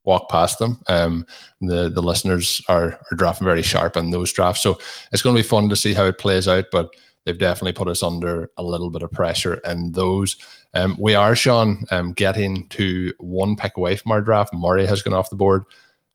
walk 0.04 0.30
past 0.30 0.58
them. 0.58 0.80
Um, 0.86 1.26
the 1.60 1.90
the 1.90 2.02
listeners 2.02 2.62
are 2.70 2.98
are 3.10 3.16
drafting 3.16 3.44
very 3.44 3.62
sharp 3.62 3.98
in 3.98 4.10
those 4.10 4.32
drafts, 4.32 4.62
so 4.62 4.78
it's 5.12 5.20
going 5.20 5.36
to 5.36 5.42
be 5.42 5.46
fun 5.48 5.68
to 5.68 5.76
see 5.76 5.92
how 5.92 6.06
it 6.06 6.16
plays 6.16 6.48
out. 6.48 6.64
But 6.72 6.94
they've 7.26 7.38
definitely 7.38 7.72
put 7.72 7.88
us 7.88 8.02
under 8.02 8.50
a 8.56 8.62
little 8.62 8.88
bit 8.88 9.02
of 9.02 9.12
pressure 9.12 9.54
in 9.66 9.92
those. 9.92 10.36
Um, 10.76 10.94
we 10.98 11.14
are, 11.14 11.34
Sean, 11.34 11.84
um, 11.90 12.12
getting 12.12 12.68
to 12.68 13.12
one 13.18 13.56
pick 13.56 13.78
away 13.78 13.96
from 13.96 14.12
our 14.12 14.20
draft. 14.20 14.52
Murray 14.52 14.84
has 14.84 15.00
gone 15.00 15.14
off 15.14 15.30
the 15.30 15.36
board. 15.36 15.64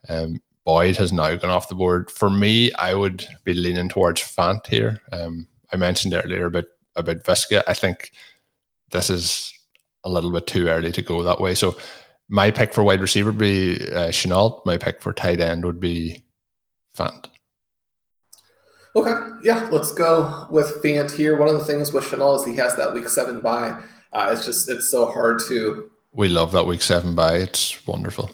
Um, 0.08 0.40
Boyd 0.66 0.98
has 0.98 1.12
now 1.12 1.36
gone 1.36 1.50
off 1.50 1.68
the 1.68 1.76
board. 1.76 2.12
For 2.12 2.30
me, 2.30 2.72
I 2.74 2.94
would 2.94 3.26
be 3.44 3.56
leaning 3.56 3.90
towards 3.90 4.22
Fant 4.22 4.68
here. 4.68 5.02
Um, 5.12 5.48
I 5.74 5.78
mentioned 5.78 6.14
earlier 6.14 6.46
about 6.46 6.66
about 6.96 7.24
Viska. 7.24 7.64
I 7.68 7.74
think 7.74 8.12
this 8.92 9.10
is 9.10 9.52
a 10.04 10.10
little 10.10 10.32
bit 10.32 10.46
too 10.46 10.68
early 10.68 10.92
to 10.92 11.02
go 11.02 11.24
that 11.24 11.42
way. 11.42 11.56
So 11.56 11.76
my 12.30 12.52
pick 12.52 12.72
for 12.72 12.84
wide 12.84 13.02
receiver 13.02 13.32
would 13.32 13.40
be 13.40 13.76
uh, 13.90 14.10
Shenault. 14.10 14.64
My 14.66 14.78
pick 14.78 15.02
for 15.02 15.14
tight 15.14 15.40
end 15.40 15.66
would 15.66 15.80
be 15.80 16.24
Fant. 16.96 17.26
Okay, 18.96 19.16
yeah, 19.44 19.70
let's 19.72 19.94
go 19.94 20.46
with 20.52 20.84
Fant 20.84 21.10
here. 21.10 21.38
One 21.38 21.48
of 21.48 21.58
the 21.58 21.66
things 21.66 21.92
with 21.92 22.04
Shenault 22.04 22.42
is 22.42 22.46
he 22.46 22.58
has 22.58 22.76
that 22.76 22.94
week 22.94 23.10
seven 23.10 23.40
bye. 23.40 23.82
Uh, 24.14 24.30
it's 24.32 24.46
just 24.46 24.70
it's 24.70 24.90
so 24.90 25.06
hard 25.06 25.40
to. 25.48 25.90
We 26.14 26.28
love 26.28 26.52
that 26.52 26.66
week 26.66 26.82
seven 26.82 27.16
bye. 27.16 27.38
It's 27.38 27.86
wonderful. 27.88 28.32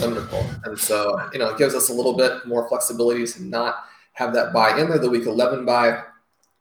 Wonderful, 0.00 0.44
and 0.64 0.78
so 0.78 1.28
you 1.32 1.38
know 1.38 1.50
it 1.50 1.58
gives 1.58 1.74
us 1.74 1.88
a 1.88 1.92
little 1.92 2.14
bit 2.16 2.46
more 2.46 2.68
flexibility 2.68 3.26
to 3.26 3.42
not 3.42 3.84
have 4.12 4.32
that 4.34 4.52
bye 4.52 4.78
in 4.78 4.88
there. 4.88 4.98
The 4.98 5.10
week 5.10 5.26
eleven 5.26 5.64
bye 5.64 6.02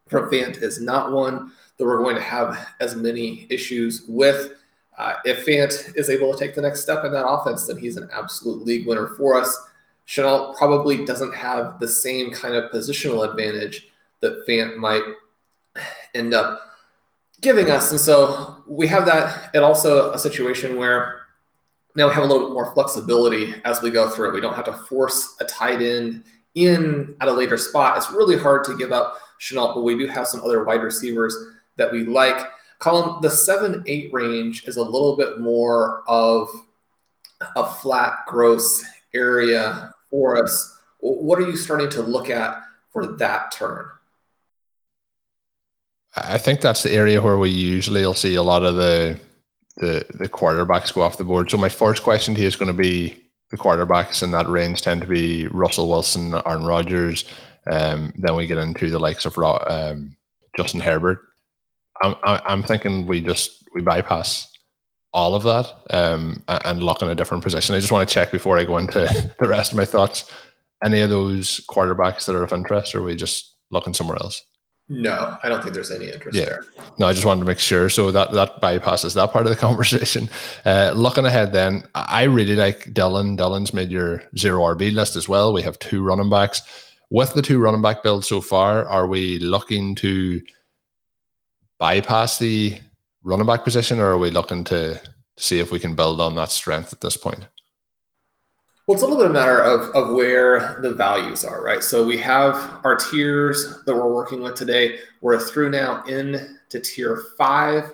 from 0.08 0.30
Fant 0.30 0.62
is 0.62 0.82
not 0.82 1.12
one 1.12 1.52
that 1.78 1.86
we're 1.86 2.02
going 2.02 2.16
to 2.16 2.22
have 2.22 2.68
as 2.80 2.96
many 2.96 3.48
issues 3.50 4.04
with. 4.08 4.54
Uh, 4.98 5.14
if 5.26 5.46
Fant 5.46 5.96
is 5.96 6.10
able 6.10 6.34
to 6.34 6.40
take 6.40 6.56
the 6.56 6.62
next 6.62 6.82
step 6.82 7.06
in 7.06 7.12
that 7.12 7.28
offense, 7.28 7.68
then 7.68 7.78
he's 7.78 7.98
an 7.98 8.10
absolute 8.12 8.66
league 8.66 8.88
winner 8.88 9.10
for 9.10 9.40
us. 9.40 9.56
Shenault 10.08 10.56
probably 10.56 11.06
doesn't 11.06 11.36
have 11.36 11.80
the 11.80 11.88
same 11.88 12.32
kind 12.32 12.56
of 12.56 12.72
positional 12.72 13.30
advantage 13.30 13.90
that 14.22 14.48
Fant 14.48 14.78
might 14.78 15.04
end 16.16 16.34
up 16.34 16.62
giving 17.42 17.70
us. 17.70 17.92
And 17.92 18.00
so 18.00 18.57
we 18.68 18.88
have 18.88 19.06
that, 19.06 19.50
and 19.54 19.64
also 19.64 20.12
a 20.12 20.20
situation 20.20 20.78
where 20.78 21.22
now 21.96 22.08
we 22.08 22.14
have 22.14 22.24
a 22.24 22.28
little 22.28 22.48
bit 22.48 22.54
more 22.54 22.74
flexibility 22.74 23.56
as 23.66 23.82
we 23.82 23.90
go 23.90 24.10
through 24.10 24.30
it. 24.30 24.34
We 24.34 24.42
don't 24.42 24.54
have 24.56 24.66
to 24.66 24.74
force 24.74 25.36
a 25.40 25.46
tight 25.46 25.82
end 25.82 26.24
in 26.56 27.16
at 27.22 27.28
a 27.28 27.32
later 27.32 27.58
spot. 27.58 27.98
It's 27.98 28.12
really 28.12 28.38
hard 28.38 28.64
to 28.66 28.78
give 28.78 28.92
up 28.92 29.18
Shenault, 29.40 29.76
but 29.76 29.82
we 29.82 29.98
do 29.98 30.08
have 30.08 30.28
some 30.28 30.42
other 30.42 30.64
wide 30.64 30.84
receivers 30.84 31.36
that 31.78 31.92
we 31.92 32.04
like. 32.06 32.48
Colin, 32.80 33.22
the 33.22 33.30
seven 33.30 33.84
eight 33.88 34.14
range 34.14 34.68
is 34.68 34.78
a 34.78 34.84
little 34.84 35.16
bit 35.16 35.40
more 35.40 36.04
of 36.08 36.50
a 37.56 37.66
flat 37.66 38.20
gross 38.28 38.84
area 39.14 39.94
for 40.10 40.44
us. 40.44 40.80
What 41.00 41.40
are 41.40 41.48
you 41.50 41.56
starting 41.56 41.90
to 41.92 42.02
look 42.02 42.30
at 42.30 42.62
for 42.92 43.06
that 43.18 43.52
turn? 43.52 43.86
I 46.24 46.38
think 46.38 46.62
that's 46.62 46.84
the 46.84 46.92
area 46.92 47.22
where 47.22 47.38
we 47.38 47.50
usually 47.50 48.02
will 48.02 48.14
see 48.14 48.36
a 48.36 48.44
lot 48.44 48.64
of 48.64 48.76
the 48.76 49.20
the 49.78 50.06
the 50.16 50.30
quarterbacks 50.30 50.94
go 50.94 51.02
off 51.02 51.18
the 51.18 51.24
board. 51.24 51.50
So 51.50 51.58
my 51.58 51.70
first 51.70 52.04
question 52.04 52.36
to 52.36 52.42
you 52.42 52.48
is 52.48 52.56
going 52.56 52.68
to 52.68 52.74
be 52.74 53.22
the 53.52 53.58
quarterbacks 53.58 54.24
in 54.24 54.32
that 54.32 54.48
range 54.48 54.82
tend 54.82 55.02
to 55.02 55.08
be 55.08 55.48
Russell 55.48 55.90
Wilson, 55.90 56.34
Aaron 56.46 56.66
Rodgers. 56.66 57.26
Um, 57.70 58.14
then 58.18 58.36
we 58.36 58.48
get 58.48 58.58
into 58.58 58.90
the 58.90 59.00
likes 59.00 59.26
of 59.26 59.38
um, 59.38 60.16
Justin 60.56 60.82
Herbert. 60.82 61.20
I'm 62.02 62.16
I'm 62.24 62.64
thinking 62.64 63.06
we 63.08 63.22
just 63.22 63.64
we 63.74 63.82
bypass 63.82 64.52
all 65.14 65.36
of 65.36 65.44
that 65.44 65.74
um, 65.90 66.44
and 66.48 66.84
look 66.84 67.02
in 67.02 67.10
a 67.10 67.16
different 67.16 67.44
position. 67.44 67.76
I 67.76 67.80
just 67.80 67.92
want 67.92 68.08
to 68.08 68.14
check 68.14 68.32
before 68.32 68.58
I 68.58 68.66
go 68.66 68.78
into 68.78 69.34
the 69.40 69.48
rest 69.48 69.72
of 69.72 69.78
my 69.78 69.86
thoughts. 69.86 70.32
Any 70.84 71.02
of 71.02 71.10
those 71.10 71.62
quarterbacks 71.68 72.26
that 72.26 72.36
are 72.36 72.44
of 72.44 72.54
interest, 72.54 72.94
or 72.94 73.00
are 73.00 73.04
we 73.04 73.16
just 73.16 73.56
looking 73.72 73.96
somewhere 73.96 74.18
else? 74.22 74.44
No, 74.90 75.38
I 75.44 75.50
don't 75.50 75.62
think 75.62 75.74
there's 75.74 75.92
any 75.92 76.10
interest 76.10 76.38
yeah. 76.38 76.46
there. 76.46 76.64
No, 76.98 77.08
I 77.08 77.14
just 77.14 77.26
wanted 77.26 77.42
to 77.42 77.46
make 77.46 77.60
sure. 77.60 77.90
So 77.90 78.10
that 78.12 78.32
that 78.32 78.62
bypasses 78.62 79.16
that 79.16 79.34
part 79.34 79.46
of 79.46 79.50
the 79.50 79.56
conversation. 79.68 80.30
Uh, 80.66 80.94
looking 80.96 81.26
ahead, 81.26 81.52
then 81.52 81.84
I 81.94 82.24
really 82.24 82.56
like 82.56 82.94
Dillon. 82.94 83.36
Dillon's 83.36 83.74
made 83.74 83.92
your 83.92 84.24
zero 84.38 84.62
RB 84.62 84.94
list 84.94 85.18
as 85.18 85.28
well. 85.28 85.52
We 85.52 85.62
have 85.64 85.78
two 85.80 86.04
running 86.04 86.30
backs. 86.30 86.62
With 87.10 87.34
the 87.34 87.42
two 87.42 87.60
running 87.60 87.82
back 87.82 88.02
builds 88.02 88.28
so 88.28 88.42
far, 88.42 88.86
are 88.86 89.08
we 89.08 89.40
looking 89.40 89.96
to 89.96 90.42
bypass 91.80 92.38
the 92.38 92.80
running 93.24 93.46
back 93.46 93.64
position, 93.66 94.00
or 94.00 94.12
are 94.12 94.18
we 94.18 94.32
looking 94.32 94.64
to 94.66 95.02
see 95.38 95.60
if 95.60 95.72
we 95.72 95.80
can 95.80 95.96
build 95.96 96.22
on 96.22 96.36
that 96.36 96.50
strength 96.50 96.94
at 96.94 97.02
this 97.02 97.18
point? 97.18 97.46
Well, 98.88 98.96
it's 98.96 99.04
a 99.04 99.06
little 99.06 99.18
bit 99.18 99.26
of 99.26 99.32
a 99.32 99.34
matter 99.34 99.60
of, 99.60 99.94
of 99.96 100.16
where 100.16 100.80
the 100.82 100.94
values 100.94 101.44
are, 101.44 101.62
right? 101.62 101.84
So 101.84 102.06
we 102.06 102.18
have 102.20 102.80
our 102.86 102.96
tiers 102.96 103.84
that 103.86 103.94
we're 103.94 104.14
working 104.14 104.42
with 104.42 104.56
today. 104.56 105.00
We're 105.20 105.40
through 105.40 105.72
now 105.72 106.04
in 106.06 106.58
to 106.70 106.80
tier 106.80 107.22
five. 107.38 107.92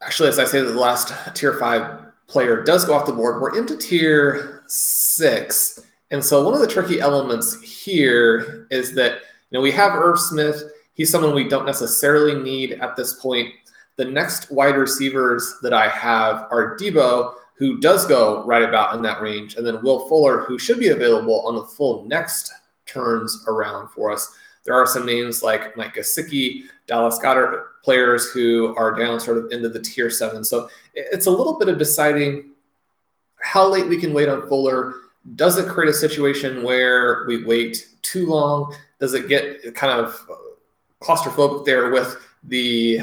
Actually, 0.00 0.28
as 0.28 0.38
I 0.38 0.44
say, 0.44 0.60
the 0.60 0.72
last 0.72 1.12
tier 1.34 1.54
five 1.58 2.02
player 2.28 2.62
does 2.62 2.84
go 2.84 2.94
off 2.94 3.06
the 3.06 3.12
board. 3.12 3.42
We're 3.42 3.58
into 3.58 3.76
tier 3.76 4.62
six. 4.68 5.80
And 6.12 6.24
so 6.24 6.44
one 6.44 6.54
of 6.54 6.60
the 6.60 6.68
tricky 6.68 7.00
elements 7.00 7.60
here 7.60 8.68
is 8.70 8.94
that 8.94 9.14
you 9.50 9.58
know 9.58 9.60
we 9.60 9.72
have 9.72 9.92
Irv 9.92 10.20
Smith 10.20 10.62
He's 10.98 11.10
someone 11.10 11.32
we 11.32 11.48
don't 11.48 11.64
necessarily 11.64 12.34
need 12.34 12.72
at 12.72 12.96
this 12.96 13.14
point. 13.14 13.54
The 13.96 14.04
next 14.04 14.50
wide 14.50 14.74
receivers 14.74 15.54
that 15.62 15.72
I 15.72 15.88
have 15.88 16.48
are 16.50 16.76
Deebo, 16.76 17.34
who 17.58 17.78
does 17.80 18.06
go 18.06 18.44
right 18.44 18.62
about 18.62 18.94
in 18.94 19.02
that 19.02 19.20
range, 19.20 19.56
and 19.56 19.66
then 19.66 19.82
Will 19.82 20.08
Fuller, 20.08 20.44
who 20.44 20.58
should 20.58 20.78
be 20.78 20.88
available 20.88 21.40
on 21.46 21.56
the 21.56 21.64
full 21.64 22.04
next 22.04 22.52
turns 22.86 23.44
around 23.48 23.88
for 23.90 24.12
us. 24.12 24.34
there 24.64 24.74
are 24.74 24.86
some 24.86 25.06
names 25.06 25.42
like 25.42 25.76
Mike 25.76 25.94
Gesicki, 25.94 26.64
Dallas 26.86 27.18
Goedert, 27.18 27.64
players 27.82 28.30
who 28.30 28.74
are 28.76 28.94
down 28.94 29.18
sort 29.18 29.38
of 29.38 29.50
into 29.50 29.68
the 29.68 29.80
tier 29.80 30.10
seven. 30.10 30.44
So 30.44 30.68
it's 30.94 31.26
a 31.26 31.30
little 31.30 31.58
bit 31.58 31.68
of 31.68 31.78
deciding 31.78 32.50
how 33.40 33.66
late 33.66 33.88
we 33.88 33.98
can 33.98 34.12
wait 34.12 34.28
on 34.28 34.46
Fuller. 34.48 34.94
Does 35.36 35.58
it 35.58 35.68
create 35.68 35.90
a 35.90 35.94
situation 35.94 36.62
where 36.62 37.24
we 37.26 37.44
wait 37.44 37.88
too 38.02 38.26
long? 38.26 38.74
Does 39.00 39.14
it 39.14 39.28
get 39.28 39.74
kind 39.74 40.00
of 40.00 40.14
uh, 40.30 40.34
claustrophobic 41.02 41.64
there 41.64 41.90
with 41.90 42.16
the 42.44 43.00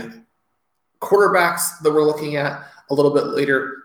quarterbacks 1.01 1.80
that 1.82 1.91
we're 1.91 2.06
looking 2.06 2.36
at 2.36 2.64
a 2.89 2.93
little 2.93 3.14
bit 3.14 3.26
later? 3.28 3.84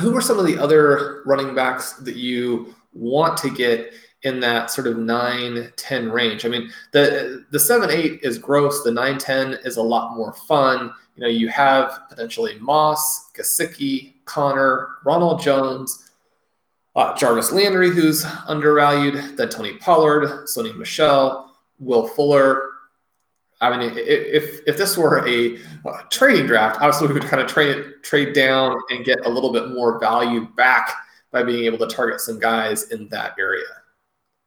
Who 0.00 0.16
are 0.16 0.20
some 0.20 0.38
of 0.38 0.46
the 0.46 0.58
other 0.58 1.22
running 1.26 1.54
backs 1.54 1.94
that 1.94 2.16
you 2.16 2.74
want 2.92 3.36
to 3.38 3.50
get 3.50 3.92
in 4.22 4.40
that 4.40 4.70
sort 4.70 4.86
of 4.86 4.98
9 4.98 5.72
10 5.76 6.10
range. 6.10 6.44
I 6.44 6.48
mean, 6.48 6.70
the 6.92 7.44
the 7.50 7.60
7 7.60 7.90
8 7.90 8.20
is 8.22 8.38
gross, 8.38 8.82
the 8.82 8.90
9 8.90 9.18
10 9.18 9.58
is 9.64 9.76
a 9.76 9.82
lot 9.82 10.16
more 10.16 10.32
fun. 10.32 10.92
You 11.16 11.22
know, 11.22 11.28
you 11.28 11.48
have 11.48 12.00
potentially 12.08 12.58
Moss, 12.58 13.30
Gesicki, 13.32 14.14
Conner 14.24 14.88
Ronald 15.04 15.40
Jones, 15.40 16.10
uh, 16.96 17.16
Jarvis 17.16 17.52
Landry, 17.52 17.90
who's 17.90 18.24
undervalued, 18.46 19.36
then 19.36 19.48
Tony 19.48 19.76
Pollard, 19.78 20.46
Sony 20.46 20.76
Michel 20.76 21.54
Will 21.78 22.08
Fuller. 22.08 22.70
I 23.60 23.76
mean, 23.76 23.92
if 23.96 24.60
if 24.66 24.76
this 24.76 24.96
were 24.96 25.26
a, 25.26 25.56
a 25.86 26.04
trading 26.10 26.46
draft, 26.46 26.76
obviously 26.76 27.08
we 27.08 27.14
would 27.14 27.24
kind 27.24 27.42
of 27.42 27.48
trade 27.48 27.84
trade 28.02 28.32
down 28.32 28.76
and 28.90 29.04
get 29.04 29.18
a 29.24 29.28
little 29.28 29.52
bit 29.52 29.70
more 29.70 29.98
value 29.98 30.46
back 30.56 30.94
by 31.32 31.42
being 31.42 31.64
able 31.64 31.78
to 31.78 31.86
target 31.86 32.20
some 32.20 32.38
guys 32.38 32.90
in 32.90 33.08
that 33.08 33.34
area. 33.38 33.64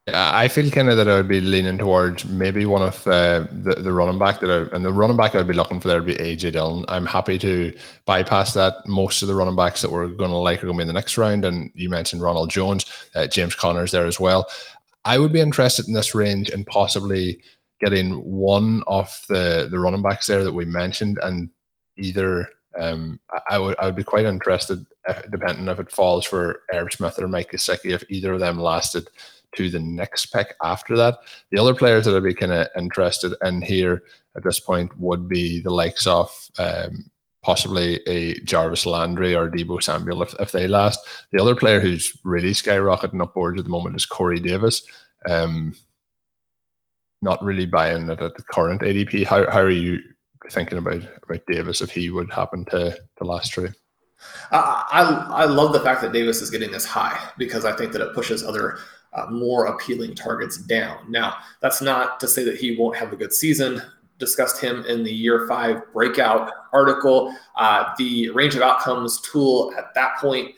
Yeah, 0.08 0.32
I 0.34 0.48
feel 0.48 0.72
kind 0.72 0.90
of 0.90 0.98
that 0.98 1.08
I 1.08 1.16
would 1.16 1.28
be 1.28 1.42
leaning 1.42 1.78
towards 1.78 2.26
maybe 2.26 2.66
one 2.66 2.82
of 2.82 3.06
uh, 3.06 3.46
the 3.52 3.76
the 3.78 3.94
running 3.94 4.18
back 4.18 4.40
that 4.40 4.50
I, 4.50 4.76
and 4.76 4.84
the 4.84 4.92
running 4.92 5.18
back 5.18 5.36
I'd 5.36 5.48
be 5.48 5.54
looking 5.54 5.80
for 5.80 5.90
there 5.90 6.02
would 6.02 6.18
be 6.18 6.24
AJ 6.24 6.54
Dillon. 6.54 6.86
I'm 6.88 7.06
happy 7.06 7.38
to 7.40 7.72
bypass 8.06 8.54
that. 8.54 8.76
Most 8.88 9.22
of 9.22 9.28
the 9.28 9.36
running 9.36 9.56
backs 9.56 9.82
that 9.82 9.92
we're 9.92 10.08
going 10.08 10.32
to 10.32 10.38
like 10.38 10.64
are 10.64 10.68
going 10.68 10.78
to 10.78 10.80
be 10.80 10.84
in 10.84 10.88
the 10.88 10.94
next 10.94 11.18
round, 11.18 11.46
and 11.46 11.70
you 11.76 11.90
mentioned 11.90 12.22
Ronald 12.22 12.50
Jones, 12.50 12.86
uh, 13.14 13.28
James 13.28 13.54
Conner's 13.54 13.92
there 13.92 14.08
as 14.08 14.20
well. 14.20 14.50
I 15.06 15.20
would 15.20 15.34
be 15.34 15.40
interested 15.40 15.88
in 15.88 15.94
this 15.94 16.16
range 16.16 16.50
and 16.50 16.66
possibly 16.66 17.42
getting 17.82 18.14
one 18.24 18.84
of 18.88 19.20
the 19.28 19.68
the 19.70 19.80
running 19.80 20.02
backs 20.02 20.28
there 20.28 20.44
that 20.44 20.54
we 20.54 20.66
mentioned, 20.66 21.20
and 21.24 21.50
either 21.98 22.48
um, 22.80 23.20
I, 23.32 23.56
I 23.56 23.60
would 23.60 23.76
I 23.80 23.86
would 23.86 23.96
be 23.96 24.04
quite 24.04 24.26
interested, 24.26 24.86
if, 25.08 25.32
depending 25.32 25.68
if 25.68 25.80
it 25.80 25.92
falls 25.92 26.26
for 26.26 26.62
Irv 26.74 26.94
Smith 26.94 27.20
or 27.20 27.28
Mike 27.28 27.52
Gesicki, 27.52 27.92
if 27.92 28.04
either 28.10 28.34
of 28.34 28.40
them 28.40 28.60
lasted 28.60 29.10
to 29.56 29.70
the 29.70 29.80
next 29.80 30.28
pick 30.28 30.56
after 30.64 30.96
that. 30.96 31.18
The 31.52 31.60
other 31.60 31.76
players 31.76 32.06
that 32.06 32.16
I'd 32.16 32.24
be 32.24 32.34
kind 32.34 32.54
of 32.54 32.68
interested 32.78 33.34
in 33.44 33.62
here 33.62 34.04
at 34.36 34.44
this 34.44 34.60
point 34.60 34.98
would 34.98 35.28
be 35.28 35.60
the 35.60 35.72
likes 35.72 36.08
of 36.08 36.32
um, 36.58 37.12
possibly 37.44 38.00
a 38.08 38.40
Jarvis 38.42 38.86
Landry 38.86 39.36
or 39.36 39.50
Deebo 39.50 39.82
Samuel 39.82 40.22
if, 40.22 40.34
if 40.40 40.52
they 40.52 40.68
last. 40.68 41.00
The 41.32 41.42
other 41.42 41.56
player 41.56 41.80
who's 41.80 42.18
really 42.24 42.52
skyrocketing 42.52 43.22
upwards 43.22 43.60
at 43.60 43.66
the 43.66 43.72
moment 43.72 43.96
is 43.96 44.06
Corey 44.06 44.40
Davis. 44.40 44.84
Um, 45.28 45.76
not 47.22 47.44
really 47.44 47.66
buying 47.66 48.10
it 48.10 48.22
at 48.22 48.36
the 48.36 48.44
current 48.44 48.82
ADP. 48.82 49.26
How, 49.26 49.50
how 49.50 49.60
are 49.60 49.70
you 49.70 50.00
thinking 50.50 50.78
about 50.78 51.04
about 51.24 51.46
Davis 51.48 51.82
if 51.82 51.92
he 51.92 52.10
would 52.10 52.32
happen 52.32 52.66
to 52.66 52.98
to 53.18 53.24
last 53.24 53.54
through? 53.54 53.70
Uh, 54.52 54.84
I 54.92 55.28
I 55.32 55.46
love 55.46 55.74
the 55.74 55.80
fact 55.80 56.02
that 56.02 56.14
Davis 56.14 56.42
is 56.42 56.50
getting 56.50 56.72
this 56.72 56.86
high 56.86 57.20
because 57.38 57.66
I 57.66 57.76
think 57.76 57.92
that 57.94 58.02
it 58.02 58.14
pushes 58.14 58.44
other 58.44 58.80
uh, 59.14 59.28
more 59.30 59.66
appealing 59.66 60.16
targets 60.16 60.58
down. 60.58 61.00
Now, 61.10 61.36
that's 61.62 61.82
not 61.82 62.20
to 62.22 62.28
say 62.28 62.44
that 62.44 62.58
he 62.58 62.78
won't 62.78 62.96
have 62.96 63.12
a 63.12 63.16
good 63.16 63.34
season. 63.34 63.82
Discussed 64.20 64.62
him 64.62 64.86
in 64.86 65.04
the 65.04 65.12
year 65.12 65.48
five 65.48 65.82
breakout 65.94 66.52
article. 66.74 67.36
Uh, 67.56 67.94
the 67.98 68.30
range 68.30 68.56
of 68.56 68.62
outcomes 68.62 69.20
tool 69.22 69.74
at 69.78 69.94
that 69.96 70.18
point 70.18 70.52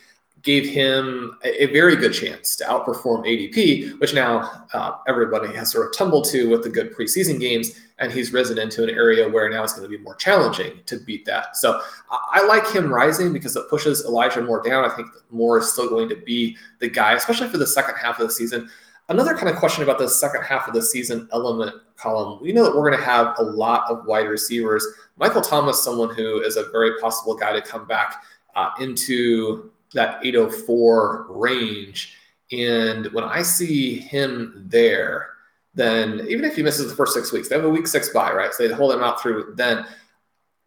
gave 0.43 0.67
him 0.67 1.37
a, 1.43 1.67
very 1.67 1.95
good 1.95 2.13
chance 2.13 2.57
to 2.57 2.65
outperform 2.65 3.25
ADP, 3.25 3.97
which 3.99 4.13
now 4.13 4.65
uh, 4.73 4.97
everybody 5.07 5.53
has 5.55 5.71
sort 5.71 5.87
of 5.87 5.97
tumbled 5.97 6.25
to 6.25 6.49
with 6.49 6.63
the 6.63 6.69
good 6.69 6.93
preseason 6.93 7.39
games. 7.39 7.79
And 7.99 8.11
he's 8.11 8.33
risen 8.33 8.57
into 8.57 8.83
an 8.83 8.89
area 8.89 9.29
where 9.29 9.49
now 9.49 9.63
it's 9.63 9.73
going 9.73 9.89
to 9.89 9.97
be 9.97 10.03
more 10.03 10.15
challenging 10.15 10.81
to 10.87 10.97
beat 10.97 11.25
that. 11.25 11.55
So 11.55 11.81
I, 12.11 12.41
I 12.41 12.45
like 12.45 12.69
him 12.69 12.91
rising 12.91 13.31
because 13.31 13.55
it 13.55 13.69
pushes 13.69 14.03
Elijah 14.03 14.41
Moore 14.41 14.61
down. 14.61 14.83
I 14.83 14.93
think 14.93 15.07
Moore 15.31 15.59
is 15.59 15.71
still 15.71 15.87
going 15.87 16.09
to 16.09 16.17
be 16.17 16.57
the 16.79 16.89
guy, 16.89 17.13
especially 17.13 17.47
for 17.47 17.57
the 17.57 17.67
second 17.67 17.95
half 17.95 18.19
of 18.19 18.27
the 18.27 18.33
season. 18.33 18.69
Another 19.07 19.35
kind 19.35 19.47
of 19.47 19.55
question 19.55 19.83
about 19.83 19.99
the 19.99 20.09
second 20.09 20.43
half 20.43 20.67
of 20.67 20.73
the 20.73 20.81
season 20.81 21.29
element 21.31 21.75
Colm. 21.97 22.41
We 22.41 22.51
know 22.51 22.63
that 22.63 22.75
we're 22.75 22.89
going 22.89 22.99
to 22.99 23.05
have 23.05 23.35
a 23.37 23.43
lot 23.43 23.89
of 23.89 24.05
wide 24.05 24.27
receivers. 24.27 24.85
Michael 25.17 25.41
Thomas, 25.41 25.81
someone 25.81 26.13
who 26.13 26.41
is 26.41 26.57
a 26.57 26.69
very 26.71 26.99
possible 26.99 27.35
guy 27.35 27.53
to 27.53 27.61
come 27.61 27.87
back 27.87 28.23
uh, 28.55 28.71
into 28.79 29.71
that 29.93 30.19
804 30.23 31.27
range. 31.29 32.17
And 32.51 33.07
when 33.07 33.23
I 33.23 33.41
see 33.41 33.99
him 33.99 34.65
there, 34.67 35.29
then 35.73 36.25
even 36.27 36.45
if 36.45 36.55
he 36.55 36.63
misses 36.63 36.89
the 36.89 36.95
first 36.95 37.13
six 37.13 37.31
weeks, 37.31 37.49
they 37.49 37.55
have 37.55 37.65
a 37.65 37.69
week 37.69 37.87
six 37.87 38.09
bye, 38.09 38.31
right? 38.31 38.53
So 38.53 38.67
they 38.67 38.73
hold 38.73 38.93
him 38.93 39.03
out 39.03 39.21
through 39.21 39.53
then. 39.55 39.85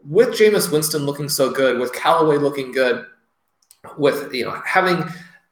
With 0.03 0.31
Jameis 0.31 0.71
Winston 0.71 1.05
looking 1.05 1.29
so 1.29 1.51
good, 1.51 1.79
with 1.79 1.93
Callaway 1.93 2.37
looking 2.37 2.73
good, 2.73 3.07
with 3.99 4.33
you 4.35 4.45
know 4.45 4.61
having 4.65 5.05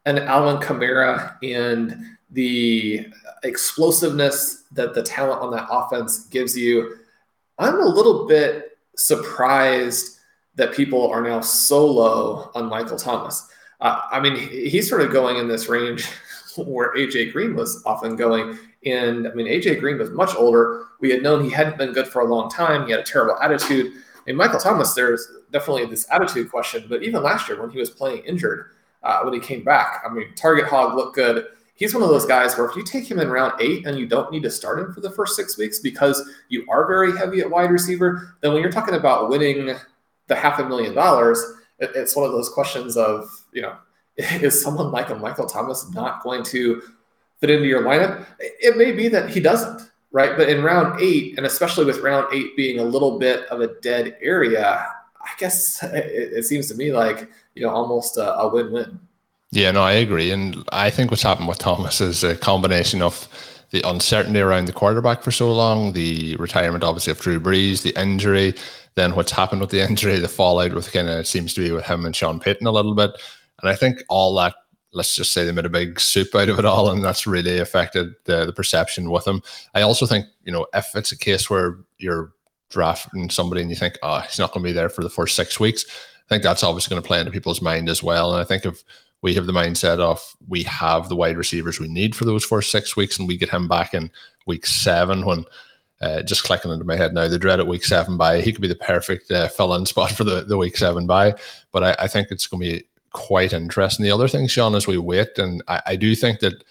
an 0.06 0.18
Alvin 0.18 0.60
Kamara 0.60 1.36
and 1.42 2.04
the 2.30 3.06
explosiveness 3.42 4.64
that 4.72 4.94
the 4.94 5.02
talent 5.02 5.40
on 5.40 5.50
that 5.52 5.68
offense 5.70 6.26
gives 6.26 6.56
you, 6.56 6.96
I'm 7.58 7.80
a 7.80 7.86
little 7.86 8.26
bit 8.26 8.78
surprised 8.96 10.18
that 10.56 10.74
people 10.74 11.08
are 11.10 11.22
now 11.22 11.40
so 11.40 11.84
low 11.84 12.50
on 12.54 12.66
Michael 12.66 12.98
Thomas. 12.98 13.48
Uh, 13.80 14.02
I 14.10 14.20
mean, 14.20 14.36
he's 14.36 14.88
sort 14.88 15.02
of 15.02 15.12
going 15.12 15.36
in 15.36 15.48
this 15.48 15.68
range 15.68 16.06
where 16.56 16.94
AJ 16.94 17.32
Green 17.32 17.54
was 17.54 17.82
often 17.84 18.16
going. 18.16 18.58
And 18.86 19.26
I 19.26 19.34
mean, 19.34 19.46
AJ 19.46 19.80
Green 19.80 19.98
was 19.98 20.10
much 20.10 20.34
older. 20.36 20.86
We 21.00 21.10
had 21.10 21.22
known 21.22 21.44
he 21.44 21.50
hadn't 21.50 21.78
been 21.78 21.92
good 21.92 22.08
for 22.08 22.22
a 22.22 22.24
long 22.24 22.50
time. 22.50 22.86
He 22.86 22.92
had 22.92 23.00
a 23.00 23.04
terrible 23.04 23.36
attitude. 23.40 23.92
And 24.26 24.36
Michael 24.36 24.60
Thomas, 24.60 24.94
there's 24.94 25.26
definitely 25.50 25.86
this 25.86 26.06
attitude 26.10 26.50
question. 26.50 26.86
But 26.88 27.02
even 27.02 27.22
last 27.22 27.48
year, 27.48 27.60
when 27.60 27.70
he 27.70 27.78
was 27.78 27.90
playing 27.90 28.24
injured, 28.24 28.70
uh, 29.02 29.20
when 29.22 29.34
he 29.34 29.40
came 29.40 29.62
back, 29.62 30.02
I 30.04 30.12
mean, 30.12 30.34
target 30.34 30.66
hog 30.66 30.94
looked 30.94 31.14
good. 31.14 31.46
He's 31.74 31.92
one 31.92 32.02
of 32.02 32.08
those 32.08 32.24
guys 32.24 32.56
where 32.56 32.66
if 32.66 32.76
you 32.76 32.84
take 32.84 33.10
him 33.10 33.18
in 33.18 33.28
round 33.28 33.54
eight 33.60 33.86
and 33.86 33.98
you 33.98 34.06
don't 34.06 34.30
need 34.30 34.44
to 34.44 34.50
start 34.50 34.78
him 34.78 34.92
for 34.92 35.00
the 35.00 35.10
first 35.10 35.34
six 35.34 35.58
weeks 35.58 35.80
because 35.80 36.30
you 36.48 36.64
are 36.70 36.86
very 36.86 37.16
heavy 37.16 37.40
at 37.40 37.50
wide 37.50 37.70
receiver, 37.70 38.36
then 38.40 38.52
when 38.52 38.62
you're 38.62 38.72
talking 38.72 38.94
about 38.94 39.28
winning 39.28 39.74
the 40.28 40.34
half 40.34 40.60
a 40.60 40.64
million 40.64 40.94
dollars, 40.94 41.42
it, 41.78 41.90
it's 41.94 42.16
one 42.16 42.26
of 42.26 42.32
those 42.32 42.48
questions 42.48 42.96
of, 42.96 43.28
you 43.52 43.62
know, 43.62 43.76
is 44.16 44.60
someone 44.60 44.90
like 44.90 45.10
a 45.10 45.14
Michael 45.14 45.46
Thomas 45.46 45.90
not 45.92 46.22
going 46.22 46.42
to 46.44 46.82
fit 47.40 47.50
into 47.50 47.66
your 47.66 47.82
lineup? 47.82 48.26
It 48.38 48.76
may 48.76 48.92
be 48.92 49.08
that 49.08 49.30
he 49.30 49.40
doesn't, 49.40 49.90
right? 50.12 50.36
But 50.36 50.48
in 50.48 50.62
round 50.62 51.00
eight, 51.00 51.36
and 51.36 51.46
especially 51.46 51.84
with 51.84 51.98
round 51.98 52.32
eight 52.32 52.56
being 52.56 52.78
a 52.78 52.84
little 52.84 53.18
bit 53.18 53.46
of 53.46 53.60
a 53.60 53.68
dead 53.80 54.16
area, 54.20 54.86
I 55.20 55.30
guess 55.38 55.82
it, 55.82 56.04
it 56.32 56.44
seems 56.44 56.68
to 56.68 56.74
me 56.74 56.92
like, 56.92 57.28
you 57.54 57.62
know, 57.62 57.70
almost 57.70 58.16
a, 58.16 58.38
a 58.38 58.48
win 58.48 58.72
win. 58.72 59.00
Yeah, 59.50 59.70
no, 59.70 59.82
I 59.82 59.92
agree. 59.92 60.32
And 60.32 60.64
I 60.72 60.90
think 60.90 61.10
what's 61.10 61.22
happened 61.22 61.48
with 61.48 61.58
Thomas 61.58 62.00
is 62.00 62.24
a 62.24 62.36
combination 62.36 63.02
of 63.02 63.28
the 63.70 63.88
uncertainty 63.88 64.40
around 64.40 64.66
the 64.66 64.72
quarterback 64.72 65.22
for 65.22 65.30
so 65.30 65.52
long, 65.52 65.92
the 65.92 66.36
retirement 66.36 66.84
obviously 66.84 67.12
of 67.12 67.20
Drew 67.20 67.40
Brees, 67.40 67.82
the 67.82 68.00
injury, 68.00 68.54
then 68.96 69.14
what's 69.16 69.32
happened 69.32 69.60
with 69.60 69.70
the 69.70 69.80
injury, 69.80 70.18
the 70.18 70.28
fallout 70.28 70.72
with 70.72 70.92
kind 70.92 71.08
of 71.08 71.26
seems 71.26 71.52
to 71.54 71.60
be 71.60 71.72
with 71.72 71.84
him 71.84 72.04
and 72.04 72.14
Sean 72.14 72.38
Payton 72.38 72.66
a 72.66 72.72
little 72.72 72.94
bit. 72.94 73.10
And 73.60 73.70
I 73.70 73.74
think 73.74 74.02
all 74.08 74.34
that, 74.36 74.54
let's 74.92 75.16
just 75.16 75.32
say 75.32 75.44
they 75.44 75.52
made 75.52 75.66
a 75.66 75.70
big 75.70 75.98
soup 75.98 76.34
out 76.34 76.48
of 76.48 76.58
it 76.58 76.64
all, 76.64 76.90
and 76.90 77.02
that's 77.02 77.26
really 77.26 77.58
affected 77.58 78.14
the, 78.24 78.44
the 78.44 78.52
perception 78.52 79.10
with 79.10 79.26
him. 79.26 79.42
I 79.74 79.82
also 79.82 80.06
think, 80.06 80.26
you 80.44 80.52
know, 80.52 80.66
if 80.74 80.94
it's 80.94 81.12
a 81.12 81.18
case 81.18 81.50
where 81.50 81.78
you're 81.98 82.32
drafting 82.70 83.30
somebody 83.30 83.60
and 83.60 83.70
you 83.70 83.76
think, 83.76 83.98
oh, 84.02 84.20
he's 84.20 84.38
not 84.38 84.52
going 84.52 84.62
to 84.62 84.68
be 84.68 84.72
there 84.72 84.88
for 84.88 85.02
the 85.02 85.10
first 85.10 85.34
six 85.34 85.58
weeks, 85.58 85.84
I 85.88 86.28
think 86.28 86.42
that's 86.42 86.62
obviously 86.62 86.94
going 86.94 87.02
to 87.02 87.06
play 87.06 87.20
into 87.20 87.32
people's 87.32 87.62
mind 87.62 87.88
as 87.88 88.02
well. 88.02 88.32
And 88.32 88.40
I 88.40 88.44
think 88.44 88.64
if 88.64 88.82
we 89.22 89.34
have 89.34 89.46
the 89.46 89.52
mindset 89.52 90.00
of 90.00 90.22
we 90.48 90.62
have 90.64 91.08
the 91.08 91.16
wide 91.16 91.36
receivers 91.36 91.80
we 91.80 91.88
need 91.88 92.14
for 92.14 92.24
those 92.24 92.44
first 92.44 92.70
six 92.70 92.94
weeks, 92.96 93.18
and 93.18 93.26
we 93.26 93.36
get 93.36 93.50
him 93.50 93.66
back 93.66 93.94
in 93.94 94.10
week 94.46 94.66
seven 94.66 95.24
when 95.24 95.44
uh, 96.04 96.22
just 96.22 96.44
clicking 96.44 96.70
into 96.70 96.84
my 96.84 96.96
head 96.96 97.14
now, 97.14 97.26
the 97.28 97.38
dread 97.38 97.60
at 97.60 97.66
week 97.66 97.84
seven 97.84 98.18
bye. 98.18 98.42
He 98.42 98.52
could 98.52 98.60
be 98.60 98.68
the 98.68 98.74
perfect 98.74 99.30
uh, 99.30 99.48
fill-in 99.48 99.86
spot 99.86 100.12
for 100.12 100.24
the, 100.24 100.42
the 100.42 100.58
week 100.58 100.76
seven 100.76 101.06
bye. 101.06 101.34
But 101.72 101.82
I, 101.82 102.04
I, 102.04 102.08
think 102.08 102.28
it's 102.30 102.46
going 102.46 102.62
to 102.62 102.70
be 102.72 102.84
quite 103.12 103.54
interesting. 103.54 104.04
The 104.04 104.10
other 104.10 104.28
thing, 104.28 104.46
Sean, 104.46 104.74
as 104.74 104.86
we 104.86 104.98
wait, 104.98 105.38
and 105.38 105.62
I, 105.66 105.80
I 105.86 105.96
do 105.96 106.14
think 106.14 106.40
that 106.40 106.62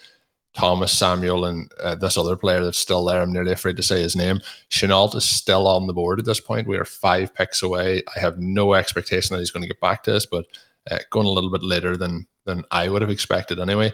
Thomas 0.54 0.92
Samuel 0.92 1.46
and 1.46 1.68
uh, 1.82 1.96
this 1.96 2.16
other 2.16 2.36
player 2.36 2.62
that's 2.62 2.78
still 2.78 3.04
there, 3.04 3.20
I'm 3.20 3.32
nearly 3.32 3.50
afraid 3.50 3.76
to 3.76 3.82
say 3.82 4.00
his 4.02 4.14
name, 4.14 4.40
Shenault 4.70 5.16
is 5.16 5.24
still 5.24 5.66
on 5.66 5.88
the 5.88 5.92
board 5.92 6.20
at 6.20 6.26
this 6.26 6.40
point. 6.40 6.68
We 6.68 6.78
are 6.78 6.84
five 6.84 7.34
picks 7.34 7.60
away. 7.60 8.04
I 8.14 8.20
have 8.20 8.38
no 8.38 8.74
expectation 8.74 9.34
that 9.34 9.40
he's 9.40 9.50
going 9.50 9.62
to 9.62 9.68
get 9.68 9.80
back 9.80 10.04
to 10.04 10.14
us, 10.14 10.26
but 10.26 10.46
uh, 10.90 10.98
going 11.10 11.26
a 11.26 11.30
little 11.30 11.50
bit 11.50 11.64
later 11.64 11.96
than 11.96 12.26
than 12.44 12.62
I 12.70 12.88
would 12.88 13.02
have 13.02 13.10
expected 13.10 13.58
anyway. 13.58 13.92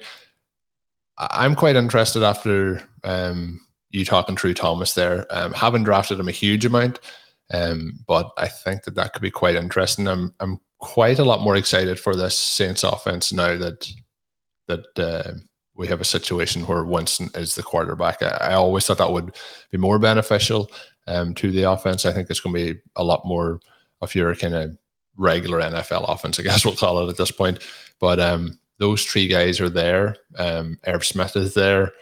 I'm 1.16 1.54
quite 1.54 1.76
interested 1.76 2.22
after 2.22 2.82
um, 3.04 3.60
you 3.90 4.04
talking 4.04 4.36
through 4.36 4.54
Thomas 4.54 4.94
there. 4.94 5.26
Um, 5.30 5.52
haven't 5.52 5.84
drafted 5.84 6.18
him 6.20 6.28
a 6.28 6.32
huge 6.32 6.64
amount, 6.64 7.00
um, 7.52 7.98
but 8.06 8.30
I 8.36 8.48
think 8.48 8.84
that 8.84 8.94
that 8.94 9.12
could 9.12 9.22
be 9.22 9.30
quite 9.30 9.56
interesting. 9.56 10.06
I'm 10.08 10.34
I'm 10.40 10.58
quite 10.78 11.18
a 11.18 11.24
lot 11.24 11.42
more 11.42 11.56
excited 11.56 12.00
for 12.00 12.16
this 12.16 12.36
Saints 12.36 12.84
offense 12.84 13.32
now 13.32 13.56
that 13.56 13.90
that 14.66 14.98
uh, 14.98 15.32
we 15.74 15.88
have 15.88 16.00
a 16.00 16.04
situation 16.04 16.66
where 16.66 16.84
Winston 16.84 17.30
is 17.34 17.54
the 17.54 17.62
quarterback. 17.62 18.22
I, 18.22 18.36
I 18.40 18.54
always 18.54 18.86
thought 18.86 18.98
that 18.98 19.12
would 19.12 19.34
be 19.70 19.78
more 19.78 19.98
beneficial 19.98 20.70
um, 21.06 21.34
to 21.34 21.50
the 21.50 21.70
offense. 21.70 22.06
I 22.06 22.12
think 22.12 22.30
it's 22.30 22.40
going 22.40 22.54
to 22.54 22.74
be 22.74 22.80
a 22.96 23.04
lot 23.04 23.24
more 23.24 23.60
of 24.00 24.14
your 24.14 24.34
kind 24.34 24.54
of 24.54 24.76
regular 25.16 25.60
NFL 25.60 26.08
offense, 26.08 26.38
I 26.38 26.42
guess 26.42 26.64
we'll 26.64 26.76
call 26.76 27.06
it 27.06 27.10
at 27.10 27.16
this 27.16 27.30
point. 27.30 27.58
But 27.98 28.20
um, 28.20 28.58
those 28.78 29.04
three 29.04 29.26
guys 29.26 29.60
are 29.60 29.68
there. 29.68 30.16
Um, 30.38 30.78
Irv 30.86 31.04
Smith 31.04 31.36
is 31.36 31.54
there. 31.54 31.92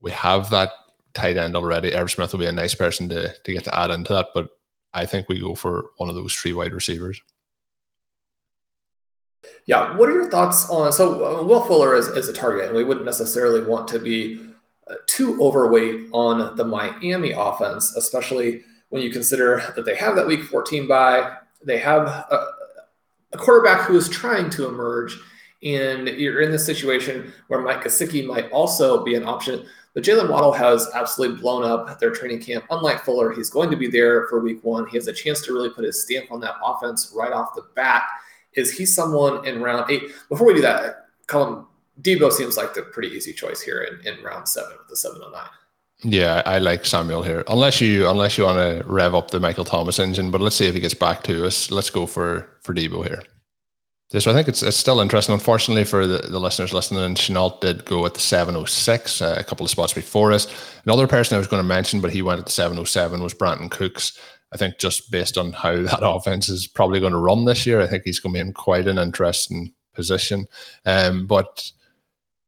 We 0.00 0.10
have 0.10 0.50
that 0.50 0.70
tight 1.14 1.36
end 1.36 1.56
already. 1.56 1.94
Irv 1.94 2.10
Smith 2.10 2.32
will 2.32 2.40
be 2.40 2.46
a 2.46 2.52
nice 2.52 2.74
person 2.74 3.08
to 3.08 3.32
to 3.32 3.52
get 3.52 3.64
to 3.64 3.78
add 3.78 3.90
into 3.90 4.12
that, 4.12 4.28
but 4.34 4.50
I 4.92 5.06
think 5.06 5.28
we 5.28 5.40
go 5.40 5.54
for 5.54 5.86
one 5.96 6.08
of 6.08 6.14
those 6.14 6.34
three 6.34 6.52
wide 6.52 6.72
receivers. 6.72 7.20
Yeah, 9.66 9.96
what 9.96 10.08
are 10.08 10.12
your 10.12 10.30
thoughts 10.30 10.68
on? 10.68 10.92
So 10.92 11.40
uh, 11.40 11.42
Will 11.42 11.62
Fuller 11.62 11.94
is, 11.94 12.08
is 12.08 12.28
a 12.28 12.32
target, 12.32 12.66
and 12.66 12.76
we 12.76 12.84
wouldn't 12.84 13.06
necessarily 13.06 13.62
want 13.62 13.88
to 13.88 13.98
be 13.98 14.40
uh, 14.90 14.94
too 15.06 15.40
overweight 15.42 16.08
on 16.12 16.56
the 16.56 16.64
Miami 16.64 17.32
offense, 17.32 17.96
especially 17.96 18.62
when 18.90 19.02
you 19.02 19.10
consider 19.10 19.62
that 19.74 19.84
they 19.84 19.96
have 19.96 20.16
that 20.16 20.26
Week 20.26 20.44
14 20.44 20.86
bye. 20.86 21.36
They 21.64 21.78
have 21.78 22.06
a, 22.06 22.46
a 23.32 23.38
quarterback 23.38 23.86
who 23.86 23.96
is 23.96 24.08
trying 24.08 24.50
to 24.50 24.68
emerge, 24.68 25.18
and 25.62 26.08
you're 26.08 26.42
in 26.42 26.52
this 26.52 26.66
situation 26.66 27.32
where 27.48 27.62
Mike 27.62 27.82
Gesicki 27.84 28.26
might 28.26 28.50
also 28.50 29.02
be 29.02 29.14
an 29.14 29.24
option. 29.24 29.66
But 29.94 30.02
Jaylen 30.02 30.28
Waddle 30.28 30.52
has 30.52 30.88
absolutely 30.92 31.40
blown 31.40 31.64
up 31.64 32.00
their 32.00 32.10
training 32.10 32.40
camp. 32.40 32.64
Unlike 32.70 33.04
Fuller, 33.04 33.32
he's 33.32 33.48
going 33.48 33.70
to 33.70 33.76
be 33.76 33.86
there 33.86 34.26
for 34.26 34.40
week 34.40 34.62
one. 34.64 34.88
He 34.88 34.96
has 34.96 35.06
a 35.06 35.12
chance 35.12 35.40
to 35.42 35.52
really 35.52 35.70
put 35.70 35.84
his 35.84 36.02
stamp 36.02 36.32
on 36.32 36.40
that 36.40 36.56
offense 36.64 37.12
right 37.14 37.32
off 37.32 37.54
the 37.54 37.62
bat. 37.76 38.02
Is 38.54 38.76
he 38.76 38.84
someone 38.86 39.46
in 39.46 39.62
round 39.62 39.88
eight? 39.90 40.02
Before 40.28 40.48
we 40.48 40.54
do 40.54 40.62
that, 40.62 41.06
Colin 41.28 41.64
Deebo 42.02 42.32
seems 42.32 42.56
like 42.56 42.74
the 42.74 42.82
pretty 42.82 43.08
easy 43.08 43.32
choice 43.32 43.60
here 43.60 43.82
in, 43.82 44.06
in 44.06 44.22
round 44.22 44.48
seven 44.48 44.72
with 44.78 44.88
the 44.88 44.96
709. 44.96 45.48
Yeah, 46.02 46.42
I 46.44 46.58
like 46.58 46.84
Samuel 46.84 47.22
here. 47.22 47.44
Unless 47.48 47.80
you 47.80 48.08
unless 48.08 48.36
you 48.36 48.44
want 48.44 48.58
to 48.58 48.84
rev 48.86 49.14
up 49.14 49.30
the 49.30 49.40
Michael 49.40 49.64
Thomas 49.64 49.98
engine, 49.98 50.30
but 50.30 50.40
let's 50.40 50.56
see 50.56 50.66
if 50.66 50.74
he 50.74 50.80
gets 50.80 50.92
back 50.92 51.22
to 51.22 51.46
us. 51.46 51.70
Let's 51.70 51.88
go 51.88 52.04
for 52.06 52.48
for 52.62 52.74
Deebo 52.74 53.06
here. 53.06 53.22
So 54.10 54.30
I 54.30 54.34
think 54.34 54.48
it's, 54.48 54.62
it's 54.62 54.76
still 54.76 55.00
interesting. 55.00 55.32
Unfortunately 55.32 55.84
for 55.84 56.06
the, 56.06 56.18
the 56.18 56.38
listeners 56.38 56.72
listening, 56.72 57.14
Shenault 57.14 57.60
did 57.60 57.84
go 57.84 58.06
at 58.06 58.14
the 58.14 58.20
706, 58.20 59.22
uh, 59.22 59.36
a 59.38 59.42
couple 59.42 59.64
of 59.64 59.70
spots 59.70 59.92
before 59.92 60.30
us. 60.32 60.46
Another 60.84 61.08
person 61.08 61.34
I 61.34 61.38
was 61.38 61.48
going 61.48 61.62
to 61.62 61.68
mention, 61.68 62.00
but 62.00 62.12
he 62.12 62.22
went 62.22 62.38
at 62.38 62.46
the 62.46 62.52
707 62.52 63.22
was 63.22 63.34
Brandin 63.34 63.70
Cooks. 63.70 64.18
I 64.52 64.56
think 64.56 64.78
just 64.78 65.10
based 65.10 65.36
on 65.36 65.52
how 65.52 65.74
that 65.82 66.06
offense 66.06 66.48
is 66.48 66.66
probably 66.66 67.00
going 67.00 67.12
to 67.12 67.18
run 67.18 67.44
this 67.44 67.66
year, 67.66 67.80
I 67.80 67.86
think 67.86 68.04
he's 68.04 68.20
going 68.20 68.34
to 68.34 68.36
be 68.36 68.46
in 68.46 68.52
quite 68.52 68.86
an 68.86 68.98
interesting 68.98 69.72
position. 69.94 70.46
Um, 70.84 71.26
but 71.26 71.68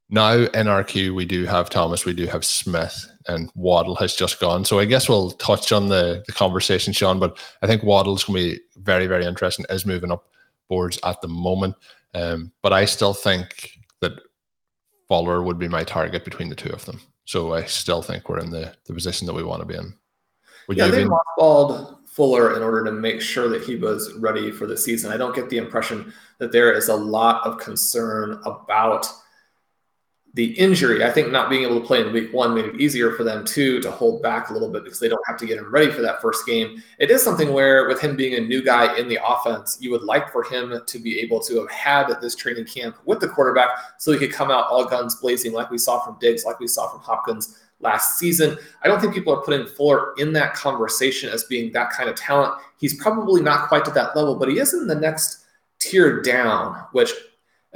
now 0.08 0.34
in 0.34 0.68
our 0.68 0.84
queue, 0.84 1.14
we 1.14 1.24
do 1.24 1.46
have 1.46 1.68
Thomas, 1.68 2.04
we 2.04 2.14
do 2.14 2.26
have 2.26 2.44
Smith, 2.44 3.10
and 3.26 3.50
Waddle 3.56 3.96
has 3.96 4.14
just 4.14 4.38
gone. 4.38 4.64
So 4.64 4.78
I 4.78 4.84
guess 4.84 5.08
we'll 5.08 5.32
touch 5.32 5.72
on 5.72 5.88
the, 5.88 6.22
the 6.26 6.32
conversation, 6.32 6.92
Sean. 6.92 7.18
But 7.18 7.38
I 7.62 7.66
think 7.66 7.82
Waddle's 7.82 8.24
going 8.24 8.38
to 8.38 8.56
be 8.56 8.60
very, 8.76 9.08
very 9.08 9.24
interesting, 9.24 9.66
is 9.68 9.84
moving 9.84 10.12
up 10.12 10.28
boards 10.68 10.98
at 11.04 11.20
the 11.20 11.28
moment. 11.28 11.74
Um, 12.14 12.52
but 12.62 12.72
I 12.72 12.84
still 12.84 13.14
think 13.14 13.72
that 14.00 14.12
Fuller 15.08 15.42
would 15.42 15.58
be 15.58 15.68
my 15.68 15.84
target 15.84 16.24
between 16.24 16.48
the 16.48 16.54
two 16.54 16.70
of 16.70 16.84
them. 16.84 17.00
So 17.24 17.54
I 17.54 17.64
still 17.64 18.02
think 18.02 18.28
we're 18.28 18.38
in 18.38 18.50
the, 18.50 18.74
the 18.86 18.94
position 18.94 19.26
that 19.26 19.34
we 19.34 19.42
want 19.42 19.60
to 19.60 19.66
be 19.66 19.74
in. 19.74 19.94
Would 20.68 20.78
yeah, 20.78 20.88
they 20.88 21.04
mothballed 21.04 22.08
Fuller 22.08 22.56
in 22.56 22.62
order 22.62 22.84
to 22.84 22.92
make 22.92 23.20
sure 23.20 23.48
that 23.48 23.62
he 23.62 23.76
was 23.76 24.14
ready 24.14 24.50
for 24.50 24.66
the 24.66 24.76
season. 24.76 25.12
I 25.12 25.16
don't 25.16 25.34
get 25.34 25.50
the 25.50 25.58
impression 25.58 26.12
that 26.38 26.52
there 26.52 26.72
is 26.72 26.88
a 26.88 26.96
lot 26.96 27.46
of 27.46 27.58
concern 27.58 28.40
about– 28.44 29.06
the 30.36 30.52
injury, 30.58 31.02
I 31.02 31.10
think 31.10 31.32
not 31.32 31.48
being 31.48 31.62
able 31.62 31.80
to 31.80 31.86
play 31.86 32.02
in 32.02 32.12
week 32.12 32.30
one 32.30 32.54
made 32.54 32.66
it 32.66 32.78
easier 32.78 33.12
for 33.12 33.24
them 33.24 33.42
too 33.42 33.80
to 33.80 33.90
hold 33.90 34.22
back 34.22 34.50
a 34.50 34.52
little 34.52 34.68
bit 34.68 34.84
because 34.84 35.00
they 35.00 35.08
don't 35.08 35.26
have 35.26 35.38
to 35.38 35.46
get 35.46 35.56
him 35.56 35.72
ready 35.72 35.90
for 35.90 36.02
that 36.02 36.20
first 36.20 36.44
game. 36.44 36.82
It 36.98 37.10
is 37.10 37.22
something 37.22 37.54
where, 37.54 37.88
with 37.88 38.02
him 38.02 38.16
being 38.16 38.34
a 38.34 38.46
new 38.46 38.62
guy 38.62 38.98
in 38.98 39.08
the 39.08 39.18
offense, 39.26 39.78
you 39.80 39.90
would 39.92 40.02
like 40.02 40.30
for 40.30 40.42
him 40.42 40.78
to 40.84 40.98
be 40.98 41.18
able 41.20 41.40
to 41.40 41.58
have 41.60 41.70
had 41.70 42.20
this 42.20 42.34
training 42.34 42.66
camp 42.66 42.96
with 43.06 43.18
the 43.18 43.28
quarterback 43.28 43.70
so 43.96 44.12
he 44.12 44.18
could 44.18 44.30
come 44.30 44.50
out 44.50 44.66
all 44.68 44.84
guns 44.84 45.14
blazing, 45.14 45.54
like 45.54 45.70
we 45.70 45.78
saw 45.78 46.00
from 46.00 46.18
Diggs, 46.20 46.44
like 46.44 46.60
we 46.60 46.68
saw 46.68 46.86
from 46.90 47.00
Hopkins 47.00 47.58
last 47.80 48.18
season. 48.18 48.58
I 48.82 48.88
don't 48.88 49.00
think 49.00 49.14
people 49.14 49.32
are 49.32 49.42
putting 49.42 49.66
Fuller 49.66 50.12
in 50.18 50.34
that 50.34 50.52
conversation 50.52 51.30
as 51.30 51.44
being 51.44 51.72
that 51.72 51.92
kind 51.92 52.10
of 52.10 52.16
talent. 52.16 52.52
He's 52.78 53.00
probably 53.02 53.40
not 53.40 53.68
quite 53.68 53.86
to 53.86 53.90
that 53.92 54.14
level, 54.14 54.34
but 54.34 54.50
he 54.50 54.58
is 54.58 54.74
in 54.74 54.86
the 54.86 54.96
next 54.96 55.46
tier 55.78 56.20
down, 56.20 56.84
which 56.92 57.12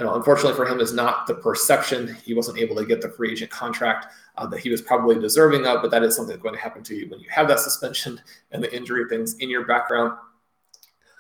know, 0.05 0.15
unfortunately 0.15 0.55
for 0.55 0.67
him, 0.67 0.81
is 0.81 0.93
not 0.93 1.27
the 1.27 1.35
perception. 1.35 2.17
He 2.25 2.35
wasn't 2.35 2.59
able 2.59 2.77
to 2.77 2.85
get 2.85 3.01
the 3.01 3.09
free 3.09 3.33
agent 3.33 3.51
contract 3.51 4.07
uh, 4.37 4.47
that 4.47 4.61
he 4.61 4.71
was 4.71 4.81
probably 4.81 5.19
deserving 5.19 5.67
of, 5.67 5.83
but 5.83 5.91
that 5.91 6.03
is 6.03 6.17
something 6.17 6.33
that's 6.33 6.43
going 6.43 6.55
to 6.55 6.61
happen 6.61 6.83
to 6.85 6.95
you 6.95 7.09
when 7.11 7.21
you 7.21 7.29
have 7.31 7.49
that 7.49 7.61
suspension 7.61 8.21
and 8.53 8.63
the 8.63 8.75
injury 8.75 9.05
things 9.09 9.35
in 9.39 9.51
your 9.51 9.67
background. 9.67 10.17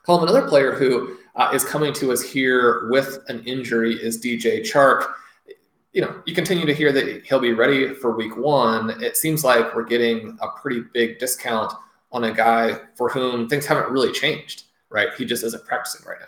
Him 0.06 0.22
another 0.22 0.48
player 0.48 0.72
who 0.72 1.18
uh, 1.36 1.50
is 1.54 1.64
coming 1.64 1.92
to 1.94 2.10
us 2.10 2.22
here 2.22 2.88
with 2.90 3.18
an 3.28 3.44
injury 3.44 3.94
is 3.94 4.20
DJ 4.20 4.60
Chark. 4.60 5.06
You 5.92 6.02
know, 6.02 6.22
you 6.26 6.34
continue 6.34 6.66
to 6.66 6.74
hear 6.74 6.92
that 6.92 7.24
he'll 7.24 7.40
be 7.40 7.52
ready 7.52 7.94
for 7.94 8.16
week 8.16 8.36
one. 8.36 9.02
It 9.02 9.16
seems 9.16 9.44
like 9.44 9.74
we're 9.74 9.84
getting 9.84 10.38
a 10.40 10.48
pretty 10.60 10.82
big 10.92 11.18
discount 11.18 11.72
on 12.12 12.24
a 12.24 12.32
guy 12.32 12.80
for 12.96 13.08
whom 13.08 13.48
things 13.48 13.66
haven't 13.66 13.90
really 13.90 14.10
changed, 14.10 14.64
right? 14.88 15.08
He 15.16 15.24
just 15.24 15.44
isn't 15.44 15.64
practicing 15.64 16.06
right 16.06 16.18
now. 16.20 16.26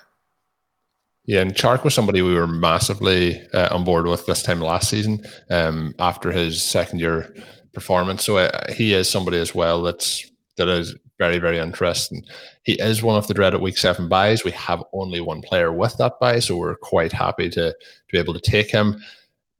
Yeah, 1.24 1.40
and 1.40 1.54
Chark 1.54 1.84
was 1.84 1.94
somebody 1.94 2.20
we 2.20 2.34
were 2.34 2.48
massively 2.48 3.40
uh, 3.52 3.68
on 3.74 3.84
board 3.84 4.06
with 4.06 4.26
this 4.26 4.42
time 4.42 4.60
last 4.60 4.90
season 4.90 5.24
um, 5.50 5.94
after 6.00 6.32
his 6.32 6.60
second 6.62 6.98
year 6.98 7.32
performance. 7.72 8.24
So 8.24 8.38
uh, 8.38 8.72
he 8.72 8.92
is 8.92 9.08
somebody 9.08 9.38
as 9.38 9.54
well 9.54 9.82
that's 9.82 10.28
that 10.56 10.68
is 10.68 10.96
very 11.18 11.38
very 11.38 11.58
interesting. 11.58 12.24
He 12.64 12.72
is 12.72 13.02
one 13.02 13.16
of 13.16 13.28
the 13.28 13.34
dreaded 13.34 13.60
week 13.60 13.78
seven 13.78 14.08
byes. 14.08 14.44
We 14.44 14.50
have 14.52 14.82
only 14.92 15.20
one 15.20 15.42
player 15.42 15.72
with 15.72 15.96
that 15.98 16.14
bye, 16.20 16.40
so 16.40 16.56
we're 16.56 16.76
quite 16.76 17.12
happy 17.12 17.48
to 17.50 17.70
to 17.70 17.76
be 18.10 18.18
able 18.18 18.34
to 18.34 18.40
take 18.40 18.70
him. 18.70 19.00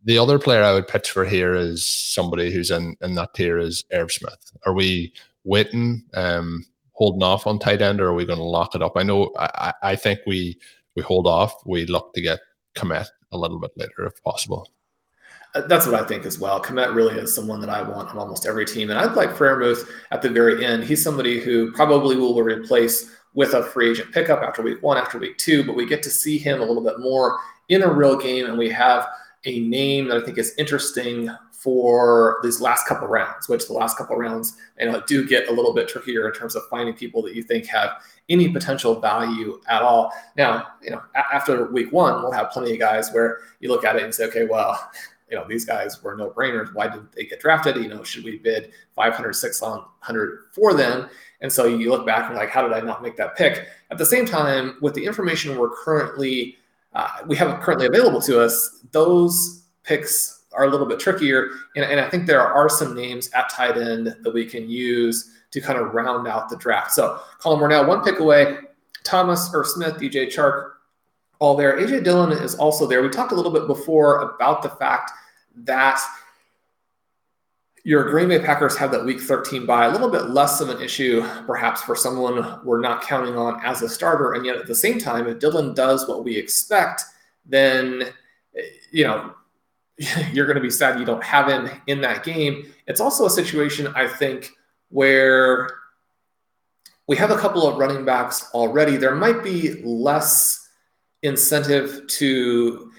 The 0.04 0.18
other 0.18 0.40
player 0.40 0.64
I 0.64 0.72
would 0.72 0.88
pitch 0.88 1.12
for 1.12 1.24
here 1.24 1.54
is 1.54 1.86
somebody 1.86 2.52
who's 2.52 2.72
in 2.72 2.96
in 3.02 3.14
that 3.14 3.34
tier 3.34 3.58
is 3.58 3.84
Irv 3.92 4.10
Smith. 4.10 4.52
Are 4.66 4.74
we 4.74 5.12
waiting, 5.44 6.04
um, 6.14 6.64
holding 6.90 7.22
off 7.22 7.46
on 7.46 7.60
tight 7.60 7.82
end, 7.82 8.00
or 8.00 8.08
are 8.08 8.14
we 8.14 8.26
going 8.26 8.38
to 8.40 8.44
lock 8.44 8.74
it 8.74 8.82
up? 8.82 8.92
I 8.96 9.04
know 9.04 9.30
I, 9.38 9.72
I 9.82 9.96
think 9.96 10.18
we 10.26 10.58
we 10.96 11.02
hold 11.02 11.26
off. 11.26 11.54
We 11.66 11.86
look 11.86 12.12
to 12.14 12.20
get 12.20 12.40
Kmet 12.76 13.06
a 13.32 13.38
little 13.38 13.58
bit 13.58 13.72
later 13.76 14.06
if 14.06 14.22
possible. 14.22 14.70
Uh, 15.54 15.62
that's 15.62 15.86
what 15.86 15.94
I 15.94 16.04
think 16.06 16.24
as 16.24 16.38
well. 16.38 16.62
Kmet 16.62 16.94
really 16.94 17.18
is 17.18 17.34
someone 17.34 17.60
that 17.60 17.70
I 17.70 17.82
want 17.82 18.08
on 18.10 18.18
almost 18.18 18.46
every 18.46 18.64
team. 18.64 18.90
And 18.90 18.98
I'd 18.98 19.14
like 19.14 19.30
Freiermuth 19.30 19.88
at 20.10 20.22
the 20.22 20.30
very 20.30 20.64
end. 20.64 20.84
He's 20.84 21.02
somebody 21.02 21.40
who 21.40 21.72
probably 21.72 22.16
will 22.16 22.42
replace 22.42 23.10
with 23.34 23.54
a 23.54 23.62
free 23.62 23.90
agent 23.90 24.12
pickup 24.12 24.42
after 24.42 24.62
week 24.62 24.82
one, 24.82 24.96
after 24.96 25.18
week 25.18 25.38
two, 25.38 25.64
but 25.64 25.76
we 25.76 25.86
get 25.86 26.02
to 26.02 26.10
see 26.10 26.38
him 26.38 26.60
a 26.60 26.64
little 26.64 26.82
bit 26.82 27.00
more 27.00 27.38
in 27.68 27.82
a 27.82 27.92
real 27.92 28.16
game. 28.16 28.46
And 28.46 28.58
we 28.58 28.70
have 28.70 29.08
a 29.44 29.60
name 29.60 30.08
that 30.08 30.18
I 30.18 30.24
think 30.24 30.38
is 30.38 30.54
interesting 30.58 31.30
for 31.62 32.40
these 32.42 32.60
last 32.60 32.88
couple 32.88 33.06
rounds, 33.06 33.48
which 33.48 33.68
the 33.68 33.72
last 33.72 33.96
couple 33.96 34.16
rounds 34.16 34.56
you 34.80 34.90
know 34.90 35.00
do 35.06 35.26
get 35.26 35.48
a 35.48 35.52
little 35.52 35.72
bit 35.72 35.88
trickier 35.88 36.26
in 36.26 36.34
terms 36.34 36.56
of 36.56 36.64
finding 36.68 36.92
people 36.92 37.22
that 37.22 37.36
you 37.36 37.42
think 37.42 37.66
have 37.66 38.02
any 38.28 38.48
potential 38.48 39.00
value 39.00 39.60
at 39.68 39.80
all. 39.80 40.12
Now, 40.36 40.66
you 40.82 40.90
know, 40.90 41.00
a- 41.14 41.34
after 41.34 41.70
week 41.70 41.92
one, 41.92 42.20
we'll 42.20 42.32
have 42.32 42.50
plenty 42.50 42.72
of 42.72 42.80
guys 42.80 43.12
where 43.12 43.40
you 43.60 43.68
look 43.68 43.84
at 43.84 43.94
it 43.94 44.02
and 44.02 44.12
say, 44.12 44.24
okay, 44.24 44.44
well, 44.44 44.90
you 45.30 45.36
know, 45.36 45.46
these 45.48 45.64
guys 45.64 46.02
were 46.02 46.16
no 46.16 46.30
brainers. 46.30 46.74
Why 46.74 46.88
did 46.88 47.10
they 47.12 47.26
get 47.26 47.40
drafted? 47.40 47.76
You 47.76 47.88
know, 47.88 48.02
should 48.02 48.24
we 48.24 48.38
bid 48.38 48.72
500, 48.96 49.32
600 49.32 50.38
for 50.52 50.74
them? 50.74 51.08
And 51.40 51.52
so 51.52 51.66
you 51.66 51.90
look 51.90 52.04
back 52.04 52.28
and 52.28 52.36
like, 52.36 52.50
how 52.50 52.62
did 52.62 52.72
I 52.72 52.80
not 52.80 53.02
make 53.02 53.16
that 53.16 53.36
pick? 53.36 53.68
At 53.90 53.98
the 53.98 54.06
same 54.06 54.26
time, 54.26 54.78
with 54.80 54.94
the 54.94 55.04
information 55.04 55.56
we're 55.56 55.70
currently 55.70 56.58
uh, 56.94 57.08
we 57.26 57.36
have 57.36 57.60
currently 57.60 57.86
available 57.86 58.20
to 58.20 58.40
us, 58.40 58.80
those 58.90 59.62
picks 59.82 60.41
are 60.54 60.64
a 60.64 60.70
little 60.70 60.86
bit 60.86 61.00
trickier. 61.00 61.50
And, 61.76 61.84
and 61.84 62.00
I 62.00 62.08
think 62.08 62.26
there 62.26 62.40
are 62.40 62.68
some 62.68 62.94
names 62.94 63.30
at 63.34 63.50
tight 63.50 63.76
end 63.76 64.16
that 64.20 64.32
we 64.32 64.46
can 64.46 64.68
use 64.68 65.30
to 65.50 65.60
kind 65.60 65.78
of 65.78 65.94
round 65.94 66.26
out 66.26 66.48
the 66.48 66.56
draft. 66.56 66.92
So, 66.92 67.20
Colin, 67.38 67.60
we're 67.60 67.86
one 67.86 68.02
pick 68.02 68.20
away. 68.20 68.56
Thomas 69.04 69.52
or 69.54 69.64
Smith, 69.64 69.96
DJ 69.96 70.26
Chark, 70.26 70.72
all 71.38 71.56
there. 71.56 71.78
AJ 71.78 72.04
Dillon 72.04 72.32
is 72.32 72.54
also 72.54 72.86
there. 72.86 73.02
We 73.02 73.08
talked 73.08 73.32
a 73.32 73.34
little 73.34 73.52
bit 73.52 73.66
before 73.66 74.20
about 74.20 74.62
the 74.62 74.70
fact 74.70 75.10
that 75.56 76.00
your 77.84 78.08
Green 78.10 78.28
Bay 78.28 78.38
Packers 78.38 78.76
have 78.76 78.92
that 78.92 79.04
week 79.04 79.20
13 79.20 79.66
bye, 79.66 79.86
a 79.86 79.90
little 79.90 80.08
bit 80.08 80.30
less 80.30 80.60
of 80.60 80.68
an 80.68 80.80
issue, 80.80 81.26
perhaps, 81.46 81.82
for 81.82 81.96
someone 81.96 82.60
we're 82.64 82.80
not 82.80 83.02
counting 83.02 83.36
on 83.36 83.60
as 83.64 83.82
a 83.82 83.88
starter. 83.88 84.34
And 84.34 84.46
yet 84.46 84.56
at 84.56 84.66
the 84.66 84.74
same 84.74 85.00
time, 85.00 85.26
if 85.26 85.40
Dillon 85.40 85.74
does 85.74 86.08
what 86.08 86.24
we 86.24 86.36
expect, 86.36 87.02
then, 87.44 88.04
you 88.92 89.04
know, 89.04 89.34
you're 90.32 90.46
going 90.46 90.56
to 90.56 90.62
be 90.62 90.70
sad 90.70 90.98
you 90.98 91.04
don't 91.04 91.22
have 91.22 91.48
him 91.48 91.70
in 91.86 92.00
that 92.00 92.24
game. 92.24 92.72
It's 92.86 93.00
also 93.00 93.26
a 93.26 93.30
situation, 93.30 93.88
I 93.94 94.06
think, 94.06 94.50
where 94.88 95.68
we 97.06 97.16
have 97.16 97.30
a 97.30 97.36
couple 97.36 97.66
of 97.66 97.78
running 97.78 98.04
backs 98.04 98.50
already. 98.54 98.96
There 98.96 99.14
might 99.14 99.42
be 99.42 99.82
less 99.82 100.68
incentive 101.22 102.06
to, 102.08 102.90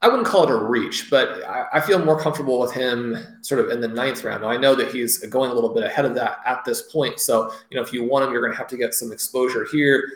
I 0.00 0.08
wouldn't 0.08 0.26
call 0.26 0.44
it 0.44 0.50
a 0.50 0.56
reach, 0.56 1.10
but 1.10 1.44
I, 1.44 1.80
feel 1.80 2.04
more 2.04 2.18
comfortable 2.18 2.58
with 2.58 2.72
him 2.72 3.18
sort 3.42 3.60
of 3.60 3.70
in 3.70 3.80
the 3.80 3.88
ninth 3.88 4.24
round. 4.24 4.42
Now, 4.42 4.48
I 4.48 4.56
know 4.56 4.74
that 4.74 4.92
he's 4.92 5.18
going 5.26 5.50
a 5.50 5.54
little 5.54 5.72
bit 5.72 5.84
ahead 5.84 6.04
of 6.04 6.14
that 6.14 6.38
at 6.44 6.64
this 6.64 6.82
point. 6.90 7.20
So, 7.20 7.52
you 7.70 7.76
know, 7.76 7.82
if 7.82 7.92
you 7.92 8.04
want 8.04 8.24
him, 8.24 8.32
you're 8.32 8.42
going 8.42 8.52
to 8.52 8.58
have 8.58 8.68
to 8.68 8.76
get 8.76 8.94
some 8.94 9.12
exposure 9.12 9.66
here. 9.70 10.08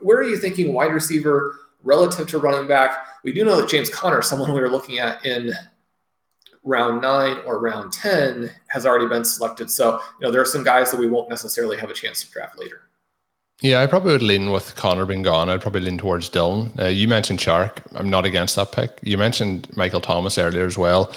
Where 0.00 0.18
are 0.18 0.24
you 0.24 0.36
thinking 0.36 0.72
wide 0.72 0.92
receiver 0.92 1.56
relative 1.82 2.28
to 2.28 2.38
running 2.38 2.68
back? 2.68 3.06
We 3.24 3.32
do 3.32 3.44
know 3.44 3.60
that 3.60 3.68
James 3.68 3.88
Conner, 3.88 4.22
someone 4.22 4.52
we 4.52 4.60
were 4.60 4.70
looking 4.70 4.98
at 4.98 5.24
in 5.24 5.52
round 6.64 7.02
nine 7.02 7.38
or 7.44 7.60
round 7.60 7.92
10 7.92 8.50
has 8.68 8.86
already 8.86 9.08
been 9.08 9.24
selected. 9.24 9.70
So, 9.70 10.00
you 10.20 10.26
know, 10.26 10.30
there 10.30 10.40
are 10.40 10.46
some 10.46 10.64
guys 10.64 10.90
that 10.90 11.00
we 11.00 11.08
won't 11.08 11.28
necessarily 11.28 11.76
have 11.76 11.90
a 11.90 11.94
chance 11.94 12.22
to 12.22 12.30
draft 12.30 12.58
later. 12.58 12.82
Yeah, 13.60 13.80
I 13.80 13.86
probably 13.86 14.12
would 14.12 14.22
lean 14.22 14.50
with 14.50 14.74
Conner 14.74 15.06
being 15.06 15.22
gone. 15.22 15.48
I'd 15.48 15.60
probably 15.60 15.82
lean 15.82 15.98
towards 15.98 16.28
Dillon. 16.28 16.72
Uh, 16.78 16.86
you 16.86 17.06
mentioned 17.06 17.40
Shark. 17.40 17.80
I'm 17.94 18.10
not 18.10 18.24
against 18.24 18.56
that 18.56 18.72
pick. 18.72 18.98
You 19.02 19.16
mentioned 19.18 19.68
Michael 19.76 20.00
Thomas 20.00 20.36
earlier 20.36 20.66
as 20.66 20.76
well. 20.76 21.14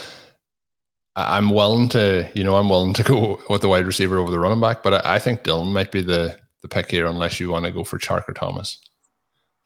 I'm 1.15 1.49
willing 1.49 1.89
to, 1.89 2.29
you 2.35 2.43
know, 2.43 2.55
I'm 2.55 2.69
willing 2.69 2.93
to 2.93 3.03
go 3.03 3.41
with 3.49 3.61
the 3.61 3.69
wide 3.69 3.85
receiver 3.85 4.19
over 4.19 4.29
the 4.29 4.39
running 4.39 4.59
back, 4.59 4.83
but 4.83 5.05
I, 5.05 5.15
I 5.15 5.19
think 5.19 5.43
Dillon 5.43 5.73
might 5.73 5.91
be 5.91 6.01
the 6.01 6.37
the 6.61 6.69
pick 6.69 6.89
here 6.89 7.05
unless 7.05 7.39
you 7.39 7.51
want 7.51 7.65
to 7.65 7.71
go 7.71 7.83
for 7.83 7.99
Shark 7.99 8.27
or 8.27 8.33
Thomas. 8.33 8.79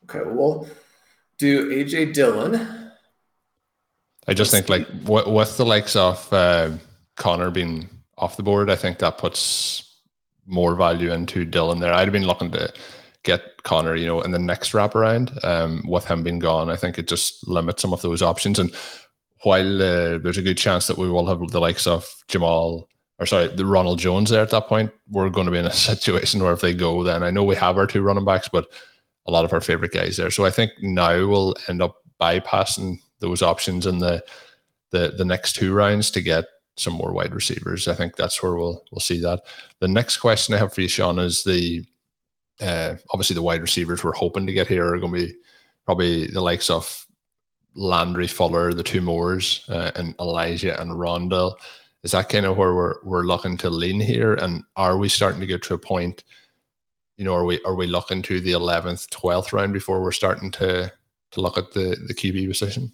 Okay, 0.04 0.20
well, 0.26 0.68
do 1.40 1.72
AJ 1.72 2.14
Dillon 2.14 2.90
I 4.30 4.34
just 4.34 4.52
think 4.52 4.70
like 4.70 4.88
with, 5.06 5.58
the 5.58 5.66
likes 5.66 5.96
of 5.96 6.32
uh, 6.32 6.70
Conner 7.16 7.50
being 7.50 7.90
off 8.16 8.38
the 8.38 8.44
board, 8.44 8.70
I 8.70 8.76
think 8.76 9.00
that 9.00 9.18
puts 9.18 10.02
more 10.46 10.76
value 10.76 11.12
into 11.12 11.46
Dillon 11.46 11.80
there. 11.80 11.92
I'd 11.92 12.08
have 12.08 12.14
been 12.14 12.28
looking 12.28 12.52
to 12.52 12.72
get 13.24 13.64
Conner, 13.64 13.96
you 13.96 14.06
know, 14.06 14.22
in 14.22 14.30
the 14.30 14.38
next 14.38 14.74
wraparound. 14.74 15.44
Um, 15.44 15.84
with 15.88 16.06
him 16.06 16.22
being 16.22 16.38
gone, 16.38 16.70
I 16.70 16.76
think 16.76 17.00
it 17.00 17.08
just 17.08 17.48
limits 17.48 17.82
some 17.82 17.92
of 17.92 18.04
those 18.04 18.22
options. 18.22 18.60
And 18.60 18.72
while 19.42 19.82
uh, 19.82 20.20
there's 20.20 20.38
a 20.38 20.44
good 20.44 20.60
chance 20.60 20.86
that 20.86 21.00
we 21.00 21.10
will 21.10 21.26
have 21.26 21.50
the 21.50 21.60
likes 21.60 21.88
of 21.88 22.08
Jamal 22.28 22.88
or 23.20 23.26
sorry, 23.26 23.48
the 23.48 23.66
Ronald 23.66 24.00
Jones 24.00 24.30
there 24.30 24.42
at 24.42 24.50
that 24.52 24.68
point, 24.68 24.92
we're 25.10 25.30
going 25.30 25.46
to 25.46 25.52
be 25.52 25.58
in 25.58 25.66
a 25.66 25.72
situation 25.92 26.42
where 26.42 26.54
if 26.54 26.62
they 26.62 26.74
go, 26.74 27.04
then 27.04 27.24
I 27.24 27.32
know 27.32 27.44
we 27.44 27.56
have 27.56 27.78
our 27.78 27.88
two 27.88 28.02
running 28.02 28.26
backs, 28.26 28.48
but 28.48 28.68
a 29.26 29.32
lot 29.32 29.45
of 29.45 29.53
our 29.53 29.61
favorite 29.61 29.91
guys 29.91 30.17
there. 30.17 30.32
So 30.32 30.45
I 30.45 30.49
think 30.49 30.72
now 30.82 31.28
we'll 31.28 31.55
end 31.67 31.82
up 31.82 31.97
bypassing 32.20 32.97
those 33.20 33.41
options 33.41 33.86
in 33.86 33.99
the 33.99 34.24
the 34.91 35.13
the 35.17 35.26
next 35.26 35.53
two 35.53 35.74
rounds 35.74 36.09
to 36.11 36.22
get 36.22 36.45
some 36.78 36.93
more 36.93 37.11
wide 37.11 37.36
receivers. 37.36 37.88
I 37.88 37.93
think 37.93 38.15
that's 38.15 38.41
where 38.41 38.55
we'll 38.55 38.84
we'll 38.91 39.01
see 39.01 39.20
that. 39.22 39.41
The 39.80 39.88
next 39.88 40.17
question 40.17 40.55
I 40.55 40.57
have 40.57 40.74
for 40.74 40.82
you, 40.82 40.88
Sean, 40.88 41.20
is 41.20 41.43
the 41.43 41.86
uh, 42.61 42.95
obviously 43.11 43.36
the 43.36 43.41
wide 43.41 43.61
receivers 43.61 44.03
we're 44.03 44.13
hoping 44.13 44.45
to 44.47 44.53
get 44.53 44.67
here 44.67 44.93
are 44.93 44.99
going 44.99 45.13
to 45.13 45.28
be 45.28 45.36
probably 45.86 46.28
the 46.28 46.41
likes 46.41 46.70
of 46.70 47.05
Landry 47.76 48.28
Fuller, 48.28 48.74
the 48.74 48.84
two 48.84 49.01
Moores, 49.01 49.63
uh, 49.70 49.91
and 49.95 50.15
Elijah 50.20 50.80
and 50.82 50.91
Rondale. 50.91 51.55
Is 52.03 52.11
that 52.11 52.30
kind 52.30 52.45
of 52.45 52.57
where 52.57 52.74
we're 52.74 52.95
we're 53.03 53.24
looking 53.24 53.57
to 53.57 53.70
lean 53.70 53.99
here? 53.99 54.34
And 54.34 54.63
are 54.76 54.97
we 54.97 55.09
starting 55.09 55.41
to 55.41 55.47
get 55.47 55.61
to 55.63 55.74
a 55.74 55.78
point? 55.78 56.24
You 57.20 57.26
know, 57.26 57.34
are 57.34 57.43
we 57.43 57.61
are 57.65 57.76
we 57.76 57.86
looking 57.86 58.22
to 58.24 58.39
the 58.39 58.53
eleventh, 58.53 59.09
twelfth 59.09 59.51
round 59.51 59.74
before 59.74 60.01
we're 60.01 60.13
starting 60.13 60.51
to 60.51 60.89
to 61.32 61.41
look 61.41 61.57
at 61.57 61.74
the 61.74 61.97
the 62.07 62.13
QB 62.13 62.47
position? 62.47 62.93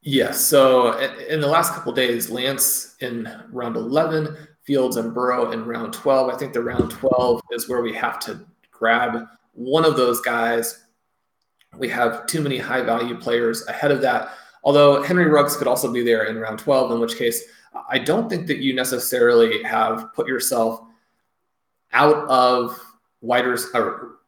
Yes. 0.00 0.40
So 0.40 0.98
in 0.98 1.42
the 1.42 1.46
last 1.46 1.74
couple 1.74 1.92
days, 1.92 2.30
Lance 2.30 2.96
in 3.00 3.30
round 3.50 3.76
11, 3.76 4.36
Fields 4.62 4.96
and 4.96 5.12
Burrow 5.12 5.52
in 5.52 5.66
round 5.66 5.92
12. 5.92 6.32
I 6.32 6.36
think 6.38 6.54
the 6.54 6.62
round 6.62 6.90
12 6.90 7.42
is 7.52 7.68
where 7.68 7.82
we 7.82 7.92
have 7.92 8.18
to 8.20 8.40
grab 8.70 9.26
one 9.52 9.84
of 9.84 9.96
those 9.98 10.22
guys. 10.22 10.84
We 11.76 11.90
have 11.90 12.26
too 12.26 12.40
many 12.40 12.56
high 12.56 12.82
value 12.82 13.18
players 13.18 13.66
ahead 13.66 13.90
of 13.90 14.00
that. 14.00 14.30
Although 14.62 15.02
Henry 15.02 15.26
Ruggs 15.26 15.58
could 15.58 15.68
also 15.68 15.92
be 15.92 16.02
there 16.02 16.24
in 16.24 16.38
round 16.38 16.58
12, 16.58 16.92
in 16.92 17.00
which 17.00 17.16
case 17.16 17.42
I 17.90 17.98
don't 17.98 18.30
think 18.30 18.46
that 18.46 18.58
you 18.58 18.74
necessarily 18.74 19.62
have 19.62 20.12
put 20.14 20.26
yourself 20.26 20.86
out 21.94 22.28
of 22.28 22.78
wider 23.20 23.56
or 23.72 24.18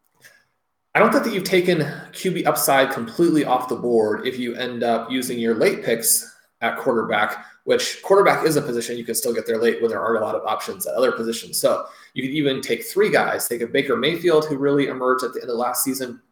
I 0.95 0.99
don't 0.99 1.13
think 1.13 1.25
that 1.25 1.35
you've 1.35 1.45
taken 1.45 1.81
QB 2.13 2.47
upside 2.47 2.91
completely 2.91 3.45
off 3.45 3.69
the 3.69 3.77
board 3.77 4.27
if 4.27 4.39
you 4.39 4.55
end 4.55 4.83
up 4.83 5.11
using 5.11 5.39
your 5.39 5.55
late 5.55 5.85
picks 5.85 6.35
at 6.63 6.79
quarterback, 6.79 7.45
which 7.65 8.01
quarterback 8.03 8.47
is 8.47 8.57
a 8.57 8.63
position 8.63 8.97
you 8.97 9.05
can 9.05 9.15
still 9.15 9.35
get 9.35 9.47
there 9.47 9.59
late 9.59 9.83
when 9.83 9.91
there 9.91 10.01
aren't 10.01 10.23
a 10.23 10.25
lot 10.25 10.35
of 10.35 10.47
options 10.47 10.87
at 10.87 10.95
other 10.95 11.13
positions. 11.13 11.59
So 11.59 11.85
you 12.15 12.23
could 12.23 12.33
even 12.33 12.63
take 12.63 12.83
three 12.87 13.11
guys, 13.11 13.47
take 13.47 13.61
a 13.61 13.67
Baker 13.67 13.95
Mayfield 13.95 14.47
who 14.47 14.57
really 14.57 14.87
emerged 14.87 15.23
at 15.23 15.35
the 15.35 15.43
end 15.43 15.51
of 15.51 15.59
last 15.59 15.85
season 15.85 16.23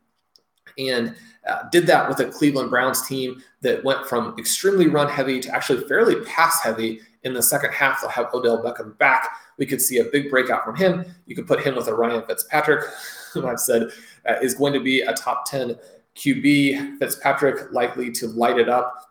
and 0.78 1.14
uh, 1.46 1.64
did 1.70 1.86
that 1.86 2.08
with 2.08 2.20
a 2.20 2.30
Cleveland 2.30 2.70
Browns 2.70 3.06
team 3.06 3.42
that 3.60 3.84
went 3.84 4.06
from 4.06 4.34
extremely 4.38 4.88
run 4.88 5.10
heavy 5.10 5.40
to 5.40 5.54
actually 5.54 5.86
fairly 5.86 6.24
pass 6.24 6.62
heavy 6.62 7.00
in 7.24 7.34
the 7.34 7.42
second 7.42 7.72
half. 7.72 8.00
They'll 8.00 8.10
have 8.10 8.32
Odell 8.32 8.62
Beckham 8.62 8.96
back. 8.98 9.28
We 9.58 9.66
could 9.66 9.80
see 9.80 9.98
a 9.98 10.04
big 10.04 10.30
breakout 10.30 10.64
from 10.64 10.76
him. 10.76 11.04
You 11.26 11.34
could 11.34 11.46
put 11.46 11.64
him 11.64 11.76
with 11.76 11.88
a 11.88 11.94
Ryan 11.94 12.22
Fitzpatrick, 12.22 12.84
who 13.32 13.46
I've 13.46 13.60
said 13.60 13.90
uh, 14.28 14.34
is 14.42 14.54
going 14.54 14.72
to 14.72 14.80
be 14.80 15.00
a 15.02 15.12
top 15.12 15.44
10 15.46 15.76
QB. 16.16 16.98
Fitzpatrick 16.98 17.72
likely 17.72 18.10
to 18.12 18.28
light 18.28 18.58
it 18.58 18.68
up 18.68 19.10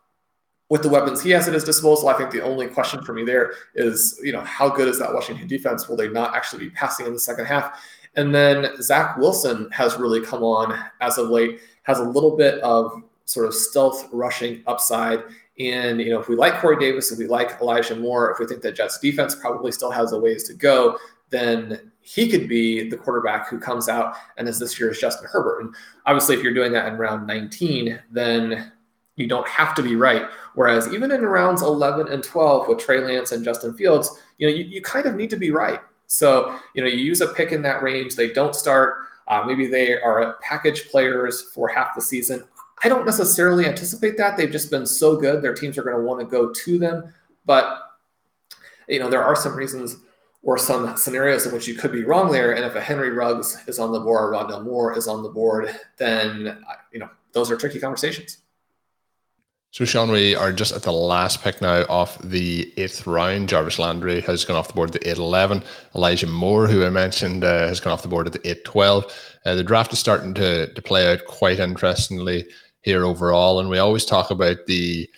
with 0.70 0.82
the 0.82 0.90
weapons 0.90 1.22
he 1.22 1.30
has 1.32 1.48
at 1.48 1.54
his 1.54 1.64
disposal. 1.64 2.10
I 2.10 2.14
think 2.14 2.32
the 2.32 2.42
only 2.42 2.68
question 2.68 3.04
for 3.04 3.14
me 3.14 3.24
there 3.24 3.54
is, 3.76 4.20
you 4.24 4.32
know, 4.32 4.42
how 4.42 4.70
good 4.70 4.88
is 4.88 4.98
that 5.00 5.14
Washington 5.14 5.48
defense? 5.48 5.88
Will 5.88 5.98
they 5.98 6.10
not 6.10 6.36
actually 6.36 6.66
be 6.66 6.70
passing 6.72 7.06
in 7.06 7.14
the 7.14 7.20
second 7.20 7.46
half? 7.46 7.80
And 8.16 8.34
then 8.34 8.82
Zach 8.82 9.18
Wilson 9.18 9.70
has 9.72 9.98
really 9.98 10.22
come 10.22 10.44
on 10.44 10.80
as 11.02 11.18
of 11.18 11.30
late, 11.30 11.60
has 11.84 12.00
a 12.00 12.04
little 12.04 12.36
bit 12.36 12.60
of 12.62 13.04
sort 13.26 13.48
of 13.48 13.54
stealth 13.54 14.08
rushing 14.12 14.64
upside. 14.68 15.24
And, 15.60 16.02
you 16.02 16.10
know, 16.10 16.20
if 16.20 16.28
we 16.28 16.36
like 16.36 16.60
Corey 16.60 16.78
Davis, 16.78 17.12
if 17.12 17.20
we 17.20 17.28
like 17.28 17.62
Elijah 17.62 17.96
Moore, 17.96 18.32
if 18.32 18.40
we 18.40 18.48
think 18.48 18.62
that 18.64 18.76
Jets 18.76 19.00
defense 19.00 19.36
probably 19.36 19.72
still 19.72 19.92
has 19.92 20.12
a 20.12 20.20
ways 20.20 20.44
to 20.46 20.54
go, 20.54 20.98
then 21.30 21.92
he 22.02 22.30
could 22.30 22.50
be 22.50 22.90
the 22.90 22.98
quarterback 22.98 23.50
who 23.50 23.60
comes 23.60 23.88
out 23.88 24.16
and 24.38 24.48
is 24.48 24.60
this 24.60 24.80
year's 24.80 25.00
Justin 25.00 25.28
Herbert. 25.32 25.62
And 25.62 25.76
obviously, 26.06 26.36
if 26.36 26.44
you're 26.44 26.54
doing 26.54 26.72
that 26.74 26.88
in 26.88 26.98
round 26.98 27.28
19, 27.28 28.00
then 28.12 28.72
you 29.16 29.28
don't 29.28 29.48
have 29.48 29.76
to 29.76 29.84
be 29.84 29.96
right. 29.96 30.24
Whereas 30.56 30.92
even 30.94 31.12
in 31.12 31.22
rounds 31.22 31.62
11 31.62 32.08
and 32.12 32.24
12 32.24 32.68
with 32.68 32.80
Trey 32.80 33.00
Lance 33.00 33.32
and 33.32 33.44
Justin 33.44 33.74
Fields, 33.74 34.20
you 34.38 34.48
know, 34.48 34.54
you, 34.54 34.64
you 34.64 34.82
kind 34.82 35.06
of 35.06 35.16
need 35.16 35.30
to 35.30 35.38
be 35.38 35.52
right. 35.52 35.80
So, 36.08 36.58
you 36.76 36.84
know, 36.84 36.90
you 36.90 36.98
use 36.98 37.22
a 37.22 37.28
pick 37.28 37.52
in 37.52 37.62
that 37.64 37.82
range. 37.82 38.16
They 38.16 38.32
don't 38.32 38.56
start. 38.56 38.98
Uh, 39.28 39.44
maybe 39.46 39.68
they 39.68 40.00
are 40.00 40.38
package 40.42 40.90
players 40.90 41.42
for 41.54 41.68
half 41.68 41.96
the 41.96 42.02
season. 42.02 42.44
I 42.84 42.90
don't 42.90 43.06
necessarily 43.06 43.66
anticipate 43.66 44.18
that. 44.18 44.38
They've 44.38 44.52
just 44.52 44.72
been 44.72 44.86
so 44.86 45.16
good. 45.18 45.42
Their 45.42 45.54
teams 45.54 45.78
are 45.78 45.84
going 45.84 45.96
to 45.96 46.04
want 46.04 46.20
to 46.20 46.26
go 46.26 46.52
to 46.52 46.80
them. 46.80 47.14
But, 47.46 47.80
you 48.88 49.00
know, 49.00 49.10
there 49.10 49.24
are 49.24 49.36
some 49.36 49.56
reasons 49.56 49.98
or 50.44 50.58
some 50.58 50.96
scenarios 50.98 51.46
in 51.46 51.54
which 51.54 51.68
you 51.68 51.76
could 51.76 51.92
be 51.92 52.04
wrong 52.04 52.32
there. 52.32 52.54
And 52.54 52.66
if 52.66 52.76
a 52.76 52.82
Henry 52.82 53.12
Ruggs 53.12 53.58
is 53.68 53.80
on 53.80 53.92
the 53.92 54.00
board, 54.00 54.34
or 54.34 54.38
Rondale 54.38 54.64
Moore 54.64 54.98
is 54.98 55.08
on 55.08 55.24
the 55.24 55.30
board, 55.30 55.70
then 55.98 56.64
you 56.92 57.00
know 57.00 57.10
those 57.32 57.50
are 57.50 57.56
tricky 57.56 57.80
conversations. 57.80 58.40
So, 59.72 59.86
Sean, 59.86 60.12
we 60.12 60.36
are 60.36 60.54
just 60.54 60.72
at 60.72 60.84
the 60.84 60.92
last 60.92 61.42
pick 61.42 61.60
now 61.60 61.84
off 61.90 62.20
the 62.20 62.72
eighth 62.78 63.08
round. 63.08 63.50
Jarvis 63.50 63.80
Landry 63.80 64.22
has 64.22 64.46
gone 64.46 64.56
off 64.56 64.68
the 64.68 64.76
board 64.76 64.94
at 64.94 65.02
the 65.02 65.10
8 65.10 65.18
11. 65.18 65.64
Elijah 65.96 66.28
Moore, 66.28 66.68
who 66.68 66.86
I 66.86 66.92
mentioned, 66.92 67.44
uh, 67.44 67.68
has 67.68 67.80
gone 67.80 67.92
off 67.92 68.04
the 68.04 68.08
board 68.08 68.28
at 68.28 68.34
the 68.34 68.48
8 68.48 68.66
12. 68.66 69.36
Uh, 69.46 69.56
the 69.56 69.64
draft 69.64 69.92
is 69.92 69.98
starting 69.98 70.36
to, 70.36 70.72
to 70.72 70.82
play 70.84 71.12
out 71.12 71.26
quite 71.26 71.60
interestingly 71.60 72.46
here 72.84 73.06
overall. 73.06 73.60
And 73.60 73.70
we 73.70 73.80
always 73.80 74.06
talk 74.06 74.30
about 74.30 74.66
the 74.68 75.10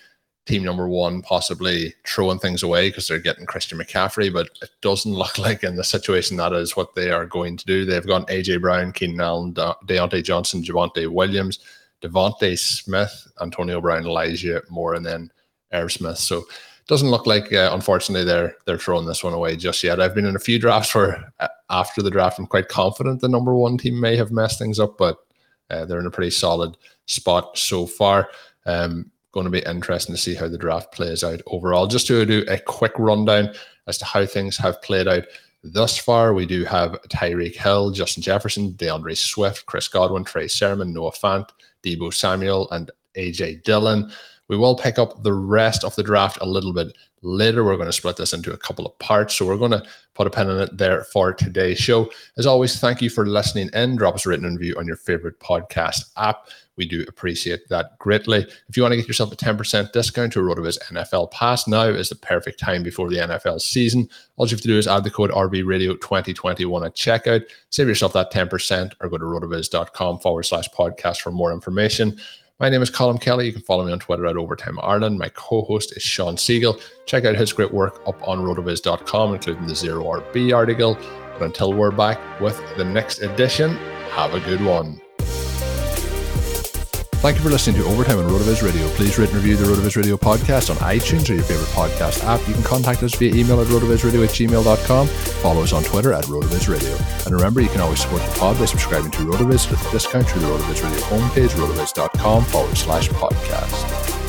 team 0.46 0.62
number 0.62 0.88
one 0.88 1.20
possibly 1.22 1.92
throwing 2.06 2.38
things 2.38 2.62
away 2.62 2.88
because 2.88 3.08
they're 3.08 3.18
getting 3.18 3.46
Christian 3.46 3.78
McCaffrey, 3.78 4.32
but 4.32 4.48
it 4.62 4.70
doesn't 4.80 5.12
look 5.14 5.38
like 5.38 5.62
in 5.62 5.76
the 5.76 5.84
situation 5.84 6.36
that 6.36 6.52
is 6.52 6.76
what 6.76 6.94
they 6.94 7.10
are 7.10 7.26
going 7.26 7.56
to 7.56 7.66
do. 7.66 7.84
They've 7.84 8.06
got 8.06 8.28
AJ 8.28 8.62
Brown, 8.62 8.92
Keenan 8.92 9.20
Allen, 9.20 9.52
Diontae 9.54 10.24
Johnson, 10.24 10.62
Javonte 10.62 11.08
Williams, 11.08 11.58
DeVonta 12.00 12.58
Smith, 12.58 13.26
Antonio 13.40 13.80
Brown, 13.80 14.06
Elijah 14.06 14.62
Moore, 14.70 14.94
and 14.94 15.04
then 15.04 15.30
Irv 15.72 15.92
Smith. 15.92 16.18
So 16.18 16.38
it 16.38 16.86
doesn't 16.86 17.10
look 17.10 17.26
like, 17.26 17.52
uh, 17.52 17.70
unfortunately, 17.72 18.24
they're 18.24 18.54
they're 18.64 18.78
throwing 18.78 19.06
this 19.06 19.24
one 19.24 19.32
away 19.32 19.56
just 19.56 19.82
yet. 19.82 20.00
I've 20.00 20.14
been 20.14 20.26
in 20.26 20.36
a 20.36 20.40
few 20.40 20.60
drafts 20.60 20.94
where 20.94 21.32
uh, 21.40 21.48
after 21.70 22.02
the 22.02 22.10
draft, 22.10 22.38
I'm 22.38 22.46
quite 22.46 22.68
confident 22.68 23.20
the 23.20 23.28
number 23.28 23.54
one 23.54 23.76
team 23.76 23.98
may 23.98 24.16
have 24.16 24.30
messed 24.30 24.58
things 24.58 24.78
up, 24.78 24.96
but 24.96 25.18
uh, 25.70 25.84
they're 25.84 26.00
in 26.00 26.06
a 26.06 26.10
pretty 26.10 26.30
solid 26.30 26.76
spot 27.06 27.56
so 27.56 27.86
far. 27.86 28.28
Um, 28.64 29.10
going 29.32 29.44
to 29.44 29.50
be 29.50 29.60
interesting 29.60 30.14
to 30.14 30.20
see 30.20 30.34
how 30.34 30.48
the 30.48 30.56
draft 30.56 30.92
plays 30.92 31.22
out 31.22 31.42
overall. 31.46 31.86
Just 31.86 32.06
to 32.06 32.24
do 32.24 32.44
a 32.48 32.58
quick 32.58 32.92
rundown 32.98 33.52
as 33.86 33.98
to 33.98 34.04
how 34.04 34.24
things 34.24 34.56
have 34.56 34.80
played 34.80 35.06
out 35.06 35.24
thus 35.62 35.98
far, 35.98 36.32
we 36.32 36.46
do 36.46 36.64
have 36.64 36.92
Tyreek 37.08 37.54
Hill, 37.54 37.90
Justin 37.90 38.22
Jefferson, 38.22 38.72
D'Andre 38.76 39.14
Swift, 39.14 39.66
Chris 39.66 39.88
Godwin, 39.88 40.24
Trey 40.24 40.48
Sermon, 40.48 40.92
Noah 40.92 41.12
Fant, 41.12 41.50
Deebo 41.82 42.14
Samuel, 42.14 42.70
and 42.70 42.90
AJ 43.16 43.62
Dillon. 43.64 44.10
We 44.48 44.56
will 44.56 44.76
pick 44.76 44.98
up 44.98 45.22
the 45.22 45.34
rest 45.34 45.84
of 45.84 45.94
the 45.96 46.02
draft 46.02 46.38
a 46.40 46.46
little 46.46 46.72
bit 46.72 46.96
later. 47.26 47.64
We're 47.64 47.76
going 47.76 47.86
to 47.86 47.92
split 47.92 48.16
this 48.16 48.32
into 48.32 48.52
a 48.52 48.56
couple 48.56 48.86
of 48.86 48.98
parts. 48.98 49.34
So 49.34 49.46
we're 49.46 49.56
going 49.56 49.72
to 49.72 49.82
put 50.14 50.26
a 50.26 50.30
pin 50.30 50.48
in 50.48 50.58
it 50.58 50.76
there 50.76 51.04
for 51.04 51.34
today's 51.34 51.78
show. 51.78 52.10
As 52.38 52.46
always, 52.46 52.78
thank 52.78 53.02
you 53.02 53.10
for 53.10 53.26
listening 53.26 53.68
in. 53.74 53.96
Drop 53.96 54.14
us 54.14 54.26
a 54.26 54.30
written 54.30 54.54
review 54.54 54.74
on 54.78 54.86
your 54.86 54.96
favorite 54.96 55.38
podcast 55.40 56.10
app. 56.16 56.48
We 56.76 56.86
do 56.86 57.04
appreciate 57.08 57.68
that 57.70 57.98
greatly. 57.98 58.46
If 58.68 58.76
you 58.76 58.82
want 58.82 58.92
to 58.92 58.96
get 58.96 59.08
yourself 59.08 59.32
a 59.32 59.36
10% 59.36 59.92
discount 59.92 60.32
to 60.34 60.40
RotoViz 60.40 60.78
NFL 60.92 61.30
Pass, 61.30 61.66
now 61.66 61.84
is 61.84 62.10
the 62.10 62.16
perfect 62.16 62.60
time 62.60 62.82
before 62.82 63.08
the 63.08 63.16
NFL 63.16 63.60
season. 63.60 64.08
All 64.36 64.46
you 64.46 64.50
have 64.50 64.60
to 64.60 64.68
do 64.68 64.78
is 64.78 64.86
add 64.86 65.04
the 65.04 65.10
code 65.10 65.30
RVRadio2021 65.30 66.86
at 66.86 66.94
checkout. 66.94 67.44
Save 67.70 67.88
yourself 67.88 68.12
that 68.12 68.30
10% 68.30 68.92
or 69.00 69.08
go 69.08 69.16
to 69.16 69.24
rotoviz.com 69.24 70.18
forward 70.18 70.42
slash 70.42 70.68
podcast 70.68 71.22
for 71.22 71.30
more 71.30 71.52
information. 71.52 72.18
My 72.58 72.70
name 72.70 72.80
is 72.80 72.90
Colm 72.90 73.20
Kelly. 73.20 73.44
You 73.44 73.52
can 73.52 73.60
follow 73.60 73.84
me 73.84 73.92
on 73.92 73.98
Twitter 73.98 74.24
at 74.26 74.38
Overtime 74.38 74.78
Ireland. 74.82 75.18
My 75.18 75.28
co 75.28 75.60
host 75.62 75.94
is 75.94 76.02
Shawn 76.02 76.36
Siegele. 76.36 76.80
Check 77.04 77.26
out 77.26 77.36
his 77.36 77.52
great 77.52 77.70
work 77.70 78.00
up 78.06 78.16
on 78.26 78.38
rotoviz.com, 78.38 79.34
including 79.34 79.66
the 79.66 79.76
Zero 79.76 80.04
RB 80.04 80.56
article. 80.56 80.96
But 81.38 81.42
until 81.42 81.74
we're 81.74 81.90
back 81.90 82.18
with 82.40 82.58
the 82.78 82.84
next 82.84 83.20
edition, 83.20 83.76
have 84.12 84.32
a 84.32 84.40
good 84.40 84.64
one. 84.64 85.02
Thank 87.26 87.38
you 87.38 87.42
for 87.42 87.50
listening 87.50 87.82
to 87.82 87.88
Overtime 87.88 88.20
on 88.20 88.30
RotoViz 88.30 88.62
Radio. 88.62 88.86
Please 88.90 89.18
rate 89.18 89.30
and 89.30 89.38
review 89.38 89.56
the 89.56 89.64
RotoViz 89.64 89.96
Radio 89.96 90.16
podcast 90.16 90.70
on 90.70 90.76
iTunes 90.76 91.28
or 91.28 91.34
your 91.34 91.42
favorite 91.42 91.66
podcast 91.70 92.22
app. 92.22 92.38
You 92.46 92.54
can 92.54 92.62
contact 92.62 93.02
us 93.02 93.16
via 93.16 93.34
email 93.34 93.60
at 93.60 93.66
rotovizradio 93.66 94.22
at 94.22 94.30
gmail.com. 94.30 95.08
Follow 95.08 95.64
us 95.64 95.72
on 95.72 95.82
Twitter 95.82 96.12
at 96.12 96.22
RotoViz 96.26 96.68
Radio. 96.68 96.96
And 97.24 97.34
remember, 97.34 97.60
you 97.60 97.68
can 97.68 97.80
always 97.80 98.00
support 98.00 98.22
the 98.22 98.38
pod 98.38 98.60
by 98.60 98.64
subscribing 98.66 99.10
to 99.10 99.18
RotoViz 99.22 99.68
with 99.68 99.84
a 99.88 99.90
discount 99.90 100.28
through 100.28 100.42
the 100.42 100.46
RotoViz 100.46 100.84
Radio 100.84 101.00
homepage, 101.06 101.48
rotoviz.com 101.48 102.44
forward 102.44 102.76
slash 102.76 103.08
podcast. 103.08 104.22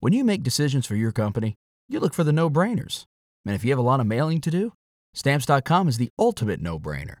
When 0.00 0.12
you 0.12 0.22
make 0.22 0.42
decisions 0.42 0.84
for 0.84 0.96
your 0.96 1.12
company, 1.12 1.54
you 1.88 1.98
look 1.98 2.12
for 2.12 2.24
the 2.24 2.32
no 2.32 2.50
brainers. 2.50 3.04
And 3.46 3.54
if 3.54 3.64
you 3.64 3.70
have 3.70 3.78
a 3.78 3.80
lot 3.80 4.00
of 4.00 4.06
mailing 4.06 4.42
to 4.42 4.50
do, 4.50 4.74
stamps.com 5.14 5.88
is 5.88 5.96
the 5.96 6.10
ultimate 6.18 6.60
no 6.60 6.78
brainer. 6.78 7.20